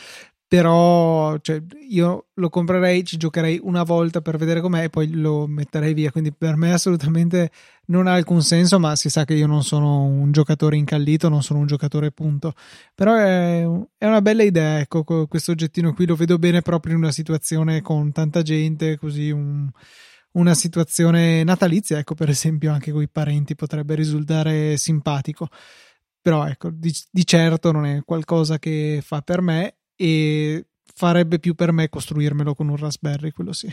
però 0.47 1.37
cioè, 1.39 1.61
io 1.89 2.27
lo 2.35 2.49
comprerei, 2.49 3.05
ci 3.05 3.17
giocherei 3.17 3.59
una 3.63 3.83
volta 3.83 4.21
per 4.21 4.37
vedere 4.37 4.61
com'è 4.61 4.85
e 4.85 4.91
poi 4.91 5.11
lo 5.11 5.47
metterei 5.49 5.95
via, 5.95 6.13
quindi 6.13 6.33
per 6.33 6.57
me 6.57 6.73
assolutamente 6.73 7.51
non 7.87 8.07
ha 8.07 8.13
alcun 8.13 8.41
senso, 8.41 8.79
ma 8.79 8.95
si 8.95 9.11
sa 9.11 9.25
che 9.25 9.35
io 9.35 9.47
non 9.49 9.65
sono 9.65 10.05
un 10.05 10.31
giocatore 10.31 10.77
incallito, 10.77 11.29
non 11.29 11.43
sono 11.43 11.59
un 11.59 11.67
giocatore 11.67 12.13
punto, 12.13 12.53
però 12.95 13.15
è, 13.17 13.67
è 13.99 14.07
una 14.07 14.23
bella 14.23 14.43
idea, 14.45 14.79
ecco, 14.79 15.03
questo 15.27 15.51
oggettino 15.51 15.93
qui 15.93 16.07
lo 16.07 16.15
vedo 16.15 16.39
bene 16.39 16.63
proprio 16.63 16.93
in 16.93 17.01
una 17.01 17.13
situazione 17.13 17.83
con 17.83 18.13
tanta 18.13 18.43
gente, 18.43 18.97
così 18.97 19.31
un, 19.31 19.69
una 20.35 20.55
situazione 20.55 21.43
natalizia, 21.45 21.99
ecco 21.99 22.15
per 22.15 22.29
esempio 22.29 22.73
anche 22.73 22.93
con 22.93 23.03
i 23.03 23.09
parenti 23.09 23.55
potrebbe 23.55 23.95
risultare 23.95 24.77
simpatico 24.77 25.49
però 26.25 26.47
ecco, 26.47 26.71
di, 26.71 26.91
di, 27.11 27.27
certo 27.27 27.71
non 27.71 27.85
è 27.85 28.03
qualcosa 28.03 28.59
che 28.59 29.01
fa 29.03 29.21
per 29.21 29.43
me 29.43 29.75
e 29.95 30.69
farebbe 30.95 31.39
più 31.39 31.55
per 31.55 31.71
me 31.71 31.91
costruirmelo 31.91 32.55
con 32.55 32.71
un 32.71 32.77
Raspberry, 32.77 33.31
quello 33.31 33.53
sì. 33.53 33.71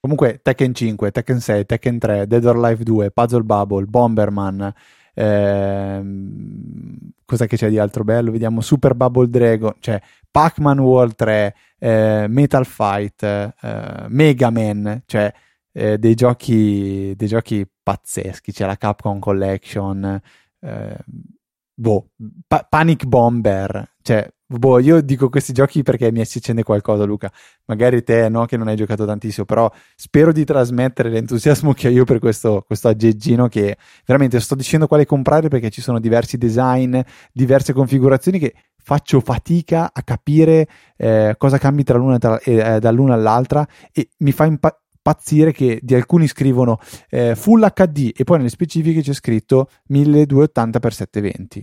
Comunque 0.00 0.40
Tekken 0.42 0.74
5, 0.74 1.10
Tekken 1.10 1.40
6, 1.40 1.66
Tekken 1.66 1.98
3, 1.98 2.26
Dead 2.26 2.42
or 2.46 2.58
Life 2.58 2.82
2, 2.82 3.10
Puzzle 3.10 3.42
Bubble, 3.42 3.84
Bomberman, 3.84 4.72
ehm, 5.12 6.96
cosa 7.26 7.44
che 7.44 7.58
c'è 7.58 7.68
di 7.68 7.78
altro 7.78 8.02
bello? 8.02 8.30
Vediamo 8.30 8.62
Super 8.62 8.94
Bubble 8.94 9.28
Dragon, 9.28 9.74
cioè 9.80 10.00
Pac-Man 10.30 10.78
World 10.78 11.16
3, 11.16 11.54
eh, 11.80 12.26
Metal 12.30 12.64
Fight, 12.64 13.22
eh, 13.22 14.06
Mega 14.08 14.48
Man, 14.48 15.02
cioè 15.04 15.30
eh, 15.78 15.98
dei, 15.98 16.14
giochi, 16.14 17.14
dei 17.16 17.28
giochi 17.28 17.66
pazzeschi, 17.82 18.52
c'è 18.52 18.66
la 18.66 18.76
Capcom 18.76 19.18
Collection, 19.18 20.20
eh, 20.60 20.98
boh, 21.74 22.10
pa- 22.46 22.66
Panic 22.68 23.04
Bomber, 23.04 23.94
cioè 24.02 24.28
Boh, 24.50 24.78
io 24.78 25.02
dico 25.02 25.28
questi 25.28 25.52
giochi 25.52 25.82
perché 25.82 26.10
mi 26.10 26.24
si 26.24 26.38
accende 26.38 26.62
qualcosa, 26.62 27.04
Luca. 27.04 27.30
Magari 27.66 28.02
te, 28.02 28.30
no, 28.30 28.46
che 28.46 28.56
non 28.56 28.68
hai 28.68 28.76
giocato 28.76 29.04
tantissimo, 29.04 29.44
però 29.44 29.70
spero 29.94 30.32
di 30.32 30.42
trasmettere 30.46 31.10
l'entusiasmo 31.10 31.74
che 31.74 31.88
ho 31.88 31.90
io 31.90 32.04
per 32.04 32.18
questo, 32.18 32.64
questo 32.66 32.88
aggeggino 32.88 33.46
che 33.48 33.76
veramente 34.06 34.40
sto 34.40 34.54
dicendo 34.54 34.86
quale 34.86 35.04
comprare 35.04 35.48
perché 35.48 35.68
ci 35.68 35.82
sono 35.82 36.00
diversi 36.00 36.38
design, 36.38 36.98
diverse 37.30 37.74
configurazioni 37.74 38.38
che 38.38 38.54
faccio 38.82 39.20
fatica 39.20 39.90
a 39.92 40.02
capire 40.02 40.66
eh, 40.96 41.34
cosa 41.36 41.58
cambi 41.58 41.84
tra 41.84 41.98
l'una 41.98 42.16
tra, 42.16 42.38
eh, 42.38 42.78
dall'una 42.80 43.12
all'altra 43.12 43.68
e 43.92 44.08
mi 44.20 44.32
fa 44.32 44.46
impazzire 44.46 44.86
impazzire 45.08 45.52
che 45.52 45.80
di 45.82 45.94
alcuni 45.94 46.26
scrivono 46.26 46.78
eh, 47.08 47.34
Full 47.34 47.72
HD 47.72 48.12
e 48.14 48.24
poi 48.24 48.38
nelle 48.38 48.50
specifiche 48.50 49.00
c'è 49.00 49.14
scritto 49.14 49.70
1280x720 49.90 51.62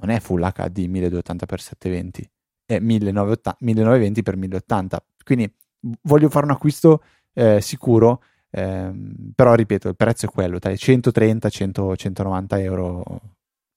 non 0.00 0.10
è 0.10 0.20
Full 0.20 0.52
HD 0.52 0.88
1280x720, 0.88 2.22
è 2.64 2.78
1920x1080. 2.78 4.96
Quindi 5.22 5.54
voglio 6.02 6.28
fare 6.28 6.44
un 6.46 6.52
acquisto 6.52 7.02
eh, 7.34 7.60
sicuro, 7.60 8.22
ehm, 8.50 9.32
però 9.34 9.54
ripeto, 9.54 9.88
il 9.88 9.96
prezzo 9.96 10.26
è 10.26 10.28
quello, 10.28 10.58
dai 10.58 10.78
130, 10.78 11.48
100, 11.48 11.96
190 11.96 12.60
euro 12.60 13.02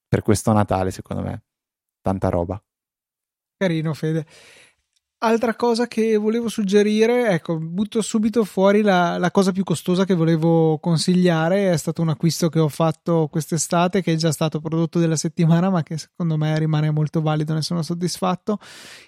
per 0.07 0.21
questo 0.21 0.53
Natale, 0.53 0.91
secondo 0.91 1.23
me. 1.23 1.41
Tanta 2.01 2.29
roba. 2.29 2.61
Carino, 3.57 3.93
Fede. 3.93 4.25
Altra 5.26 5.55
cosa 5.55 5.88
che 5.88 6.17
volevo 6.17 6.49
suggerire, 6.49 7.30
ecco, 7.30 7.57
butto 7.57 8.01
subito 8.01 8.43
fuori 8.43 8.82
la, 8.82 9.17
la, 9.17 9.32
cosa 9.32 9.53
più 9.53 9.63
costosa 9.63 10.03
che 10.03 10.15
volevo 10.15 10.80
consigliare, 10.80 11.71
è 11.71 11.78
stato 11.78 12.01
un 12.01 12.09
acquisto 12.09 12.49
che 12.49 12.59
ho 12.59 12.67
fatto 12.67 13.30
quest'estate 13.32 14.01
che 14.01 14.11
è 14.11 14.15
già 14.17 14.34
stato 14.34 14.59
prodotto 14.59 14.99
della 14.99 15.15
settimana 15.15 15.69
ma 15.69 15.82
che 15.82 15.97
secondo 15.97 16.36
me 16.36 16.59
rimane 16.59 16.91
molto 16.91 17.21
valido, 17.21 17.53
ne 17.53 17.61
sono 17.61 17.82
soddisfatto, 17.84 18.57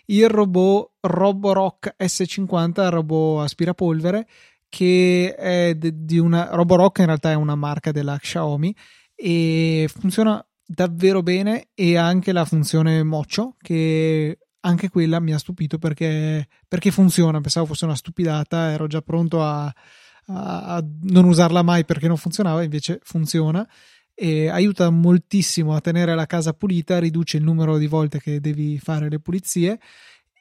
il 0.05 0.29
robot 0.29 0.91
Roborock 1.01 1.95
S50, 1.99 2.83
il 2.85 2.91
robot 2.91 3.43
aspirapolvere 3.43 4.25
che 4.69 5.35
è 5.35 5.75
di 5.75 6.17
una 6.17 6.47
Roborock 6.51 6.99
in 6.99 7.07
realtà 7.07 7.31
è 7.31 7.35
una 7.35 7.55
marca 7.55 7.91
della 7.91 8.17
Xiaomi 8.17 8.73
e 9.13 9.89
funziona 9.93 10.41
davvero 10.65 11.21
bene 11.21 11.71
e 11.73 11.97
ha 11.97 12.05
anche 12.05 12.31
la 12.31 12.45
funzione 12.45 13.03
Mocho 13.03 13.57
che 13.59 14.37
anche 14.65 14.89
quella 14.89 15.19
mi 15.19 15.33
ha 15.33 15.37
stupito 15.37 15.77
perché, 15.77 16.47
perché 16.67 16.91
funziona. 16.91 17.39
Pensavo 17.39 17.67
fosse 17.67 17.85
una 17.85 17.95
stupidata, 17.95 18.71
ero 18.71 18.87
già 18.87 19.01
pronto 19.01 19.41
a, 19.43 19.65
a, 19.65 19.73
a 20.75 20.85
non 21.03 21.25
usarla 21.25 21.61
mai 21.61 21.85
perché 21.85 22.07
non 22.07 22.17
funzionava, 22.17 22.63
invece 22.63 22.99
funziona 23.03 23.67
e 24.17 24.47
aiuta 24.47 24.89
moltissimo 24.89 25.75
a 25.75 25.81
tenere 25.81 26.15
la 26.15 26.25
casa 26.25 26.53
pulita, 26.53 26.99
riduce 26.99 27.37
il 27.37 27.43
numero 27.43 27.77
di 27.77 27.87
volte 27.87 28.19
che 28.19 28.39
devi 28.39 28.79
fare 28.79 29.09
le 29.09 29.19
pulizie 29.19 29.79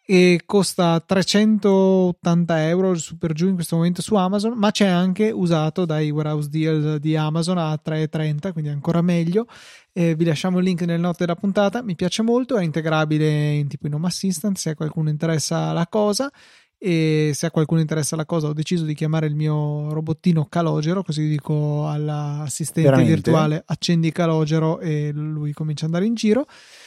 e 0.07 0.43
costa 0.45 1.01
380 1.01 2.69
euro 2.69 2.95
su 2.95 3.17
per 3.17 3.33
giù 3.33 3.49
in 3.49 3.55
questo 3.55 3.77
momento 3.77 4.03
su 4.03 4.15
Amazon, 4.15 4.53
ma 4.53 4.71
c'è 4.71 4.87
anche 4.87 5.31
usato 5.31 5.87
dai 5.87 6.11
warehouse 6.11 6.51
deal 6.51 6.99
di 7.01 7.17
Amazon 7.17 7.57
a 7.57 7.73
3,30, 7.83 8.53
quindi 8.53 8.71
ancora 8.71 9.01
meglio. 9.01 9.47
Eh, 9.93 10.15
vi 10.15 10.25
lasciamo 10.25 10.59
il 10.59 10.65
link 10.65 10.83
nel 10.83 11.01
note 11.01 11.19
della 11.21 11.37
puntata. 11.37 11.83
Mi 11.83 11.95
piace 11.95 12.23
molto, 12.23 12.57
è 12.59 12.65
integrabile 12.65 13.53
in 13.53 13.69
tipo 13.69 13.87
in 13.87 13.95
Home 13.95 14.09
Assistant 14.09 14.57
se 14.59 14.71
a 14.71 14.75
qualcuno 14.75 15.09
interessa 15.09 15.73
la 15.73 15.87
cosa. 15.87 16.31
E 16.77 17.31
se 17.33 17.47
a 17.47 17.51
qualcuno 17.51 17.81
interessa 17.81 18.15
la 18.15 18.27
cosa, 18.27 18.49
ho 18.49 18.53
deciso 18.53 18.85
di 18.85 18.93
chiamare 18.93 19.27
il 19.27 19.35
mio 19.35 19.91
robottino 19.95 20.45
Calogero, 20.51 21.03
così 21.03 21.27
dico 21.27 21.89
all'assistente 21.89 22.91
Veramente? 22.91 23.15
virtuale 23.15 23.63
accendi 23.65 24.13
Calogero 24.13 24.81
e 24.81 25.11
lui 25.15 25.55
comincia 25.55 25.87
ad 25.87 25.93
andare 25.93 26.07
in 26.07 26.15
giro. 26.15 26.47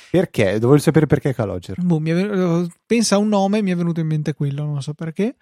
Perché? 0.10 0.60
Dovevo 0.60 0.78
sapere 0.78 1.06
perché 1.06 1.34
Calogero. 1.34 1.82
Boh, 1.82 2.02
è, 2.04 2.68
pensa 2.86 3.16
a 3.16 3.18
un 3.18 3.28
nome, 3.28 3.62
mi 3.62 3.72
è 3.72 3.76
venuto 3.76 4.00
in 4.00 4.08
mente 4.08 4.34
quello, 4.34 4.64
non 4.64 4.82
so 4.82 4.94
perché. 4.94 5.36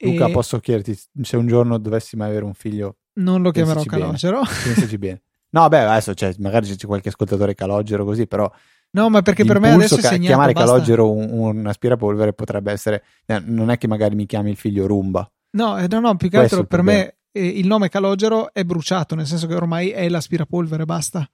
Luca, 0.00 0.26
e... 0.26 0.30
posso 0.30 0.58
chiederti 0.60 0.98
se 1.22 1.36
un 1.36 1.46
giorno 1.46 1.78
dovessi 1.78 2.16
mai 2.16 2.28
avere 2.28 2.44
un 2.44 2.54
figlio? 2.54 2.98
Non 3.14 3.42
lo 3.42 3.50
chiamerò 3.50 3.82
Calogero. 3.82 4.42
Pensaci 4.64 4.96
bene. 4.98 5.22
No, 5.50 5.68
beh, 5.68 5.80
adesso 5.80 6.14
c'è, 6.14 6.34
magari 6.38 6.68
c'è 6.68 6.86
qualche 6.86 7.08
ascoltatore 7.08 7.54
Calogero 7.54 8.04
così, 8.04 8.26
però... 8.26 8.50
No, 8.90 9.10
ma 9.10 9.20
perché 9.22 9.44
per 9.44 9.60
me 9.60 9.72
adesso 9.72 9.96
è 9.96 10.00
segnato, 10.00 10.24
chiamare 10.24 10.52
basta. 10.52 10.70
Calogero 10.70 11.10
un, 11.10 11.28
un 11.30 11.66
aspirapolvere 11.66 12.32
potrebbe 12.32 12.72
essere... 12.72 13.02
Eh, 13.26 13.40
non 13.44 13.70
è 13.70 13.78
che 13.78 13.88
magari 13.88 14.14
mi 14.14 14.26
chiami 14.26 14.50
il 14.50 14.56
figlio 14.56 14.86
Rumba. 14.86 15.30
No, 15.50 15.78
eh, 15.78 15.86
no, 15.88 16.00
no, 16.00 16.16
più 16.16 16.28
che 16.28 16.38
altro 16.38 16.64
per 16.64 16.82
me 16.82 17.16
eh, 17.32 17.46
il 17.46 17.66
nome 17.66 17.88
Calogero 17.88 18.52
è 18.52 18.64
bruciato, 18.64 19.14
nel 19.14 19.26
senso 19.26 19.46
che 19.46 19.54
ormai 19.54 19.90
è 19.90 20.08
l'aspirapolvere, 20.08 20.84
basta. 20.84 21.28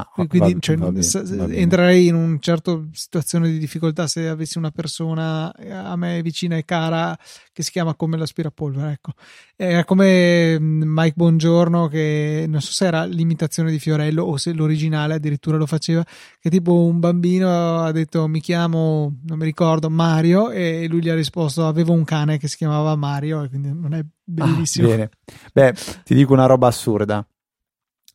Ah, 0.00 0.26
quindi 0.26 0.54
va, 0.54 0.60
cioè, 0.60 0.76
va 0.76 0.90
bene, 0.90 1.36
va 1.36 1.54
entrerei 1.54 2.06
in 2.06 2.14
una 2.14 2.38
certa 2.40 2.80
situazione 2.92 3.50
di 3.50 3.58
difficoltà 3.58 4.06
se 4.06 4.28
avessi 4.28 4.58
una 4.58 4.70
persona 4.70 5.52
eh, 5.52 5.70
a 5.70 5.96
me 5.96 6.22
vicina 6.22 6.56
e 6.56 6.64
cara 6.64 7.16
che 7.52 7.62
si 7.62 7.70
chiama 7.70 7.94
come 7.94 8.16
l'aspirapolvere. 8.16 8.92
Ecco. 8.92 9.12
È 9.54 9.84
come 9.84 10.58
mm, 10.58 10.82
Mike 10.84 11.14
Bongiorno, 11.16 11.88
che 11.88 12.46
non 12.48 12.60
so 12.60 12.72
se 12.72 12.86
era 12.86 13.04
l'imitazione 13.04 13.70
di 13.70 13.78
Fiorello 13.78 14.24
o 14.24 14.36
se 14.36 14.52
l'originale 14.52 15.14
addirittura 15.14 15.56
lo 15.56 15.66
faceva, 15.66 16.04
che 16.38 16.50
tipo 16.50 16.84
un 16.84 16.98
bambino 16.98 17.80
ha 17.80 17.92
detto 17.92 18.26
mi 18.28 18.40
chiamo, 18.40 19.18
non 19.26 19.38
mi 19.38 19.44
ricordo, 19.44 19.90
Mario, 19.90 20.50
e 20.50 20.86
lui 20.88 21.02
gli 21.02 21.08
ha 21.08 21.14
risposto 21.14 21.66
avevo 21.66 21.92
un 21.92 22.04
cane 22.04 22.38
che 22.38 22.48
si 22.48 22.56
chiamava 22.56 22.96
Mario, 22.96 23.42
e 23.42 23.48
quindi 23.48 23.72
non 23.72 23.94
è 23.94 23.98
ah, 23.98 24.06
bellissimo. 24.24 24.88
Ah, 24.88 24.90
bene. 24.90 25.10
Beh, 25.52 25.74
ti 26.04 26.14
dico 26.14 26.32
una 26.32 26.46
roba 26.46 26.68
assurda 26.68 27.24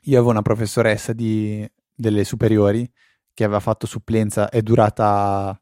io 0.06 0.18
avevo 0.18 0.32
una 0.32 0.42
professoressa 0.42 1.14
di, 1.14 1.68
delle 1.96 2.24
superiori 2.24 2.90
che 3.34 3.44
aveva 3.44 3.60
fatto 3.60 3.88
supplenza, 3.88 4.50
è 4.50 4.62
durata 4.62 5.60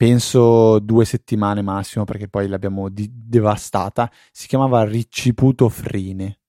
penso 0.00 0.78
due 0.78 1.04
settimane 1.04 1.60
massimo 1.60 2.04
perché 2.04 2.26
poi 2.26 2.48
l'abbiamo 2.48 2.88
di- 2.88 3.10
devastata. 3.12 4.10
Si 4.32 4.48
chiamava 4.48 4.82
Ricciputo 4.84 5.68
Frine. 5.68 6.40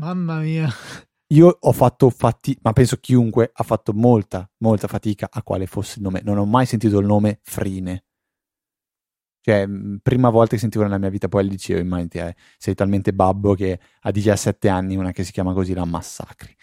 Mamma 0.00 0.40
mia. 0.40 0.68
Io 1.28 1.58
ho 1.60 1.72
fatto 1.72 2.10
fatica, 2.10 2.58
ma 2.64 2.72
penso 2.72 2.96
chiunque 2.96 3.50
ha 3.52 3.62
fatto 3.62 3.92
molta, 3.92 4.50
molta 4.58 4.88
fatica 4.88 5.28
a 5.30 5.42
quale 5.44 5.66
fosse 5.66 5.98
il 5.98 6.02
nome. 6.02 6.22
Non 6.24 6.38
ho 6.38 6.44
mai 6.44 6.66
sentito 6.66 6.98
il 6.98 7.06
nome 7.06 7.38
Frine. 7.42 8.04
Cioè, 9.42 9.66
prima 10.02 10.30
volta 10.30 10.54
che 10.54 10.60
sentivo 10.60 10.82
nella 10.82 10.98
mia 10.98 11.08
vita, 11.08 11.28
poi 11.28 11.42
al 11.42 11.46
liceo, 11.46 11.78
immagini, 11.78 12.24
eh, 12.24 12.34
sei 12.56 12.74
talmente 12.74 13.12
babbo 13.12 13.54
che 13.54 13.78
a 14.00 14.10
17 14.10 14.68
anni 14.68 14.96
una 14.96 15.12
che 15.12 15.22
si 15.22 15.30
chiama 15.30 15.52
così 15.52 15.72
la 15.72 15.84
massacri. 15.84 16.54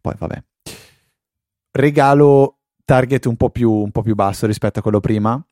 Poi 0.00 0.14
vabbè. 0.18 0.42
Regalo 1.76 2.60
target 2.86 3.26
un 3.26 3.36
po' 3.36 3.50
più, 3.50 3.70
un 3.70 3.90
po 3.90 4.00
più 4.00 4.14
basso 4.14 4.46
rispetto 4.46 4.78
a 4.78 4.82
quello 4.82 5.00
prima. 5.00 5.44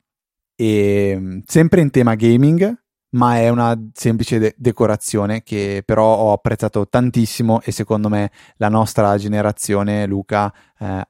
E 0.55 1.41
sempre 1.45 1.81
in 1.81 1.91
tema 1.91 2.15
gaming, 2.15 2.83
ma 3.11 3.37
è 3.37 3.49
una 3.49 3.79
semplice 3.93 4.39
de- 4.39 4.55
decorazione 4.57 5.43
che 5.43 5.83
però 5.85 6.15
ho 6.15 6.31
apprezzato 6.31 6.87
tantissimo 6.87 7.61
e 7.61 7.71
secondo 7.71 8.09
me 8.09 8.31
la 8.57 8.69
nostra 8.69 9.15
generazione, 9.17 10.07
Luca, 10.07 10.51
eh, 10.79 11.07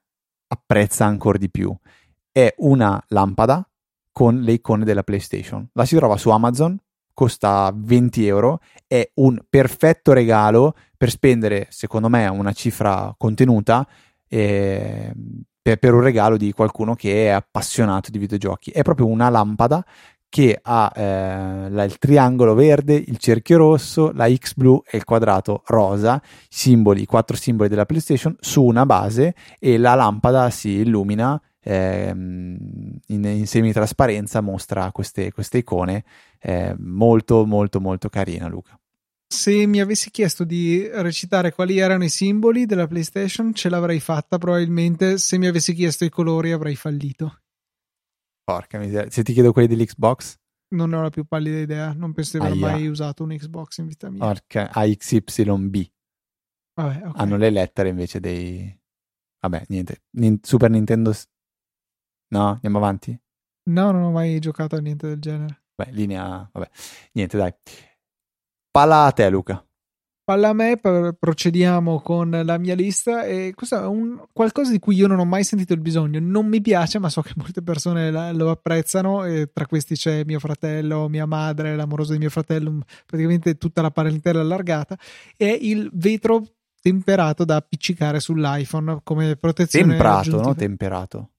apprezza 0.47 1.05
ancora 1.05 1.37
di 1.37 1.49
più. 1.49 1.73
È 2.29 2.53
una 2.57 3.01
lampada 3.07 3.65
con 4.11 4.41
le 4.41 4.51
icone 4.51 4.83
della 4.83 5.03
PlayStation. 5.03 5.69
La 5.71 5.85
si 5.85 5.95
trova 5.95 6.17
su 6.17 6.29
Amazon 6.29 6.77
costa 7.13 7.71
20 7.73 8.27
euro, 8.27 8.59
è 8.85 9.09
un 9.15 9.39
perfetto 9.49 10.11
regalo 10.11 10.75
per 10.97 11.09
spendere, 11.09 11.67
secondo 11.69 12.09
me, 12.09 12.27
una 12.27 12.51
cifra 12.51 13.15
contenuta 13.17 13.87
eh, 14.35 15.13
per, 15.61 15.77
per, 15.77 15.93
un 15.93 16.01
regalo 16.01 16.35
di 16.35 16.51
qualcuno 16.51 16.93
che 16.93 17.27
è 17.27 17.29
appassionato 17.29 18.11
di 18.11 18.17
videogiochi. 18.17 18.71
È 18.71 18.81
proprio 18.81 19.07
una 19.07 19.29
lampada 19.29 19.83
che 20.27 20.59
ha 20.61 20.91
eh, 20.93 21.69
la, 21.69 21.83
il 21.85 21.97
triangolo 21.97 22.53
verde, 22.53 22.95
il 22.95 23.17
cerchio 23.17 23.57
rosso, 23.57 24.11
la 24.11 24.29
X 24.29 24.55
blu 24.55 24.81
e 24.85 24.97
il 24.97 25.05
quadrato 25.05 25.63
rosa, 25.67 26.21
simboli, 26.49 27.03
i 27.03 27.05
quattro 27.05 27.37
simboli 27.37 27.69
della 27.69 27.85
PlayStation 27.85 28.35
su 28.39 28.61
una 28.61 28.85
base 28.85 29.33
e 29.57 29.77
la 29.77 29.93
lampada 29.93 30.49
si 30.49 30.71
illumina 30.71 31.41
eh, 31.63 32.09
in, 32.09 32.99
in 33.07 33.47
semitrasparenza, 33.47 34.41
mostra 34.41 34.91
queste, 34.91 35.31
queste 35.31 35.59
icone 35.59 36.03
eh, 36.41 36.75
molto 36.77 37.45
molto 37.45 37.79
molto 37.79 38.09
carina 38.09 38.47
Luca. 38.47 38.77
Se 39.27 39.65
mi 39.65 39.79
avessi 39.81 40.11
chiesto 40.11 40.43
di 40.43 40.87
recitare 40.87 41.51
quali 41.51 41.77
erano 41.77 42.03
i 42.03 42.09
simboli 42.09 42.65
della 42.65 42.87
PlayStation, 42.87 43.53
ce 43.53 43.69
l'avrei 43.69 43.99
fatta 43.99 44.37
probabilmente. 44.37 45.17
Se 45.17 45.37
mi 45.37 45.47
avessi 45.47 45.73
chiesto 45.73 46.05
i 46.05 46.09
colori, 46.09 46.51
avrei 46.51 46.75
fallito. 46.75 47.41
Porca 48.43 48.77
miseria. 48.77 49.09
Se 49.09 49.23
ti 49.23 49.33
chiedo 49.33 49.51
quelli 49.51 49.67
dell'Xbox? 49.67 50.37
Non 50.75 50.89
ne 50.89 50.95
ho 50.97 51.01
la 51.01 51.09
più 51.09 51.25
pallida 51.25 51.57
idea. 51.57 51.93
Non 51.93 52.13
penso 52.13 52.37
di 52.37 52.45
aver 52.45 52.57
Aia. 52.57 52.67
mai 52.71 52.87
usato 52.87 53.23
un 53.23 53.35
Xbox 53.35 53.77
in 53.77 53.87
vita 53.87 54.09
mia. 54.09 54.19
Porca, 54.19 54.71
AXYB. 54.71 55.75
Vabbè, 56.75 56.97
okay. 56.97 57.11
Hanno 57.15 57.37
le 57.37 57.49
lettere 57.49 57.89
invece 57.89 58.19
dei... 58.19 58.79
Vabbè, 59.39 59.65
niente. 59.69 60.03
Super 60.41 60.69
Nintendo... 60.69 61.13
No, 62.27 62.49
andiamo 62.49 62.77
avanti? 62.77 63.19
No, 63.69 63.91
non 63.91 64.03
ho 64.03 64.11
mai 64.11 64.39
giocato 64.39 64.75
a 64.75 64.79
niente 64.79 65.07
del 65.07 65.19
genere. 65.19 65.63
Beh, 65.75 65.91
linea... 65.91 66.47
Vabbè, 66.51 66.69
niente, 67.13 67.37
dai. 67.37 67.53
Palla 68.75 69.05
a 69.05 69.11
te, 69.11 69.29
Luca. 69.29 69.65
Palla 70.25 70.49
a 70.49 70.53
me, 70.53 70.77
procediamo 71.17 72.01
con 72.01 72.41
la 72.43 72.57
mia 72.57 72.75
lista 72.75 73.23
e 73.23 73.53
questo 73.55 73.79
è 73.79 73.85
un, 73.85 74.21
qualcosa 74.33 74.71
di 74.71 74.79
cui 74.79 74.97
io 74.97 75.07
non 75.07 75.19
ho 75.19 75.23
mai 75.23 75.45
sentito 75.45 75.71
il 75.71 75.79
bisogno, 75.79 76.19
non 76.19 76.45
mi 76.47 76.59
piace 76.59 76.99
ma 76.99 77.07
so 77.07 77.21
che 77.21 77.31
molte 77.37 77.61
persone 77.61 78.11
la, 78.11 78.33
lo 78.33 78.49
apprezzano 78.49 79.23
e 79.23 79.49
tra 79.53 79.65
questi 79.65 79.95
c'è 79.95 80.25
mio 80.25 80.39
fratello, 80.39 81.07
mia 81.07 81.25
madre, 81.25 81.73
l'amoroso 81.77 82.11
di 82.11 82.17
mio 82.17 82.29
fratello, 82.29 82.79
praticamente 83.05 83.55
tutta 83.55 83.81
la 83.81 83.91
parentela 83.91 84.41
allargata, 84.41 84.97
è 85.37 85.57
il 85.61 85.89
vetro 85.93 86.43
temperato 86.81 87.45
da 87.45 87.55
appiccicare 87.55 88.19
sull'iPhone 88.19 88.99
come 89.03 89.37
protezione. 89.37 89.87
Temprato, 89.87 90.41
no? 90.41 90.53
Temperato. 90.53 91.29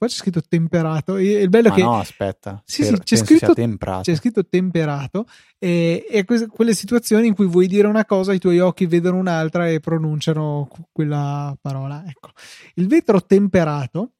Qua 0.00 0.08
c'è 0.08 0.14
scritto 0.14 0.40
temperato. 0.40 1.18
Il 1.18 1.50
bello 1.50 1.68
è 1.68 1.72
che. 1.72 1.82
No, 1.82 1.98
aspetta. 1.98 2.62
Sì, 2.64 2.84
sì, 2.84 2.98
c'è 3.00 3.16
scritto, 3.16 3.52
c'è 3.52 4.14
scritto 4.14 4.46
temperato. 4.48 5.26
E, 5.58 6.06
e 6.08 6.24
que- 6.24 6.46
quelle 6.46 6.72
situazioni 6.72 7.26
in 7.26 7.34
cui 7.34 7.46
vuoi 7.46 7.66
dire 7.66 7.86
una 7.86 8.06
cosa, 8.06 8.32
i 8.32 8.38
tuoi 8.38 8.60
occhi 8.60 8.86
vedono 8.86 9.18
un'altra 9.18 9.68
e 9.68 9.78
pronunciano 9.78 10.70
quella 10.90 11.54
parola. 11.60 12.02
Ecco. 12.06 12.30
Il 12.76 12.86
vetro 12.86 13.22
temperato. 13.26 14.14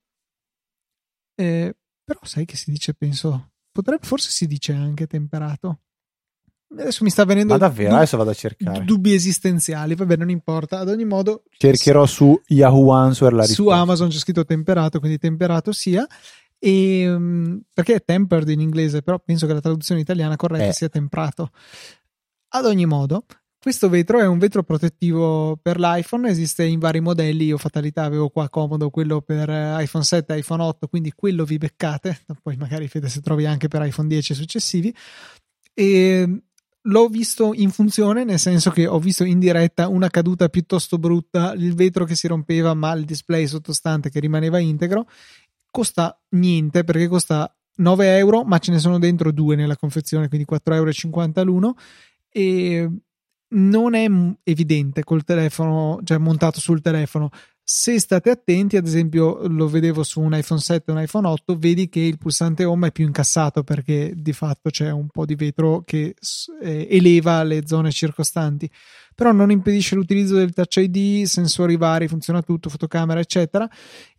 Eh, 1.34 1.74
però 2.04 2.20
sai 2.24 2.44
che 2.44 2.58
si 2.58 2.70
dice, 2.70 2.92
penso. 2.92 3.52
Potrebbe, 3.72 4.06
forse 4.06 4.28
si 4.28 4.46
dice 4.46 4.74
anche 4.74 5.06
temperato. 5.06 5.80
Adesso 6.72 7.02
mi 7.02 7.10
sta 7.10 7.24
venendo. 7.24 7.52
Ma 7.52 7.58
davvero? 7.58 7.88
Dub- 7.88 7.98
adesso 7.98 8.16
vado 8.16 8.30
a 8.30 8.34
cercare. 8.34 8.84
Dubbi 8.84 9.12
esistenziali. 9.12 9.94
Vabbè, 9.94 10.16
non 10.16 10.30
importa. 10.30 10.78
Ad 10.78 10.88
ogni 10.88 11.04
modo. 11.04 11.42
Cercherò 11.50 12.06
su 12.06 12.40
Yahoo 12.46 12.92
Answer 12.92 13.32
la 13.32 13.44
risposta. 13.44 13.62
Su 13.62 13.68
Amazon 13.68 14.08
c'è 14.08 14.18
scritto 14.18 14.44
temperato, 14.44 15.00
quindi 15.00 15.18
temperato 15.18 15.72
sia. 15.72 16.06
E, 16.58 17.10
um, 17.10 17.60
perché 17.72 17.94
è 17.94 18.04
tempered 18.04 18.48
in 18.50 18.60
inglese, 18.60 19.02
però 19.02 19.18
penso 19.18 19.46
che 19.46 19.54
la 19.54 19.60
traduzione 19.60 20.02
italiana 20.02 20.36
corretta 20.36 20.66
eh. 20.66 20.72
sia 20.72 20.88
temprato. 20.88 21.50
Ad 22.52 22.66
ogni 22.66 22.86
modo, 22.86 23.24
questo 23.58 23.88
vetro 23.88 24.20
è 24.20 24.26
un 24.26 24.38
vetro 24.38 24.62
protettivo 24.62 25.58
per 25.60 25.78
l'iPhone, 25.78 26.28
esiste 26.28 26.64
in 26.64 26.78
vari 26.78 27.00
modelli. 27.00 27.46
Io, 27.46 27.58
fatalità, 27.58 28.04
avevo 28.04 28.28
qua 28.28 28.48
comodo 28.48 28.90
quello 28.90 29.22
per 29.22 29.50
eh, 29.50 29.82
iPhone 29.82 30.04
7 30.04 30.34
e 30.34 30.38
iPhone 30.38 30.62
8, 30.62 30.86
quindi 30.86 31.12
quello 31.16 31.44
vi 31.44 31.58
beccate. 31.58 32.20
Poi 32.42 32.56
magari 32.56 32.88
Fede 32.88 33.08
se 33.08 33.20
trovi 33.20 33.46
anche 33.46 33.68
per 33.68 33.84
iPhone 33.84 34.08
10 34.08 34.32
e 34.32 34.34
successivi. 34.34 34.94
E 35.72 36.42
l'ho 36.90 37.08
visto 37.08 37.52
in 37.54 37.70
funzione, 37.70 38.24
nel 38.24 38.38
senso 38.38 38.70
che 38.70 38.86
ho 38.86 38.98
visto 38.98 39.24
in 39.24 39.38
diretta 39.38 39.88
una 39.88 40.08
caduta 40.08 40.48
piuttosto 40.48 40.98
brutta, 40.98 41.52
il 41.52 41.74
vetro 41.74 42.04
che 42.04 42.16
si 42.16 42.26
rompeva, 42.26 42.74
ma 42.74 42.92
il 42.92 43.04
display 43.04 43.46
sottostante 43.46 44.10
che 44.10 44.20
rimaneva 44.20 44.58
integro. 44.58 45.06
Costa 45.70 46.20
niente 46.30 46.82
perché 46.82 47.06
costa 47.06 47.54
9 47.76 48.16
euro, 48.16 48.42
ma 48.42 48.58
ce 48.58 48.72
ne 48.72 48.80
sono 48.80 48.98
dentro 48.98 49.30
due 49.30 49.54
nella 49.56 49.76
confezione, 49.76 50.28
quindi 50.28 50.46
4,50 50.50 51.30
euro 51.38 51.44
l'uno. 51.44 51.76
E 52.28 52.90
non 53.52 53.94
è 53.94 54.06
evidente 54.42 55.04
col 55.04 55.24
telefono, 55.24 56.00
cioè 56.04 56.18
montato 56.18 56.60
sul 56.60 56.80
telefono. 56.80 57.30
Se 57.72 58.00
state 58.00 58.30
attenti, 58.30 58.76
ad 58.76 58.84
esempio, 58.84 59.46
lo 59.46 59.68
vedevo 59.68 60.02
su 60.02 60.20
un 60.20 60.34
iPhone 60.34 60.58
7 60.58 60.90
e 60.90 60.92
un 60.92 61.00
iPhone 61.00 61.28
8, 61.28 61.56
vedi 61.56 61.88
che 61.88 62.00
il 62.00 62.18
pulsante 62.18 62.64
home 62.64 62.88
è 62.88 62.90
più 62.90 63.06
incassato 63.06 63.62
perché 63.62 64.12
di 64.16 64.32
fatto 64.32 64.70
c'è 64.70 64.90
un 64.90 65.06
po' 65.06 65.24
di 65.24 65.36
vetro 65.36 65.84
che 65.86 66.16
eh, 66.60 66.88
eleva 66.90 67.44
le 67.44 67.62
zone 67.68 67.92
circostanti. 67.92 68.68
Però 69.14 69.30
non 69.30 69.52
impedisce 69.52 69.94
l'utilizzo 69.94 70.34
del 70.34 70.52
Touch 70.52 70.78
ID, 70.78 71.26
sensori 71.26 71.76
vari, 71.76 72.08
funziona 72.08 72.42
tutto, 72.42 72.70
fotocamera, 72.70 73.20
eccetera 73.20 73.70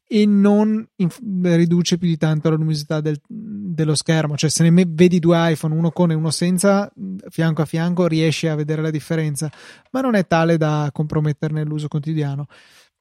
e 0.07 0.25
non 0.25 0.85
inf- 0.95 1.21
riduce 1.41 1.97
più 1.97 2.07
di 2.07 2.17
tanto 2.17 2.49
la 2.49 2.55
luminosità 2.55 3.01
del, 3.01 3.19
dello 3.27 3.95
schermo. 3.95 4.37
Cioè, 4.37 4.49
se 4.49 4.69
ne 4.69 4.85
vedi 4.87 5.19
due 5.19 5.51
iPhone, 5.51 5.75
uno 5.75 5.91
con 5.91 6.11
e 6.11 6.13
uno 6.13 6.31
senza, 6.31 6.91
fianco 7.29 7.61
a 7.61 7.65
fianco, 7.65 8.07
riesci 8.07 8.47
a 8.47 8.55
vedere 8.55 8.81
la 8.81 8.91
differenza, 8.91 9.49
ma 9.91 9.99
non 9.99 10.15
è 10.15 10.25
tale 10.25 10.55
da 10.55 10.89
comprometterne 10.91 11.63
l'uso 11.63 11.89
quotidiano 11.89 12.47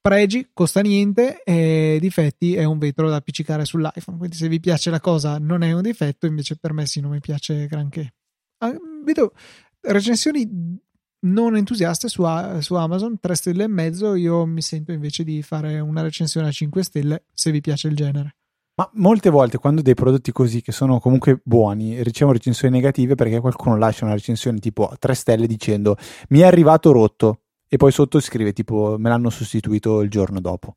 pregi 0.01 0.49
costa 0.53 0.81
niente 0.81 1.43
e 1.43 1.97
difetti 2.01 2.55
è 2.55 2.63
un 2.63 2.79
vetro 2.79 3.09
da 3.09 3.17
appiccicare 3.17 3.65
sull'iPhone. 3.65 4.17
Quindi 4.17 4.35
se 4.35 4.47
vi 4.47 4.59
piace 4.59 4.89
la 4.89 4.99
cosa 4.99 5.37
non 5.37 5.61
è 5.61 5.71
un 5.71 5.81
difetto 5.81 6.25
invece 6.25 6.57
per 6.57 6.73
me 6.73 6.85
sì 6.85 6.99
non 6.99 7.11
mi 7.11 7.19
piace 7.19 7.67
granché. 7.67 8.13
Ah, 8.57 8.73
vedo 9.03 9.33
recensioni 9.81 10.79
non 11.23 11.55
entusiaste 11.55 12.07
su, 12.07 12.25
su, 12.59 12.73
Amazon 12.73 13.19
3 13.19 13.35
stelle 13.35 13.63
e 13.65 13.67
mezzo 13.67 14.15
io 14.15 14.45
mi 14.45 14.61
sento 14.61 14.91
invece 14.91 15.23
di 15.23 15.41
fare 15.43 15.79
una 15.79 16.01
recensione 16.01 16.47
a 16.47 16.51
5 16.51 16.83
stelle 16.83 17.25
se 17.33 17.51
vi 17.51 17.61
piace 17.61 17.87
il 17.87 17.95
genere. 17.95 18.35
Ma 18.73 18.89
molte 18.93 19.29
volte 19.29 19.57
quando 19.57 19.81
dei 19.81 19.93
prodotti 19.93 20.31
così 20.31 20.61
che 20.61 20.71
sono 20.71 20.99
comunque 20.99 21.41
buoni 21.43 22.01
ricevono 22.01 22.37
recensioni 22.37 22.73
negative 22.73 23.13
perché 23.15 23.39
qualcuno 23.39 23.77
lascia 23.77 24.05
una 24.05 24.13
recensione 24.15 24.57
tipo 24.57 24.91
3 24.97 25.13
stelle 25.13 25.45
dicendo 25.45 25.97
mi 26.29 26.39
è 26.39 26.45
arrivato 26.45 26.91
rotto 26.91 27.40
e 27.73 27.77
poi 27.77 27.93
sotto 27.93 28.19
scrive 28.19 28.51
tipo 28.51 28.97
me 28.99 29.07
l'hanno 29.07 29.29
sostituito 29.29 30.01
il 30.01 30.09
giorno 30.09 30.41
dopo. 30.41 30.75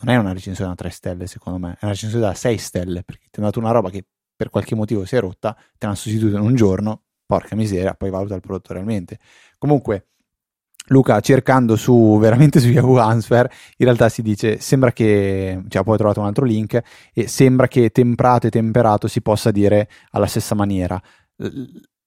Non 0.00 0.14
è 0.14 0.18
una 0.18 0.34
recensione 0.34 0.68
da 0.68 0.76
3 0.76 0.90
stelle, 0.90 1.26
secondo 1.26 1.58
me, 1.58 1.70
è 1.72 1.78
una 1.80 1.92
recensione 1.92 2.26
da 2.26 2.34
6 2.34 2.58
stelle, 2.58 3.02
perché 3.04 3.28
ti 3.30 3.38
hanno 3.38 3.46
dato 3.46 3.58
una 3.58 3.70
roba 3.70 3.88
che 3.88 4.04
per 4.36 4.50
qualche 4.50 4.74
motivo 4.74 5.06
si 5.06 5.16
è 5.16 5.20
rotta, 5.20 5.54
te 5.54 5.86
l'hanno 5.86 5.94
sostituito 5.94 6.36
in 6.36 6.42
un 6.42 6.54
giorno, 6.54 7.04
porca 7.24 7.56
miseria, 7.56 7.94
poi 7.94 8.10
valuta 8.10 8.34
il 8.34 8.42
prodotto 8.42 8.74
realmente. 8.74 9.18
Comunque, 9.56 10.08
Luca, 10.88 11.20
cercando 11.20 11.74
su 11.74 12.18
veramente 12.20 12.60
su 12.60 12.68
Yahoo 12.68 12.98
Answer, 12.98 13.50
in 13.78 13.86
realtà 13.86 14.10
si 14.10 14.20
dice, 14.20 14.60
sembra 14.60 14.92
che, 14.92 15.62
cioè 15.68 15.82
poi 15.82 15.94
ho 15.94 15.98
trovato 15.98 16.20
un 16.20 16.26
altro 16.26 16.44
link, 16.44 16.82
e 17.14 17.28
sembra 17.28 17.66
che 17.66 17.88
temprato 17.88 18.46
e 18.46 18.50
temperato 18.50 19.08
si 19.08 19.22
possa 19.22 19.50
dire 19.50 19.88
alla 20.10 20.26
stessa 20.26 20.54
maniera 20.54 21.02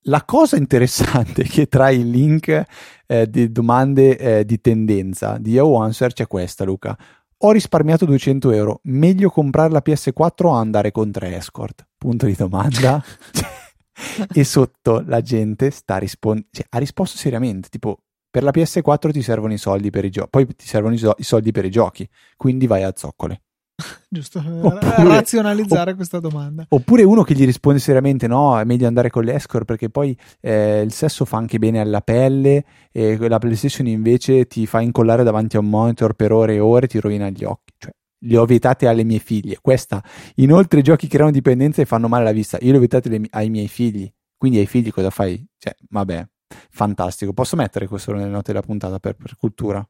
la 0.04 0.24
cosa 0.24 0.58
interessante 0.58 1.44
è 1.44 1.48
che 1.50 1.68
tra 1.68 1.90
i 1.90 2.10
link 2.10 2.64
eh, 3.06 3.30
di 3.30 3.52
domande 3.52 4.18
eh, 4.18 4.46
di 4.46 4.60
tendenza 4.60 5.38
di 5.38 5.52
Yahoo 5.52 5.82
Answer 5.82 6.14
c'è 6.14 6.28
questa, 6.28 6.64
Luca. 6.64 6.98
Ho 7.44 7.52
risparmiato 7.52 8.06
200 8.06 8.52
euro, 8.52 8.80
meglio 8.84 9.30
comprare 9.30 9.72
la 9.72 9.82
PS4 9.84 10.46
o 10.46 10.52
andare 10.52 10.92
con 10.92 11.12
tre 11.12 11.36
escort? 11.36 11.88
Punto 11.98 12.28
di 12.28 12.36
domanda. 12.36 13.04
e 14.34 14.44
sotto 14.44 15.04
la 15.06 15.22
gente 15.22 15.72
sta 15.72 15.98
rispondendo, 15.98 16.50
cioè, 16.52 16.66
ha 16.70 16.78
risposto 16.78 17.18
seriamente, 17.18 17.70
tipo 17.70 17.98
per 18.30 18.44
la 18.44 18.52
PS4 18.52 19.12
ti 19.12 19.22
servono 19.22 19.54
i 19.54 19.58
soldi 19.58 19.90
per 19.90 20.06
i 20.06 20.10
giochi, 20.10 20.30
poi 20.30 20.48
ti 20.56 20.66
servono 20.66 20.94
i, 20.94 20.98
so- 20.98 21.16
i 21.18 21.24
soldi 21.24 21.52
per 21.52 21.66
i 21.66 21.72
giochi, 21.72 22.08
quindi 22.38 22.68
vai 22.68 22.84
a 22.84 22.94
zoccole. 22.96 23.42
Giusto, 24.10 24.40
oppure, 24.40 24.80
razionalizzare 25.04 25.90
opp- 25.92 25.98
questa 25.98 26.20
domanda. 26.20 26.66
Oppure 26.70 27.04
uno 27.04 27.24
che 27.24 27.34
gli 27.34 27.46
risponde 27.46 27.80
seriamente: 27.80 28.28
no, 28.28 28.60
è 28.60 28.64
meglio 28.64 28.88
andare 28.88 29.10
con 29.10 29.24
l'escort 29.24 29.66
perché 29.66 29.90
poi 29.90 30.18
eh, 30.40 30.82
il 30.82 30.92
sesso 30.92 31.26
fa 31.26 31.38
anche 31.38 31.60
bene 31.60 31.80
alla 31.80 32.02
pelle 32.02 32.64
e 32.92 33.18
la 33.28 33.40
PlayStation 33.40 33.88
invece 33.88 34.46
ti 34.48 34.66
fa 34.66 34.82
incollare 34.82 35.24
davanti 35.24 35.56
a 35.56 35.60
un 35.60 35.70
monitor 35.70 36.14
per 36.14 36.32
ore 36.32 36.56
e 36.56 36.60
ore 36.60 36.86
e 36.86 36.90
ti 36.90 37.00
rovina 37.00 37.30
gli 37.30 37.44
occhi. 37.44 37.74
Cioè, 37.78 37.92
li 38.24 38.36
ho 38.36 38.46
vietati 38.46 38.86
alle 38.86 39.04
mie 39.04 39.20
figlie. 39.20 39.58
Questa, 39.62 40.04
inoltre, 40.36 40.80
i 40.80 40.84
giochi 40.84 41.08
creano 41.08 41.32
dipendenza 41.32 41.82
e 41.82 41.86
fanno 41.86 42.08
male 42.08 42.24
alla 42.24 42.32
vista. 42.32 42.58
Io 42.62 42.72
li 42.72 42.78
ho 42.78 42.80
vietati 42.80 43.10
le, 43.10 43.22
ai 43.32 43.50
miei 43.50 43.68
figli. 43.68 44.12
Quindi 44.38 44.60
ai 44.60 44.66
figli 44.66 44.92
cosa 44.92 45.10
fai? 45.10 45.44
Cioè, 45.58 45.76
vabbè, 45.90 46.28
fantastico. 46.70 47.34
Posso 47.34 47.56
mettere 47.56 47.88
questo 47.88 48.12
nelle 48.14 48.30
note 48.30 48.52
della 48.52 48.66
puntata 48.66 49.00
per, 49.00 49.16
per 49.16 49.36
cultura? 49.36 49.88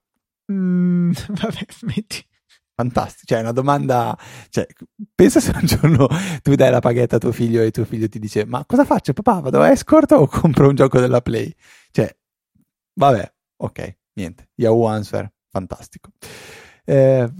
Mm, 0.51 1.11
vabbè, 1.27 1.65
metti. 1.81 2.25
Fantastico, 2.73 3.25
cioè 3.25 3.39
è 3.39 3.41
una 3.41 3.51
domanda, 3.51 4.17
cioè, 4.49 4.65
pensa 5.13 5.39
se 5.39 5.51
un 5.53 5.65
giorno 5.65 6.07
tu 6.41 6.55
dai 6.55 6.71
la 6.71 6.79
paghetta 6.79 7.17
a 7.17 7.19
tuo 7.19 7.31
figlio 7.31 7.61
e 7.61 7.69
tuo 7.69 7.85
figlio 7.85 8.07
ti 8.07 8.17
dice 8.17 8.45
ma 8.45 8.65
cosa 8.65 8.85
faccio? 8.85 9.13
Papà, 9.13 9.39
vado 9.39 9.61
a 9.61 9.69
escort 9.69 10.11
o 10.13 10.25
compro 10.25 10.69
un 10.69 10.75
gioco 10.75 10.99
della 10.99 11.21
Play? 11.21 11.53
Cioè, 11.91 12.15
vabbè, 12.93 13.33
ok, 13.57 13.97
niente, 14.13 14.49
Yahoo 14.55 14.87
Answer, 14.87 15.31
fantastico. 15.49 16.11
Eh, 16.85 17.31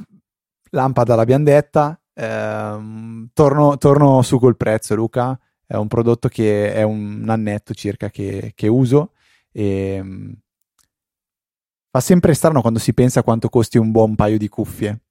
lampada 0.71 1.15
l'abbiamo 1.15 1.45
detta, 1.45 1.99
eh, 2.13 3.29
torno, 3.33 3.77
torno, 3.77 4.21
su 4.21 4.37
col 4.37 4.57
prezzo 4.57 4.95
Luca, 4.95 5.39
è 5.65 5.75
un 5.75 5.87
prodotto 5.87 6.27
che 6.27 6.73
è 6.73 6.83
un 6.83 7.25
annetto 7.29 7.73
circa 7.73 8.09
che, 8.09 8.51
che 8.53 8.67
uso. 8.67 9.13
E 9.51 10.35
fa 11.89 11.99
sempre 11.99 12.33
strano 12.33 12.61
quando 12.61 12.79
si 12.79 12.93
pensa 12.93 13.23
quanto 13.23 13.49
costi 13.49 13.77
un 13.77 13.91
buon 13.91 14.15
paio 14.15 14.37
di 14.37 14.47
cuffie 14.47 15.01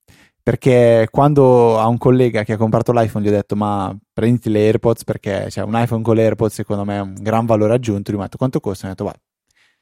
perché 0.50 1.06
quando 1.12 1.78
a 1.78 1.86
un 1.86 1.96
collega 1.96 2.42
che 2.42 2.54
ha 2.54 2.56
comprato 2.56 2.90
l'iPhone 2.90 3.24
gli 3.24 3.28
ho 3.28 3.30
detto 3.30 3.54
ma 3.54 3.96
prenditi 4.12 4.50
le 4.50 4.62
AirPods 4.62 5.04
perché 5.04 5.48
cioè, 5.48 5.62
un 5.62 5.80
iPhone 5.80 6.02
con 6.02 6.16
le 6.16 6.24
AirPods 6.24 6.54
secondo 6.54 6.84
me 6.84 6.96
è 6.96 7.00
un 7.00 7.14
gran 7.20 7.46
valore 7.46 7.74
aggiunto, 7.74 8.10
gli 8.10 8.16
ho 8.16 8.20
detto 8.20 8.36
quanto 8.36 8.58
costa? 8.58 8.88
Mi 8.88 8.92
ha 8.92 8.96
detto 8.96 9.08
va, 9.08 9.14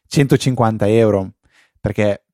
150 0.06 0.86
euro 0.88 1.36
perché 1.80 2.24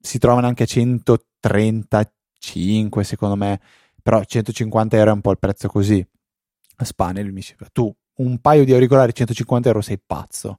si 0.00 0.18
trovano 0.18 0.48
anche 0.48 0.64
a 0.64 0.66
135 0.66 3.04
secondo 3.04 3.36
me, 3.36 3.60
però 4.02 4.20
150 4.20 4.96
euro 4.96 5.10
è 5.10 5.14
un 5.14 5.20
po' 5.20 5.30
il 5.30 5.38
prezzo 5.38 5.68
così 5.68 6.04
a 6.78 6.84
Spane, 6.84 7.22
lui 7.22 7.30
mi 7.30 7.38
dice 7.38 7.54
tu 7.72 7.94
un 8.16 8.40
paio 8.40 8.64
di 8.64 8.72
auricolari 8.72 9.14
150 9.14 9.68
euro 9.68 9.80
sei 9.80 10.00
pazzo. 10.04 10.58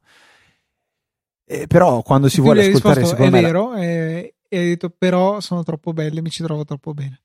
Eh, 1.43 1.67
però 1.67 2.01
quando 2.03 2.30
si 2.30 2.39
vuole 2.39 2.61
ascoltare 2.61 3.01
risposto, 3.01 3.17
secondo 3.17 3.38
è 3.38 3.41
me 3.41 3.45
vero, 3.45 3.71
la... 3.71 3.82
è 3.82 4.34
e 4.50 4.58
hai 4.58 4.66
detto 4.68 4.89
però 4.89 5.39
sono 5.39 5.64
troppo 5.64 5.93
belle, 5.93 6.22
mi 6.22 6.30
ci 6.30 6.43
trovo 6.43 6.64
troppo 6.64 6.93
bene. 6.93 7.22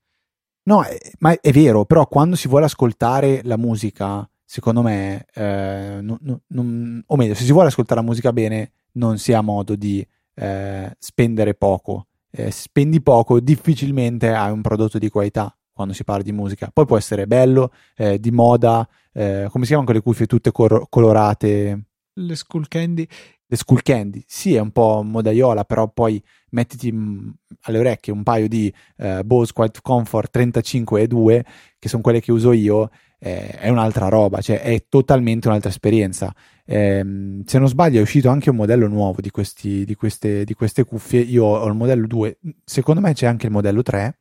No, 0.64 0.82
è, 0.82 0.96
ma 1.18 1.38
è 1.40 1.50
vero, 1.52 1.84
però 1.84 2.06
quando 2.06 2.36
si 2.36 2.48
vuole 2.48 2.66
ascoltare 2.66 3.40
la 3.44 3.56
musica, 3.56 4.28
secondo 4.44 4.82
me, 4.82 5.26
eh, 5.34 5.98
non, 6.00 6.18
non, 6.46 7.02
o 7.04 7.16
meglio, 7.16 7.34
se 7.34 7.44
si 7.44 7.52
vuole 7.52 7.68
ascoltare 7.68 8.00
la 8.00 8.06
musica 8.06 8.32
bene, 8.32 8.72
non 8.92 9.18
si 9.18 9.32
ha 9.32 9.40
modo 9.40 9.74
di 9.74 10.06
eh, 10.34 10.94
spendere 10.98 11.54
poco. 11.54 12.06
Eh, 12.30 12.50
spendi 12.50 13.02
poco, 13.02 13.40
difficilmente 13.40 14.32
hai 14.32 14.50
un 14.50 14.62
prodotto 14.62 14.98
di 14.98 15.10
qualità 15.10 15.54
quando 15.72 15.94
si 15.94 16.04
parla 16.04 16.22
di 16.22 16.32
musica. 16.32 16.70
Poi 16.72 16.86
può 16.86 16.96
essere 16.96 17.26
bello, 17.26 17.72
eh, 17.96 18.18
di 18.20 18.30
moda, 18.30 18.88
eh, 19.12 19.48
come 19.50 19.64
si 19.64 19.70
chiamano 19.70 19.84
quelle 19.84 20.02
cuffie 20.02 20.26
tutte 20.26 20.52
cor- 20.52 20.86
colorate? 20.88 21.84
Le 22.14 22.36
Skull 22.36 22.66
Candy. 22.68 23.06
Le 23.46 23.56
Skull 23.56 23.80
Candy, 23.82 24.22
sì, 24.26 24.54
è 24.54 24.60
un 24.60 24.70
po' 24.70 25.02
modaiola, 25.02 25.64
però 25.64 25.88
poi 25.88 26.22
mettiti 26.52 26.92
mm, 26.92 27.28
alle 27.62 27.78
orecchie 27.78 28.12
un 28.12 28.22
paio 28.22 28.48
di 28.48 28.72
eh, 28.96 29.22
Bose 29.24 29.52
Quiet 29.52 29.80
Comfort 29.82 30.30
35 30.30 31.02
e 31.02 31.06
2, 31.06 31.44
che 31.78 31.88
sono 31.88 32.02
quelle 32.02 32.20
che 32.20 32.32
uso 32.32 32.52
io, 32.52 32.90
eh, 33.18 33.50
è 33.50 33.68
un'altra 33.68 34.08
roba, 34.08 34.40
cioè 34.40 34.60
è 34.60 34.86
totalmente 34.88 35.48
un'altra 35.48 35.70
esperienza. 35.70 36.34
Eh, 36.64 37.42
se 37.44 37.58
non 37.58 37.68
sbaglio 37.68 37.98
è 37.98 38.02
uscito 38.02 38.28
anche 38.28 38.50
un 38.50 38.56
modello 38.56 38.88
nuovo 38.88 39.20
di, 39.20 39.30
questi, 39.30 39.84
di, 39.84 39.94
queste, 39.94 40.44
di 40.44 40.54
queste 40.54 40.84
cuffie, 40.84 41.20
io 41.20 41.44
ho 41.44 41.66
il 41.66 41.74
modello 41.74 42.06
2, 42.06 42.38
secondo 42.64 43.00
me 43.00 43.12
c'è 43.12 43.26
anche 43.26 43.46
il 43.46 43.52
modello 43.52 43.82
3. 43.82 44.16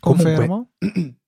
Confermo. 0.00 0.70
Comunque, 0.78 1.16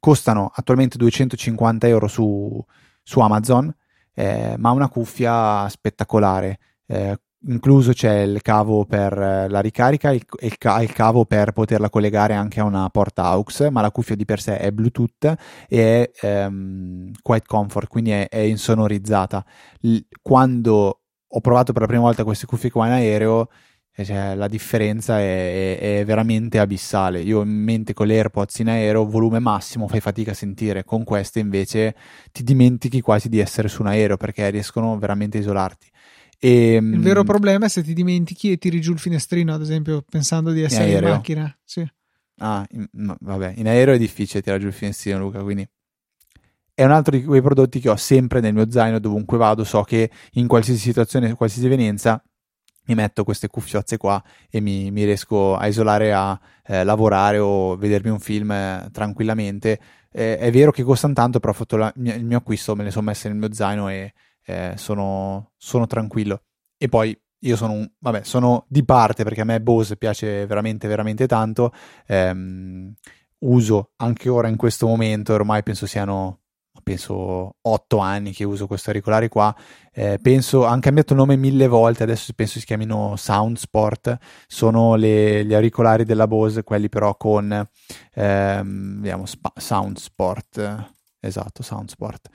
costano 0.00 0.50
attualmente 0.52 0.98
250 0.98 1.86
euro 1.86 2.08
su, 2.08 2.64
su 3.02 3.20
Amazon, 3.20 3.72
eh, 4.14 4.56
ma 4.58 4.70
una 4.70 4.88
cuffia 4.88 5.68
spettacolare. 5.68 6.58
Eh, 6.86 7.18
incluso 7.46 7.92
c'è 7.92 8.20
il 8.20 8.42
cavo 8.42 8.84
per 8.84 9.12
eh, 9.12 9.48
la 9.48 9.60
ricarica 9.60 10.10
e 10.10 10.14
il, 10.16 10.24
il, 10.40 10.56
il, 10.80 10.92
cavo 10.92 11.24
per 11.24 11.52
poterla 11.52 11.90
collegare 11.90 12.34
anche 12.34 12.60
a 12.60 12.64
una 12.64 12.88
porta 12.90 13.24
AUX, 13.24 13.70
ma 13.70 13.80
la 13.80 13.90
cuffia 13.90 14.16
di 14.16 14.24
per 14.24 14.40
sé 14.40 14.58
è 14.58 14.70
Bluetooth 14.70 15.34
e 15.68 16.10
è 16.12 16.44
um, 16.46 17.10
quite 17.22 17.46
comfort, 17.46 17.88
quindi 17.88 18.10
è, 18.10 18.28
è 18.28 18.38
insonorizzata. 18.38 19.44
L- 19.80 19.98
quando 20.20 21.00
ho 21.34 21.40
provato 21.40 21.72
per 21.72 21.82
la 21.82 21.88
prima 21.88 22.02
volta 22.02 22.24
queste 22.24 22.46
cuffie 22.46 22.70
qua 22.70 22.86
in 22.86 22.92
aereo, 22.92 23.48
eh, 23.94 24.04
cioè, 24.04 24.34
la 24.34 24.48
differenza 24.48 25.18
è, 25.18 25.78
è, 25.78 25.98
è, 26.00 26.04
veramente 26.04 26.58
abissale. 26.58 27.20
Io 27.20 27.42
in 27.42 27.50
mente 27.50 27.92
con 27.92 28.06
le 28.06 28.16
AirPods 28.16 28.58
in 28.60 28.68
aereo, 28.68 29.06
volume 29.06 29.38
massimo, 29.38 29.86
fai 29.88 30.00
fatica 30.00 30.30
a 30.30 30.34
sentire. 30.34 30.84
Con 30.84 31.04
queste 31.04 31.40
invece 31.40 31.94
ti 32.32 32.42
dimentichi 32.42 33.00
quasi 33.00 33.28
di 33.28 33.38
essere 33.38 33.68
su 33.68 33.82
un 33.82 33.88
aereo 33.88 34.16
perché 34.16 34.48
riescono 34.50 34.98
veramente 34.98 35.38
a 35.38 35.40
isolarti. 35.40 35.90
E, 36.44 36.74
il 36.74 37.00
vero 37.00 37.22
problema 37.22 37.66
è 37.66 37.68
se 37.68 37.84
ti 37.84 37.94
dimentichi 37.94 38.50
e 38.50 38.58
tiri 38.58 38.80
giù 38.80 38.90
il 38.90 38.98
finestrino, 38.98 39.54
ad 39.54 39.60
esempio, 39.60 40.02
pensando 40.02 40.50
di 40.50 40.62
essere 40.62 40.90
in, 40.90 40.96
in 40.96 41.04
macchina. 41.04 41.58
Sì. 41.62 41.88
Ah, 42.38 42.66
in, 42.70 42.84
no, 42.94 43.16
vabbè, 43.20 43.54
in 43.58 43.68
aereo 43.68 43.94
è 43.94 43.98
difficile 43.98 44.42
tirare 44.42 44.60
giù 44.60 44.66
il 44.66 44.72
finestrino, 44.72 45.20
Luca, 45.20 45.40
quindi 45.40 45.64
è 46.74 46.84
un 46.84 46.90
altro 46.90 47.16
di 47.16 47.22
quei 47.22 47.40
prodotti 47.40 47.78
che 47.78 47.88
ho 47.88 47.94
sempre 47.94 48.40
nel 48.40 48.54
mio 48.54 48.68
zaino 48.68 48.98
dovunque 48.98 49.38
vado, 49.38 49.62
so 49.62 49.82
che 49.82 50.10
in 50.32 50.48
qualsiasi 50.48 50.80
situazione, 50.80 51.32
qualsiasi 51.34 51.66
evenienza 51.66 52.20
mi 52.86 52.96
metto 52.96 53.22
queste 53.22 53.46
cuffiozze 53.46 53.96
qua 53.96 54.20
e 54.50 54.60
mi, 54.60 54.90
mi 54.90 55.04
riesco 55.04 55.54
a 55.54 55.68
isolare 55.68 56.12
a 56.12 56.36
eh, 56.64 56.82
lavorare 56.82 57.38
o 57.38 57.76
vedermi 57.76 58.10
un 58.10 58.18
film 58.18 58.50
eh, 58.50 58.88
tranquillamente. 58.90 59.78
Eh, 60.10 60.38
è 60.38 60.50
vero 60.50 60.72
che 60.72 60.82
costano 60.82 61.14
tanto, 61.14 61.38
però 61.38 61.52
ho 61.52 61.54
fatto 61.54 61.76
la, 61.76 61.92
il 61.94 62.24
mio 62.24 62.38
acquisto, 62.38 62.74
me 62.74 62.82
le 62.82 62.90
sono 62.90 63.06
messe 63.06 63.28
nel 63.28 63.38
mio 63.38 63.52
zaino 63.52 63.88
e 63.88 64.12
eh, 64.44 64.74
sono, 64.76 65.52
sono 65.56 65.86
tranquillo. 65.86 66.42
E 66.76 66.88
poi 66.88 67.16
io 67.44 67.56
sono, 67.56 67.72
un, 67.72 67.90
vabbè, 67.98 68.22
sono 68.22 68.66
di 68.68 68.84
parte 68.84 69.24
perché 69.24 69.40
a 69.42 69.44
me 69.44 69.60
Bose 69.60 69.96
piace 69.96 70.46
veramente, 70.46 70.88
veramente 70.88 71.26
tanto. 71.26 71.72
Ehm, 72.06 72.94
uso 73.40 73.92
anche 73.96 74.28
ora 74.28 74.48
in 74.48 74.56
questo 74.56 74.86
momento, 74.86 75.32
ormai 75.32 75.62
penso 75.62 75.86
siano 75.86 76.38
penso 76.82 77.56
otto 77.60 77.98
anni 77.98 78.32
che 78.32 78.44
uso 78.44 78.66
questo 78.66 78.90
auricolare 78.90 79.28
qua. 79.28 79.54
Eh, 79.92 80.18
penso, 80.20 80.64
hanno 80.64 80.80
cambiato 80.80 81.14
nome 81.14 81.36
mille 81.36 81.68
volte, 81.68 82.02
adesso 82.02 82.32
penso 82.34 82.58
si 82.58 82.64
chiamino 82.66 83.14
Sound 83.16 83.56
Sport. 83.56 84.16
Sono 84.46 84.94
le, 84.96 85.44
gli 85.44 85.54
auricolari 85.54 86.04
della 86.04 86.26
Bose, 86.26 86.64
quelli 86.64 86.88
però 86.88 87.16
con 87.16 87.68
ehm, 88.14 88.96
vediamo, 88.96 89.26
spa, 89.26 89.52
Sound. 89.56 89.98
Esatto, 91.20 91.62
Sound 91.62 91.88
Sport 91.88 92.30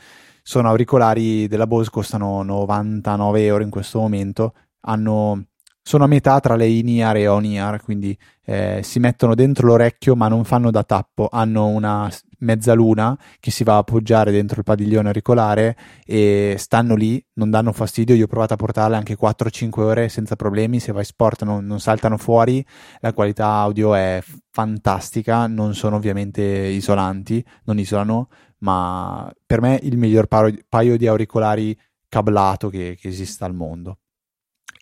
sono 0.47 0.69
auricolari 0.69 1.45
della 1.49 1.67
Bose, 1.67 1.89
costano 1.89 2.41
99 2.41 3.43
euro 3.43 3.63
in 3.63 3.69
questo 3.69 3.99
momento, 3.99 4.53
hanno, 4.85 5.47
sono 5.81 6.05
a 6.05 6.07
metà 6.07 6.39
tra 6.39 6.55
le 6.55 6.65
in-ear 6.67 7.17
e 7.17 7.27
on-ear, 7.27 7.83
quindi 7.83 8.17
eh, 8.45 8.79
si 8.81 8.99
mettono 8.99 9.35
dentro 9.35 9.67
l'orecchio 9.67 10.15
ma 10.15 10.29
non 10.29 10.45
fanno 10.45 10.71
da 10.71 10.83
tappo, 10.83 11.27
hanno 11.29 11.65
una 11.65 12.09
mezzaluna 12.39 13.17
che 13.41 13.51
si 13.51 13.65
va 13.65 13.73
a 13.73 13.79
appoggiare 13.79 14.31
dentro 14.31 14.59
il 14.59 14.63
padiglione 14.63 15.07
auricolare 15.07 15.75
e 16.05 16.55
stanno 16.57 16.95
lì, 16.95 17.21
non 17.33 17.49
danno 17.49 17.73
fastidio, 17.73 18.15
io 18.15 18.23
ho 18.23 18.27
provato 18.27 18.53
a 18.53 18.57
portarle 18.57 18.95
anche 18.95 19.17
4-5 19.19 19.81
ore 19.81 20.07
senza 20.07 20.37
problemi, 20.37 20.79
se 20.79 20.93
vai 20.93 21.03
sport 21.03 21.43
non, 21.43 21.65
non 21.65 21.81
saltano 21.81 22.15
fuori, 22.15 22.65
la 23.01 23.11
qualità 23.11 23.47
audio 23.47 23.95
è 23.95 24.23
fantastica, 24.49 25.45
non 25.47 25.75
sono 25.75 25.97
ovviamente 25.97 26.41
isolanti, 26.41 27.43
non 27.65 27.79
isolano, 27.79 28.29
ma 28.59 29.31
per 29.45 29.61
me 29.61 29.79
il 29.83 29.97
miglior 29.97 30.27
paio, 30.27 30.97
di 30.97 31.07
auricolari 31.07 31.77
cablato 32.09 32.69
che, 32.69 32.97
che, 32.99 33.07
esista 33.09 33.45
al 33.45 33.53
mondo 33.53 33.99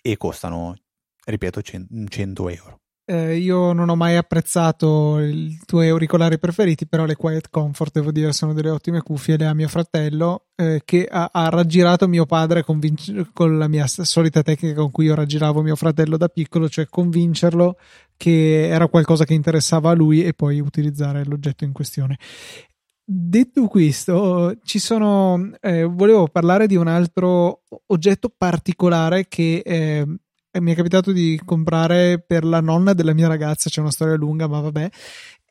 e 0.02 0.16
costano, 0.16 0.76
ripeto, 1.24 1.60
100 1.62 2.48
euro. 2.48 2.80
Eh, 3.08 3.36
io 3.36 3.72
non 3.72 3.88
ho 3.88 3.94
mai 3.94 4.16
apprezzato 4.16 5.20
i 5.20 5.56
tuoi 5.64 5.88
auricolari 5.88 6.40
preferiti, 6.40 6.88
però 6.88 7.04
le 7.04 7.14
Quiet 7.14 7.50
Comfort, 7.50 7.92
devo 7.92 8.10
dire, 8.10 8.32
sono 8.32 8.52
delle 8.52 8.70
ottime 8.70 9.00
cuffie. 9.00 9.36
Le 9.36 9.46
ha 9.46 9.54
mio 9.54 9.68
fratello, 9.68 10.46
eh, 10.56 10.82
che 10.84 11.06
ha, 11.08 11.30
ha, 11.32 11.48
raggirato 11.48 12.08
mio 12.08 12.26
padre 12.26 12.64
convinc- 12.64 13.30
con 13.32 13.58
la 13.58 13.68
mia 13.68 13.86
solita 13.86 14.42
tecnica 14.42 14.80
con 14.80 14.90
cui 14.90 15.04
io 15.04 15.14
raggiravo 15.14 15.62
mio 15.62 15.76
fratello 15.76 16.16
da 16.16 16.26
piccolo, 16.26 16.68
cioè 16.68 16.86
convincerlo 16.88 17.78
che 18.16 18.66
era 18.66 18.88
qualcosa 18.88 19.24
che 19.24 19.34
interessava 19.34 19.90
a 19.90 19.94
lui 19.94 20.24
e 20.24 20.32
poi 20.32 20.58
utilizzare 20.58 21.24
l'oggetto 21.24 21.62
in 21.62 21.72
questione. 21.72 22.18
Detto 23.08 23.68
questo, 23.68 24.58
sono, 24.64 25.52
eh, 25.60 25.84
volevo 25.84 26.26
parlare 26.26 26.66
di 26.66 26.74
un 26.74 26.88
altro 26.88 27.62
oggetto 27.86 28.34
particolare 28.36 29.28
che 29.28 29.62
eh, 29.64 30.04
mi 30.58 30.72
è 30.72 30.74
capitato 30.74 31.12
di 31.12 31.40
comprare 31.44 32.20
per 32.20 32.42
la 32.44 32.60
nonna 32.60 32.94
della 32.94 33.14
mia 33.14 33.28
ragazza. 33.28 33.70
C'è 33.70 33.80
una 33.80 33.92
storia 33.92 34.16
lunga, 34.16 34.48
ma 34.48 34.58
vabbè. 34.58 34.88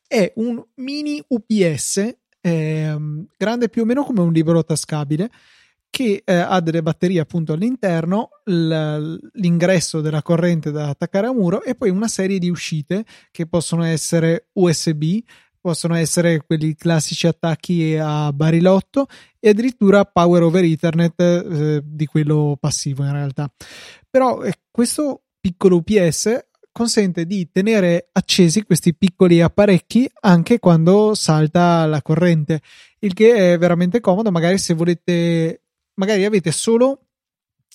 È 0.05 0.33
un 0.35 0.61
mini 0.75 1.23
UPS, 1.25 2.17
eh, 2.41 2.97
grande 3.37 3.69
più 3.69 3.83
o 3.83 3.85
meno 3.85 4.03
come 4.03 4.19
un 4.19 4.33
libro 4.33 4.61
tascabile, 4.65 5.29
che 5.89 6.23
eh, 6.25 6.33
ha 6.33 6.59
delle 6.59 6.81
batterie 6.81 7.21
appunto 7.21 7.53
all'interno, 7.53 8.31
l'ingresso 8.43 10.01
della 10.01 10.21
corrente 10.21 10.71
da 10.71 10.89
attaccare 10.89 11.27
a 11.27 11.31
muro 11.33 11.63
e 11.63 11.73
poi 11.75 11.89
una 11.89 12.09
serie 12.09 12.37
di 12.37 12.49
uscite 12.49 13.05
che 13.31 13.47
possono 13.47 13.85
essere 13.85 14.49
USB, 14.51 15.19
possono 15.65 15.95
essere 15.95 16.43
quelli 16.45 16.75
classici 16.75 17.25
attacchi 17.25 17.97
a 17.99 18.31
barilotto 18.31 19.07
e 19.39 19.49
addirittura 19.49 20.05
power 20.05 20.43
over 20.43 20.63
ethernet 20.63 21.19
eh, 21.19 21.81
di 21.83 22.05
quello 22.05 22.55
passivo 22.59 23.03
in 23.03 23.11
realtà 23.11 23.51
però 24.07 24.43
eh, 24.43 24.53
questo 24.69 25.23
piccolo 25.39 25.77
UPS 25.77 26.45
consente 26.71 27.25
di 27.25 27.49
tenere 27.49 28.09
accesi 28.11 28.63
questi 28.63 28.93
piccoli 28.93 29.41
apparecchi 29.41 30.11
anche 30.21 30.59
quando 30.59 31.15
salta 31.15 31.85
la 31.85 32.01
corrente, 32.01 32.59
il 32.99 33.13
che 33.13 33.53
è 33.53 33.57
veramente 33.57 34.01
comodo. 34.01 34.29
Magari 34.29 34.57
se 34.57 34.73
volete, 34.73 35.61
magari 35.93 36.25
avete 36.25 36.51
solo 36.51 37.05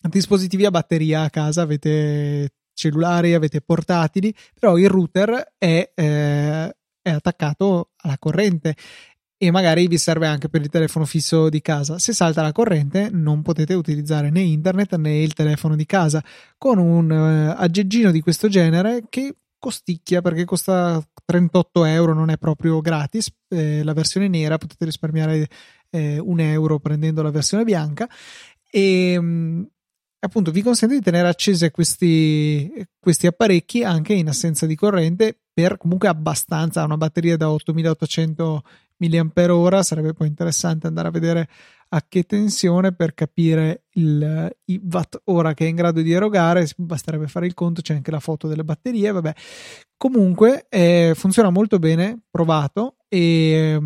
dispositivi 0.02 0.66
a 0.66 0.70
batteria 0.70 1.22
a 1.22 1.30
casa, 1.30 1.62
avete 1.62 2.50
cellulari, 2.74 3.32
avete 3.32 3.62
portatili, 3.62 4.34
però 4.58 4.76
il 4.76 4.90
router 4.90 5.54
è, 5.56 5.92
eh, 5.94 6.76
è 7.02 7.10
attaccato 7.10 7.90
alla 7.96 8.18
corrente 8.18 8.76
e 9.42 9.50
magari 9.50 9.86
vi 9.88 9.96
serve 9.96 10.26
anche 10.26 10.50
per 10.50 10.60
il 10.60 10.68
telefono 10.68 11.06
fisso 11.06 11.48
di 11.48 11.62
casa. 11.62 11.98
Se 11.98 12.12
salta 12.12 12.42
la 12.42 12.52
corrente 12.52 13.08
non 13.10 13.40
potete 13.40 13.72
utilizzare 13.72 14.28
né 14.28 14.40
internet 14.40 14.96
né 14.96 15.22
il 15.22 15.32
telefono 15.32 15.76
di 15.76 15.86
casa 15.86 16.22
con 16.58 16.76
un 16.76 17.10
uh, 17.10 17.54
aggeggino 17.56 18.10
di 18.10 18.20
questo 18.20 18.48
genere 18.48 19.04
che 19.08 19.34
costicchia 19.58 20.20
perché 20.20 20.44
costa 20.44 21.02
38 21.24 21.84
euro, 21.84 22.12
non 22.12 22.28
è 22.28 22.36
proprio 22.36 22.80
gratis. 22.80 23.30
Eh, 23.48 23.82
la 23.82 23.92
versione 23.94 24.28
nera 24.28 24.58
potete 24.58 24.84
risparmiare 24.84 25.48
eh, 25.90 26.18
un 26.18 26.40
euro 26.40 26.78
prendendo 26.78 27.22
la 27.22 27.30
versione 27.30 27.64
bianca 27.64 28.08
e 28.70 29.16
um, 29.16 29.66
appunto 30.20 30.50
vi 30.50 30.62
consente 30.62 30.94
di 30.94 31.00
tenere 31.00 31.28
accese 31.28 31.70
questi, 31.70 32.86
questi 32.98 33.26
apparecchi 33.26 33.82
anche 33.82 34.12
in 34.12 34.28
assenza 34.28 34.66
di 34.66 34.74
corrente 34.74 35.38
per 35.52 35.76
comunque 35.76 36.08
abbastanza 36.08 36.84
una 36.84 36.96
batteria 36.96 37.36
da 37.36 37.50
8800 37.50 38.62
mAh 38.98 39.82
sarebbe 39.82 40.12
poi 40.12 40.28
interessante 40.28 40.86
andare 40.86 41.08
a 41.08 41.10
vedere 41.10 41.48
a 41.92 42.04
che 42.06 42.22
tensione 42.24 42.92
per 42.92 43.14
capire 43.14 43.84
il, 43.94 44.54
i 44.66 44.80
watt 44.90 45.20
ora 45.24 45.54
che 45.54 45.64
è 45.64 45.68
in 45.68 45.74
grado 45.74 46.02
di 46.02 46.12
erogare 46.12 46.68
basterebbe 46.76 47.26
fare 47.26 47.46
il 47.46 47.54
conto 47.54 47.80
c'è 47.80 47.94
anche 47.94 48.10
la 48.10 48.20
foto 48.20 48.46
delle 48.46 48.62
batterie 48.62 49.10
vabbè. 49.10 49.32
Comunque 49.96 50.66
eh, 50.68 51.12
funziona 51.16 51.50
molto 51.50 51.78
bene 51.78 52.20
provato 52.30 52.96
e 53.08 53.78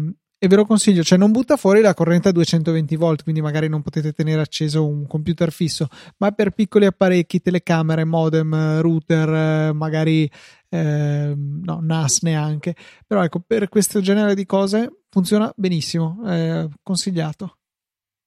e 0.45 0.47
ve 0.47 0.57
lo 0.57 0.67
consiglio, 0.67 1.03
cioè 1.03 1.17
non 1.17 1.33
butta 1.33 1.57
fuori 1.57 1.81
la 1.81 1.95
corrente 1.95 2.29
a 2.29 2.33
220 2.33 2.97
volt, 2.97 3.23
quindi 3.23 3.41
magari 3.41 3.67
non 3.67 3.81
potete 3.81 4.13
tenere 4.13 4.43
acceso 4.43 4.87
un 4.87 5.07
computer 5.07 5.51
fisso, 5.51 5.89
ma 6.19 6.33
per 6.33 6.51
piccoli 6.51 6.85
apparecchi, 6.85 7.41
telecamere, 7.41 8.05
modem, 8.05 8.79
router, 8.83 9.73
magari 9.73 10.31
eh, 10.69 11.33
no, 11.35 11.79
NAS 11.81 12.21
neanche, 12.21 12.77
però 13.07 13.25
ecco, 13.25 13.41
per 13.41 13.71
questo 13.71 14.03
genere 14.03 14.35
di 14.35 14.45
cose 14.45 15.05
funziona 15.09 15.51
benissimo, 15.57 16.21
eh, 16.27 16.69
consigliato. 16.83 17.57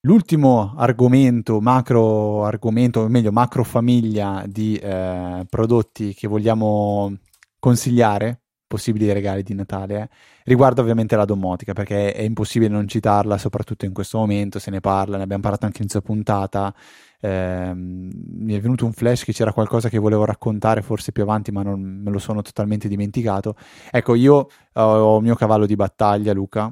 L'ultimo 0.01 0.73
argomento, 0.75 1.61
macro 1.61 2.45
argomento, 2.45 3.01
o 3.01 3.07
meglio 3.09 3.31
macro 3.31 3.63
famiglia 3.63 4.43
di 4.47 4.75
eh, 4.75 5.45
prodotti 5.47 6.15
che 6.15 6.27
vogliamo 6.27 7.15
consigliare 7.59 8.41
possibili 8.67 9.11
regali 9.11 9.43
di 9.43 9.53
Natale 9.53 10.01
eh. 10.01 10.09
riguarda 10.43 10.81
ovviamente 10.81 11.15
la 11.15 11.25
domotica 11.25 11.73
perché 11.73 12.13
è 12.13 12.21
impossibile 12.21 12.69
non 12.69 12.87
citarla 12.87 13.37
soprattutto 13.37 13.85
in 13.85 13.93
questo 13.93 14.17
momento 14.17 14.59
se 14.59 14.69
ne 14.71 14.81
parla 14.81 15.17
ne 15.17 15.23
abbiamo 15.23 15.41
parlato 15.41 15.65
anche 15.65 15.81
in 15.81 15.89
sua 15.89 16.01
puntata 16.01 16.73
eh, 17.19 17.71
mi 17.73 18.53
è 18.53 18.59
venuto 18.59 18.85
un 18.85 18.91
flash 18.91 19.23
che 19.23 19.33
c'era 19.33 19.53
qualcosa 19.53 19.89
che 19.89 19.97
volevo 19.97 20.25
raccontare 20.25 20.81
forse 20.81 21.11
più 21.11 21.23
avanti 21.23 21.51
ma 21.51 21.63
non 21.63 21.81
me 21.81 22.11
lo 22.11 22.19
sono 22.19 22.41
totalmente 22.41 22.87
dimenticato 22.87 23.55
ecco 23.89 24.13
io 24.13 24.47
ho 24.73 25.17
il 25.17 25.23
mio 25.23 25.35
cavallo 25.35 25.65
di 25.65 25.75
battaglia 25.75 26.33
Luca 26.33 26.71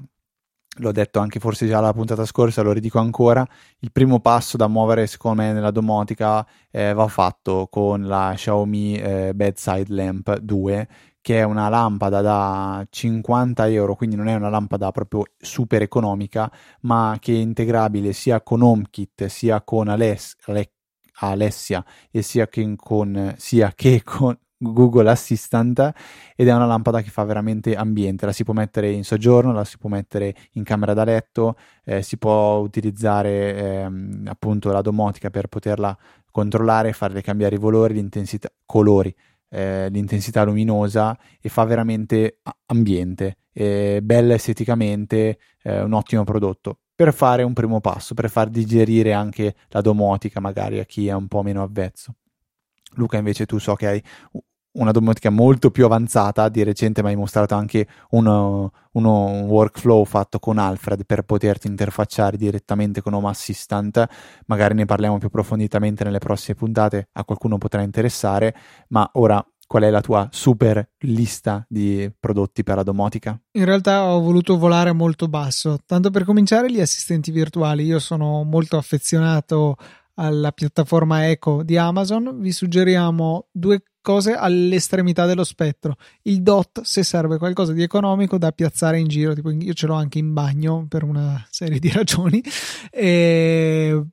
l'ho 0.77 0.91
detto 0.91 1.19
anche 1.19 1.39
forse 1.39 1.67
già 1.67 1.79
la 1.79 1.93
puntata 1.93 2.25
scorsa, 2.25 2.61
lo 2.61 2.71
ridico 2.71 2.99
ancora, 2.99 3.45
il 3.79 3.91
primo 3.91 4.19
passo 4.19 4.57
da 4.57 4.67
muovere 4.67 5.07
secondo 5.07 5.41
me 5.41 5.53
nella 5.53 5.71
domotica 5.71 6.45
eh, 6.71 6.93
va 6.93 7.07
fatto 7.07 7.67
con 7.69 8.05
la 8.07 8.33
Xiaomi 8.35 8.97
eh, 8.97 9.31
Bedside 9.33 9.85
Lamp 9.93 10.37
2 10.39 10.87
che 11.25 11.39
è 11.39 11.43
una 11.43 11.69
lampada 11.69 12.21
da 12.21 12.85
50 12.87 13.67
euro, 13.69 13.95
quindi 13.95 14.15
non 14.15 14.27
è 14.27 14.35
una 14.35 14.49
lampada 14.49 14.91
proprio 14.91 15.23
super 15.39 15.81
economica, 15.81 16.51
ma 16.81 17.17
che 17.19 17.33
è 17.33 17.37
integrabile 17.37 18.13
sia 18.13 18.41
con 18.41 18.61
HomeKit 18.61 19.25
sia 19.25 19.63
con 19.63 19.87
Aless- 19.87 20.35
Alessia 21.21 21.83
e 22.11 22.21
sia 22.21 22.47
che 22.47 22.75
con, 22.75 23.33
sia 23.37 23.73
che 23.73 24.03
con 24.03 24.37
Google 24.57 25.09
Assistant 25.09 25.93
ed 26.35 26.47
è 26.47 26.53
una 26.53 26.65
lampada 26.65 27.01
che 27.01 27.09
fa 27.09 27.23
veramente 27.23 27.75
ambiente, 27.75 28.25
la 28.25 28.31
si 28.31 28.43
può 28.43 28.53
mettere 28.53 28.91
in 28.91 29.03
soggiorno, 29.03 29.51
la 29.51 29.65
si 29.65 29.77
può 29.77 29.89
mettere 29.89 30.35
in 30.53 30.63
camera 30.63 30.93
da 30.93 31.03
letto, 31.03 31.55
eh, 31.83 32.01
si 32.01 32.17
può 32.17 32.57
utilizzare 32.57 33.55
ehm, 33.55 34.23
appunto 34.27 34.71
la 34.71 34.81
domotica 34.81 35.29
per 35.29 35.47
poterla 35.47 35.97
controllare, 36.31 36.93
farle 36.93 37.21
cambiare 37.21 37.55
i 37.55 37.59
valori, 37.59 37.93
l'intensità, 37.93 38.49
colori 38.65 39.13
eh, 39.49 39.89
l'intensità 39.89 40.43
luminosa 40.43 41.17
e 41.39 41.49
fa 41.49 41.63
veramente 41.63 42.39
ambiente, 42.67 43.37
eh, 43.53 43.99
bella 44.03 44.33
esteticamente, 44.33 45.39
eh, 45.63 45.81
un 45.81 45.93
ottimo 45.93 46.23
prodotto. 46.23 46.79
Per 46.95 47.13
fare 47.13 47.43
un 47.43 47.53
primo 47.53 47.81
passo, 47.81 48.13
per 48.13 48.29
far 48.29 48.49
digerire 48.49 49.13
anche 49.13 49.55
la 49.69 49.81
domotica 49.81 50.39
magari 50.39 50.79
a 50.79 50.85
chi 50.85 51.07
è 51.07 51.13
un 51.13 51.27
po' 51.27 51.41
meno 51.43 51.61
avvezzo. 51.63 52.15
Luca 52.95 53.17
invece 53.17 53.45
tu 53.45 53.57
so 53.57 53.75
che 53.75 53.87
hai 53.87 54.03
una 54.75 54.91
domotica 54.91 55.29
molto 55.29 55.71
più 55.71 55.85
avanzata. 55.85 56.49
Di 56.49 56.63
recente 56.63 57.01
mi 57.01 57.09
hai 57.09 57.15
mostrato 57.15 57.55
anche 57.55 57.87
uno, 58.11 58.71
uno, 58.91 59.25
un 59.25 59.41
workflow 59.43 60.05
fatto 60.05 60.39
con 60.39 60.57
Alfred 60.57 61.05
per 61.05 61.23
poterti 61.23 61.67
interfacciare 61.67 62.37
direttamente 62.37 63.01
con 63.01 63.13
Home 63.13 63.29
Assistant. 63.29 64.05
Magari 64.47 64.75
ne 64.75 64.85
parliamo 64.85 65.17
più 65.17 65.27
approfonditamente 65.27 66.03
nelle 66.03 66.19
prossime 66.19 66.57
puntate, 66.57 67.09
a 67.13 67.23
qualcuno 67.23 67.57
potrà 67.57 67.81
interessare, 67.81 68.55
ma 68.89 69.09
ora 69.13 69.45
qual 69.67 69.81
è 69.81 69.89
la 69.89 70.01
tua 70.01 70.27
super 70.31 70.91
lista 70.99 71.65
di 71.67 72.11
prodotti 72.19 72.63
per 72.63 72.75
la 72.75 72.83
domotica? 72.83 73.39
In 73.53 73.65
realtà 73.65 74.03
ho 74.03 74.19
voluto 74.19 74.57
volare 74.57 74.91
molto 74.91 75.27
basso, 75.27 75.79
tanto 75.85 76.11
per 76.11 76.23
cominciare 76.23 76.71
gli 76.71 76.81
assistenti 76.81 77.31
virtuali. 77.31 77.83
Io 77.83 77.99
sono 77.99 78.43
molto 78.43 78.77
affezionato 78.77 79.75
alla 80.15 80.51
piattaforma 80.51 81.29
Echo 81.29 81.63
di 81.63 81.77
Amazon. 81.77 82.39
Vi 82.39 82.51
suggeriamo 82.51 83.47
due 83.51 83.83
cose 84.01 84.33
all'estremità 84.33 85.25
dello 85.25 85.43
spettro. 85.43 85.95
Il 86.23 86.43
DOT, 86.43 86.81
se 86.81 87.03
serve 87.03 87.37
qualcosa 87.37 87.73
di 87.73 87.81
economico 87.81 88.37
da 88.37 88.51
piazzare 88.51 88.99
in 88.99 89.07
giro, 89.07 89.33
tipo 89.33 89.49
io 89.49 89.73
ce 89.73 89.87
l'ho 89.87 89.95
anche 89.95 90.19
in 90.19 90.31
bagno 90.33 90.85
per 90.87 91.03
una 91.03 91.43
serie 91.49 91.79
di 91.79 91.89
ragioni. 91.93 92.43
E 92.91 94.05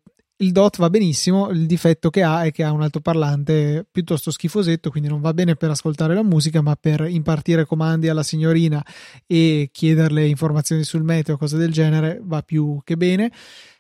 il 0.42 0.50
DOT 0.50 0.78
va 0.78 0.90
benissimo, 0.90 1.50
il 1.50 1.66
difetto 1.66 2.10
che 2.10 2.22
ha 2.22 2.42
è 2.42 2.50
che 2.50 2.64
ha 2.64 2.72
un 2.72 2.82
altoparlante 2.82 3.86
piuttosto 3.88 4.32
schifosetto, 4.32 4.90
quindi 4.90 5.08
non 5.08 5.20
va 5.20 5.32
bene 5.32 5.54
per 5.54 5.70
ascoltare 5.70 6.14
la 6.14 6.24
musica, 6.24 6.60
ma 6.62 6.74
per 6.74 7.06
impartire 7.08 7.64
comandi 7.64 8.08
alla 8.08 8.24
signorina 8.24 8.84
e 9.26 9.68
chiederle 9.70 10.26
informazioni 10.26 10.82
sul 10.82 11.04
meteo, 11.04 11.36
cose 11.36 11.56
del 11.56 11.70
genere, 11.70 12.20
va 12.24 12.42
più 12.42 12.80
che 12.82 12.96
bene. 12.96 13.30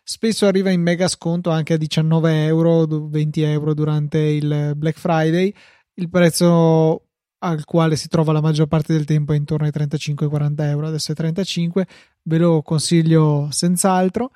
Spesso 0.04 0.46
arriva 0.46 0.70
in 0.70 0.82
mega 0.82 1.06
sconto 1.06 1.50
anche 1.50 1.74
a 1.74 1.76
19 1.76 2.44
euro, 2.44 2.86
20 2.86 3.42
euro 3.42 3.72
durante 3.72 4.18
il 4.18 4.72
Black 4.76 4.98
Friday. 4.98 5.54
Il 5.94 6.08
prezzo 6.08 7.06
al 7.38 7.64
quale 7.64 7.96
si 7.96 8.08
trova 8.08 8.32
la 8.32 8.40
maggior 8.40 8.66
parte 8.66 8.92
del 8.92 9.04
tempo 9.04 9.32
è 9.32 9.36
intorno 9.36 9.66
ai 9.66 9.72
35-40 9.72 10.62
euro, 10.62 10.86
adesso 10.86 11.12
è 11.12 11.14
35, 11.14 11.86
ve 12.22 12.38
lo 12.38 12.62
consiglio 12.62 13.48
senz'altro. 13.50 14.30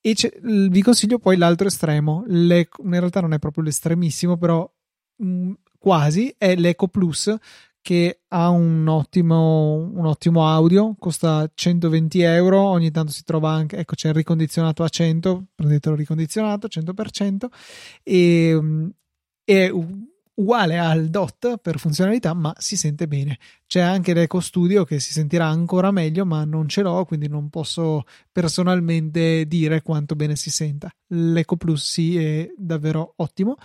E 0.00 0.14
vi 0.42 0.82
consiglio 0.82 1.18
poi 1.18 1.36
l'altro 1.36 1.66
estremo, 1.66 2.24
in 2.26 2.66
realtà 2.88 3.20
non 3.20 3.34
è 3.34 3.38
proprio 3.38 3.64
l'estremissimo, 3.64 4.38
però 4.38 4.70
mh, 5.16 5.26
mm, 5.26 5.52
quasi, 5.78 6.34
è 6.38 6.54
l'Eco 6.54 6.88
Plus 6.88 7.34
che 7.82 8.20
ha 8.28 8.48
un 8.50 8.86
ottimo, 8.88 9.74
un 9.74 10.06
ottimo 10.06 10.46
audio, 10.48 10.94
costa 10.98 11.50
120 11.52 12.20
euro, 12.20 12.60
ogni 12.60 12.90
tanto 12.90 13.12
si 13.12 13.22
trova 13.24 13.50
anche, 13.50 13.78
ecco 13.78 13.94
c'è 13.94 14.08
il 14.08 14.14
ricondizionato 14.14 14.82
a 14.82 14.88
100, 14.88 15.46
prendetelo 15.54 15.94
ricondizionato 15.94 16.68
100% 16.68 17.46
e 18.02 18.60
è 19.44 19.70
uguale 20.40 20.78
al 20.78 21.08
DOT 21.08 21.58
per 21.58 21.78
funzionalità, 21.78 22.32
ma 22.34 22.54
si 22.58 22.76
sente 22.76 23.06
bene. 23.06 23.38
C'è 23.66 23.80
anche 23.80 24.14
l'Eco 24.14 24.40
Studio 24.40 24.84
che 24.84 24.98
si 24.98 25.12
sentirà 25.12 25.46
ancora 25.46 25.90
meglio, 25.90 26.24
ma 26.24 26.44
non 26.44 26.68
ce 26.68 26.82
l'ho, 26.82 27.04
quindi 27.04 27.28
non 27.28 27.50
posso 27.50 28.04
personalmente 28.32 29.46
dire 29.46 29.82
quanto 29.82 30.16
bene 30.16 30.36
si 30.36 30.50
senta. 30.50 30.90
L'Eco 31.08 31.56
Plus 31.56 31.84
sì 31.84 32.16
è 32.16 32.50
davvero 32.56 33.12
ottimo. 33.16 33.56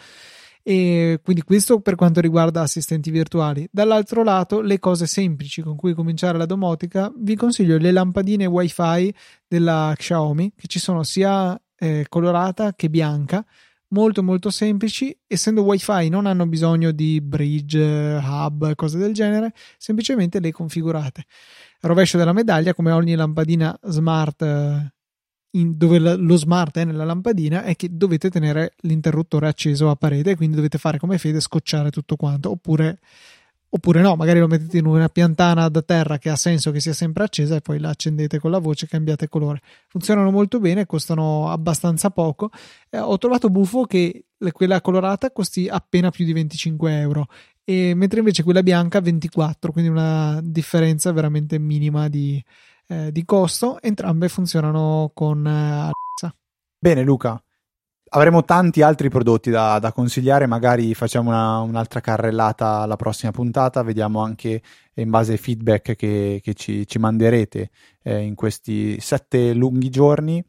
E 0.67 1.19
quindi 1.23 1.43
questo 1.43 1.79
per 1.79 1.93
quanto 1.93 2.21
riguarda 2.21 2.61
assistenti 2.61 3.11
virtuali. 3.11 3.67
Dall'altro 3.71 4.23
lato, 4.23 4.61
le 4.61 4.79
cose 4.79 5.05
semplici 5.05 5.61
con 5.61 5.75
cui 5.75 5.93
cominciare 5.93 6.39
la 6.39 6.47
domotica, 6.47 7.13
vi 7.15 7.35
consiglio 7.35 7.77
le 7.77 7.91
lampadine 7.91 8.47
WiFi 8.47 9.13
della 9.47 9.93
Xiaomi, 9.95 10.53
che 10.55 10.65
ci 10.65 10.79
sono 10.79 11.03
sia 11.03 11.55
eh, 11.77 12.07
colorata 12.09 12.73
che 12.73 12.89
bianca 12.89 13.45
molto 13.89 14.23
molto 14.23 14.49
semplici, 14.49 15.15
essendo 15.27 15.63
wifi 15.63 16.09
non 16.09 16.25
hanno 16.25 16.47
bisogno 16.47 16.91
di 16.91 17.21
bridge, 17.21 17.79
hub, 17.79 18.73
cose 18.75 18.97
del 18.97 19.13
genere, 19.13 19.53
semplicemente 19.77 20.39
le 20.39 20.51
configurate. 20.51 21.25
Rovescio 21.81 22.17
della 22.17 22.33
medaglia, 22.33 22.73
come 22.73 22.91
ogni 22.91 23.13
lampadina 23.15 23.77
smart 23.83 24.41
eh, 24.41 24.93
in, 25.57 25.77
dove 25.77 25.99
lo 25.99 26.35
smart 26.37 26.77
è 26.77 26.85
nella 26.85 27.03
lampadina 27.03 27.63
è 27.63 27.75
che 27.75 27.89
dovete 27.91 28.29
tenere 28.29 28.73
l'interruttore 28.81 29.47
acceso 29.47 29.89
a 29.89 29.95
parete, 29.95 30.35
quindi 30.35 30.55
dovete 30.55 30.77
fare 30.77 30.99
come 30.99 31.17
Fede 31.17 31.39
scocciare 31.39 31.91
tutto 31.91 32.15
quanto, 32.15 32.51
oppure 32.51 32.99
Oppure 33.75 33.99
no, 33.99 34.15
magari 34.15 34.39
lo 34.39 34.47
mettete 34.47 34.77
in 34.77 34.85
una 34.85 35.09
piantana 35.09 35.67
da 35.67 35.81
terra 35.81 36.17
che 36.17 36.29
ha 36.29 36.37
senso 36.37 36.71
che 36.71 36.79
sia 36.79 36.93
sempre 36.93 37.25
accesa 37.25 37.57
e 37.57 37.59
poi 37.59 37.77
la 37.77 37.89
accendete 37.89 38.39
con 38.39 38.49
la 38.49 38.59
voce 38.59 38.87
cambiate 38.87 39.27
colore. 39.27 39.59
Funzionano 39.89 40.31
molto 40.31 40.61
bene, 40.61 40.85
costano 40.85 41.51
abbastanza 41.51 42.09
poco. 42.09 42.51
Eh, 42.89 42.97
ho 42.97 43.17
trovato 43.17 43.49
buffo 43.49 43.83
che 43.83 44.27
quella 44.53 44.79
colorata 44.79 45.29
costi 45.31 45.67
appena 45.67 46.09
più 46.09 46.23
di 46.23 46.31
25 46.31 46.99
euro, 46.99 47.27
e, 47.65 47.93
mentre 47.95 48.19
invece 48.19 48.43
quella 48.43 48.63
bianca 48.63 49.01
24, 49.01 49.73
quindi 49.73 49.91
una 49.91 50.39
differenza 50.41 51.11
veramente 51.11 51.59
minima 51.59 52.07
di, 52.07 52.41
eh, 52.87 53.11
di 53.11 53.25
costo. 53.25 53.81
Entrambe 53.81 54.29
funzionano 54.29 55.11
con 55.13 55.45
eh, 55.45 55.49
Alexa. 55.49 56.35
Bene 56.77 57.03
Luca, 57.03 57.41
avremo 58.09 58.43
tanti 58.43 58.81
altri 58.81 59.09
prodotti 59.09 59.49
da, 59.49 59.79
da 59.79 59.91
consigliare, 59.91 60.45
magari 60.45 60.93
facciamo 60.93 61.29
una, 61.29 61.59
un'altra 61.59 61.99
carrellata 61.99 62.79
alla 62.79 62.95
prossima 62.95 63.31
puntata, 63.31 63.83
vediamo 63.83 64.21
anche 64.21 64.61
in 64.93 65.09
base 65.09 65.33
ai 65.33 65.37
feedback 65.37 65.95
che, 65.95 66.39
che 66.41 66.53
ci, 66.53 66.87
ci, 66.87 66.99
manderete 66.99 67.69
eh, 68.03 68.19
in 68.21 68.35
questi 68.35 68.99
sette 68.99 69.53
lunghi 69.53 69.89
giorni. 69.89 70.43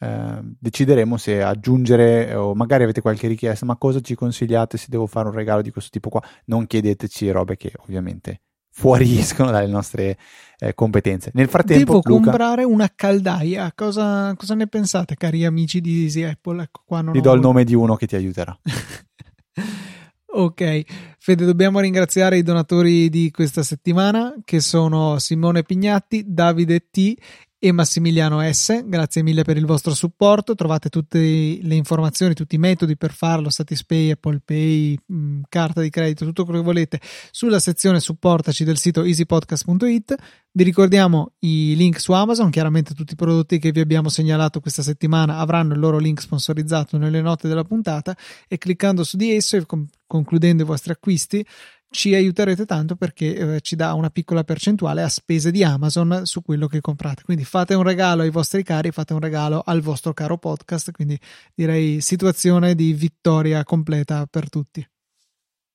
Eh, 0.00 0.40
decideremo 0.60 1.16
se 1.16 1.42
aggiungere 1.42 2.32
o 2.34 2.54
magari 2.54 2.84
avete 2.84 3.00
qualche 3.00 3.26
richiesta, 3.26 3.66
ma 3.66 3.76
cosa 3.76 4.00
ci 4.00 4.14
consigliate 4.14 4.76
se 4.78 4.86
devo 4.88 5.06
fare 5.06 5.28
un 5.28 5.34
regalo 5.34 5.62
di 5.62 5.70
questo 5.70 5.90
tipo 5.90 6.08
qua? 6.10 6.22
Non 6.46 6.66
chiedeteci 6.66 7.30
robe 7.30 7.56
che 7.56 7.72
ovviamente 7.78 8.42
fuoriescono 8.78 9.50
dalle 9.50 9.66
nostre 9.66 10.16
eh, 10.60 10.72
competenze. 10.72 11.32
Nel 11.34 11.48
frattempo, 11.48 11.94
devo 11.94 12.02
Luca, 12.04 12.30
comprare 12.30 12.62
una 12.62 12.88
caldaia. 12.94 13.72
Cosa, 13.74 14.32
cosa, 14.36 14.54
ne 14.54 14.68
pensate, 14.68 15.16
cari 15.16 15.44
amici 15.44 15.80
di 15.80 16.04
Easy 16.04 16.22
Apple? 16.22 16.62
Ecco, 16.62 16.82
qua 16.84 17.00
non 17.00 17.12
ti 17.12 17.20
do 17.20 17.32
il 17.32 17.40
nome 17.40 17.64
di 17.64 17.74
uno 17.74 17.96
che 17.96 18.06
ti 18.06 18.14
aiuterà. 18.14 18.56
ok, 20.30 20.82
Fede, 21.18 21.44
dobbiamo 21.44 21.80
ringraziare 21.80 22.38
i 22.38 22.44
donatori 22.44 23.08
di 23.08 23.32
questa 23.32 23.64
settimana 23.64 24.36
che 24.44 24.60
sono 24.60 25.18
Simone 25.18 25.64
Pignatti, 25.64 26.22
Davide 26.24 26.86
T 26.88 27.14
e 27.60 27.72
Massimiliano 27.72 28.40
S. 28.52 28.84
Grazie 28.86 29.22
mille 29.22 29.42
per 29.42 29.56
il 29.56 29.66
vostro 29.66 29.92
supporto. 29.92 30.54
Trovate 30.54 30.88
tutte 30.88 31.18
le 31.18 31.74
informazioni, 31.74 32.34
tutti 32.34 32.54
i 32.54 32.58
metodi 32.58 32.96
per 32.96 33.12
farlo: 33.12 33.50
Satispay, 33.50 34.12
Apple 34.12 34.40
Pay, 34.44 34.96
mm, 35.12 35.40
carta 35.48 35.80
di 35.80 35.90
credito, 35.90 36.24
tutto 36.24 36.44
quello 36.44 36.60
che 36.60 36.64
volete 36.64 37.00
sulla 37.30 37.58
sezione 37.58 38.00
supportaci 38.00 38.64
del 38.64 38.78
sito 38.78 39.02
easypodcast.it. 39.02 40.14
Vi 40.52 40.64
ricordiamo 40.64 41.32
i 41.40 41.74
link 41.76 42.00
su 42.00 42.12
Amazon. 42.12 42.50
Chiaramente 42.50 42.94
tutti 42.94 43.14
i 43.14 43.16
prodotti 43.16 43.58
che 43.58 43.72
vi 43.72 43.80
abbiamo 43.80 44.08
segnalato 44.08 44.60
questa 44.60 44.82
settimana 44.82 45.38
avranno 45.38 45.74
il 45.74 45.80
loro 45.80 45.98
link 45.98 46.20
sponsorizzato 46.20 46.96
nelle 46.96 47.20
note 47.20 47.48
della 47.48 47.64
puntata 47.64 48.16
e 48.46 48.56
cliccando 48.56 49.02
su 49.04 49.16
di 49.16 49.34
esso 49.34 49.56
e 49.56 49.66
concludendo 50.06 50.62
i 50.62 50.66
vostri 50.66 50.92
acquisti 50.92 51.44
ci 51.90 52.14
aiuterete 52.14 52.66
tanto 52.66 52.96
perché 52.96 53.56
eh, 53.56 53.60
ci 53.60 53.76
dà 53.76 53.94
una 53.94 54.10
piccola 54.10 54.44
percentuale 54.44 55.02
a 55.02 55.08
spese 55.08 55.50
di 55.50 55.64
Amazon 55.64 56.22
su 56.24 56.42
quello 56.42 56.66
che 56.66 56.80
comprate. 56.80 57.22
Quindi 57.22 57.44
fate 57.44 57.74
un 57.74 57.82
regalo 57.82 58.22
ai 58.22 58.30
vostri 58.30 58.62
cari, 58.62 58.90
fate 58.90 59.14
un 59.14 59.20
regalo 59.20 59.62
al 59.64 59.80
vostro 59.80 60.12
caro 60.12 60.38
podcast. 60.38 60.90
Quindi 60.92 61.18
direi 61.54 62.00
situazione 62.00 62.74
di 62.74 62.92
vittoria 62.92 63.64
completa 63.64 64.26
per 64.26 64.48
tutti. 64.48 64.86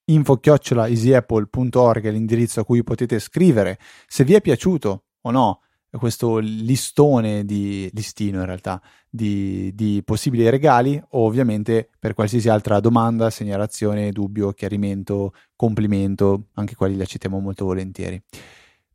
Info 0.05 0.37
chiocciola 0.37 0.87
easyapple.org 0.87 2.05
è 2.05 2.11
l'indirizzo 2.11 2.59
a 2.59 2.65
cui 2.65 2.83
potete 2.83 3.19
scrivere 3.19 3.79
se 4.05 4.23
vi 4.23 4.33
è 4.33 4.41
piaciuto 4.41 5.05
o 5.21 5.31
no 5.31 5.62
questo 5.97 6.39
listone 6.39 7.45
di 7.45 7.89
listino 7.93 8.39
in 8.39 8.45
realtà 8.45 8.81
di, 9.09 9.71
di, 9.75 10.01
possibili 10.03 10.49
regali 10.49 10.99
o 11.11 11.25
ovviamente 11.25 11.89
per 11.99 12.13
qualsiasi 12.15 12.49
altra 12.49 12.79
domanda, 12.79 13.29
segnalazione, 13.29 14.11
dubbio, 14.11 14.51
chiarimento, 14.53 15.33
complimento, 15.55 16.47
anche 16.53 16.75
quelli 16.75 16.95
li 16.95 17.01
accettiamo 17.01 17.39
molto 17.39 17.65
volentieri. 17.65 18.21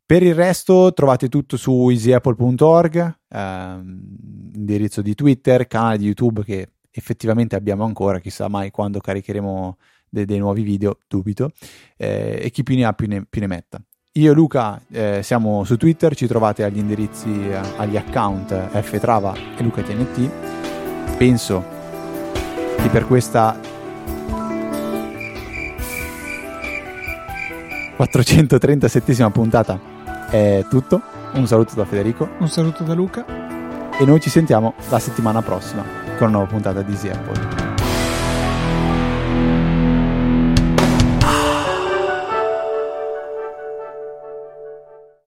Per 0.05 0.23
il 0.23 0.33
resto 0.33 0.91
trovate 0.91 1.29
tutto 1.29 1.55
su 1.55 1.89
easyapple.org, 1.89 3.19
ehm, 3.29 4.51
indirizzo 4.55 5.01
di 5.01 5.13
Twitter, 5.13 5.67
canale 5.67 5.99
di 5.99 6.05
YouTube 6.05 6.43
che 6.43 6.71
effettivamente 6.91 7.55
abbiamo 7.55 7.85
ancora, 7.85 8.19
chissà 8.19 8.47
mai 8.47 8.71
quando 8.71 8.99
caricheremo 8.99 9.77
de- 10.09 10.25
dei 10.25 10.39
nuovi 10.39 10.63
video, 10.63 10.97
dubito, 11.07 11.51
eh, 11.95 12.39
e 12.41 12.49
chi 12.49 12.63
più 12.63 12.75
ne 12.75 12.85
ha 12.85 12.93
più 12.93 13.07
ne, 13.07 13.25
più 13.29 13.39
ne 13.39 13.47
metta. 13.47 13.81
Io 14.13 14.31
e 14.31 14.33
Luca 14.33 14.81
eh, 14.91 15.19
siamo 15.21 15.63
su 15.63 15.77
Twitter, 15.77 16.15
ci 16.15 16.25
trovate 16.25 16.63
agli 16.63 16.79
indirizzi, 16.79 17.29
eh, 17.47 17.59
agli 17.77 17.95
account 17.95 18.79
ftrava 18.81 19.35
e 19.55 19.61
lucatnt. 19.61 20.29
Penso 21.15 21.63
che 22.81 22.89
per 22.89 23.05
questa 23.05 23.55
437esima 27.97 29.29
puntata 29.29 29.79
è 30.31 30.65
tutto. 30.67 31.01
Un 31.33 31.45
saluto 31.45 31.75
da 31.75 31.85
Federico. 31.85 32.29
Un 32.39 32.49
saluto 32.49 32.83
da 32.83 32.95
Luca. 32.95 33.25
E 33.95 34.05
noi 34.05 34.19
ci 34.19 34.31
sentiamo 34.31 34.73
la 34.89 34.97
settimana 34.97 35.43
prossima 35.43 35.83
con 36.17 36.29
una 36.29 36.37
nuova 36.37 36.47
puntata 36.47 36.81
di 36.81 36.93
Easy 36.93 37.09
Apple. 37.09 37.68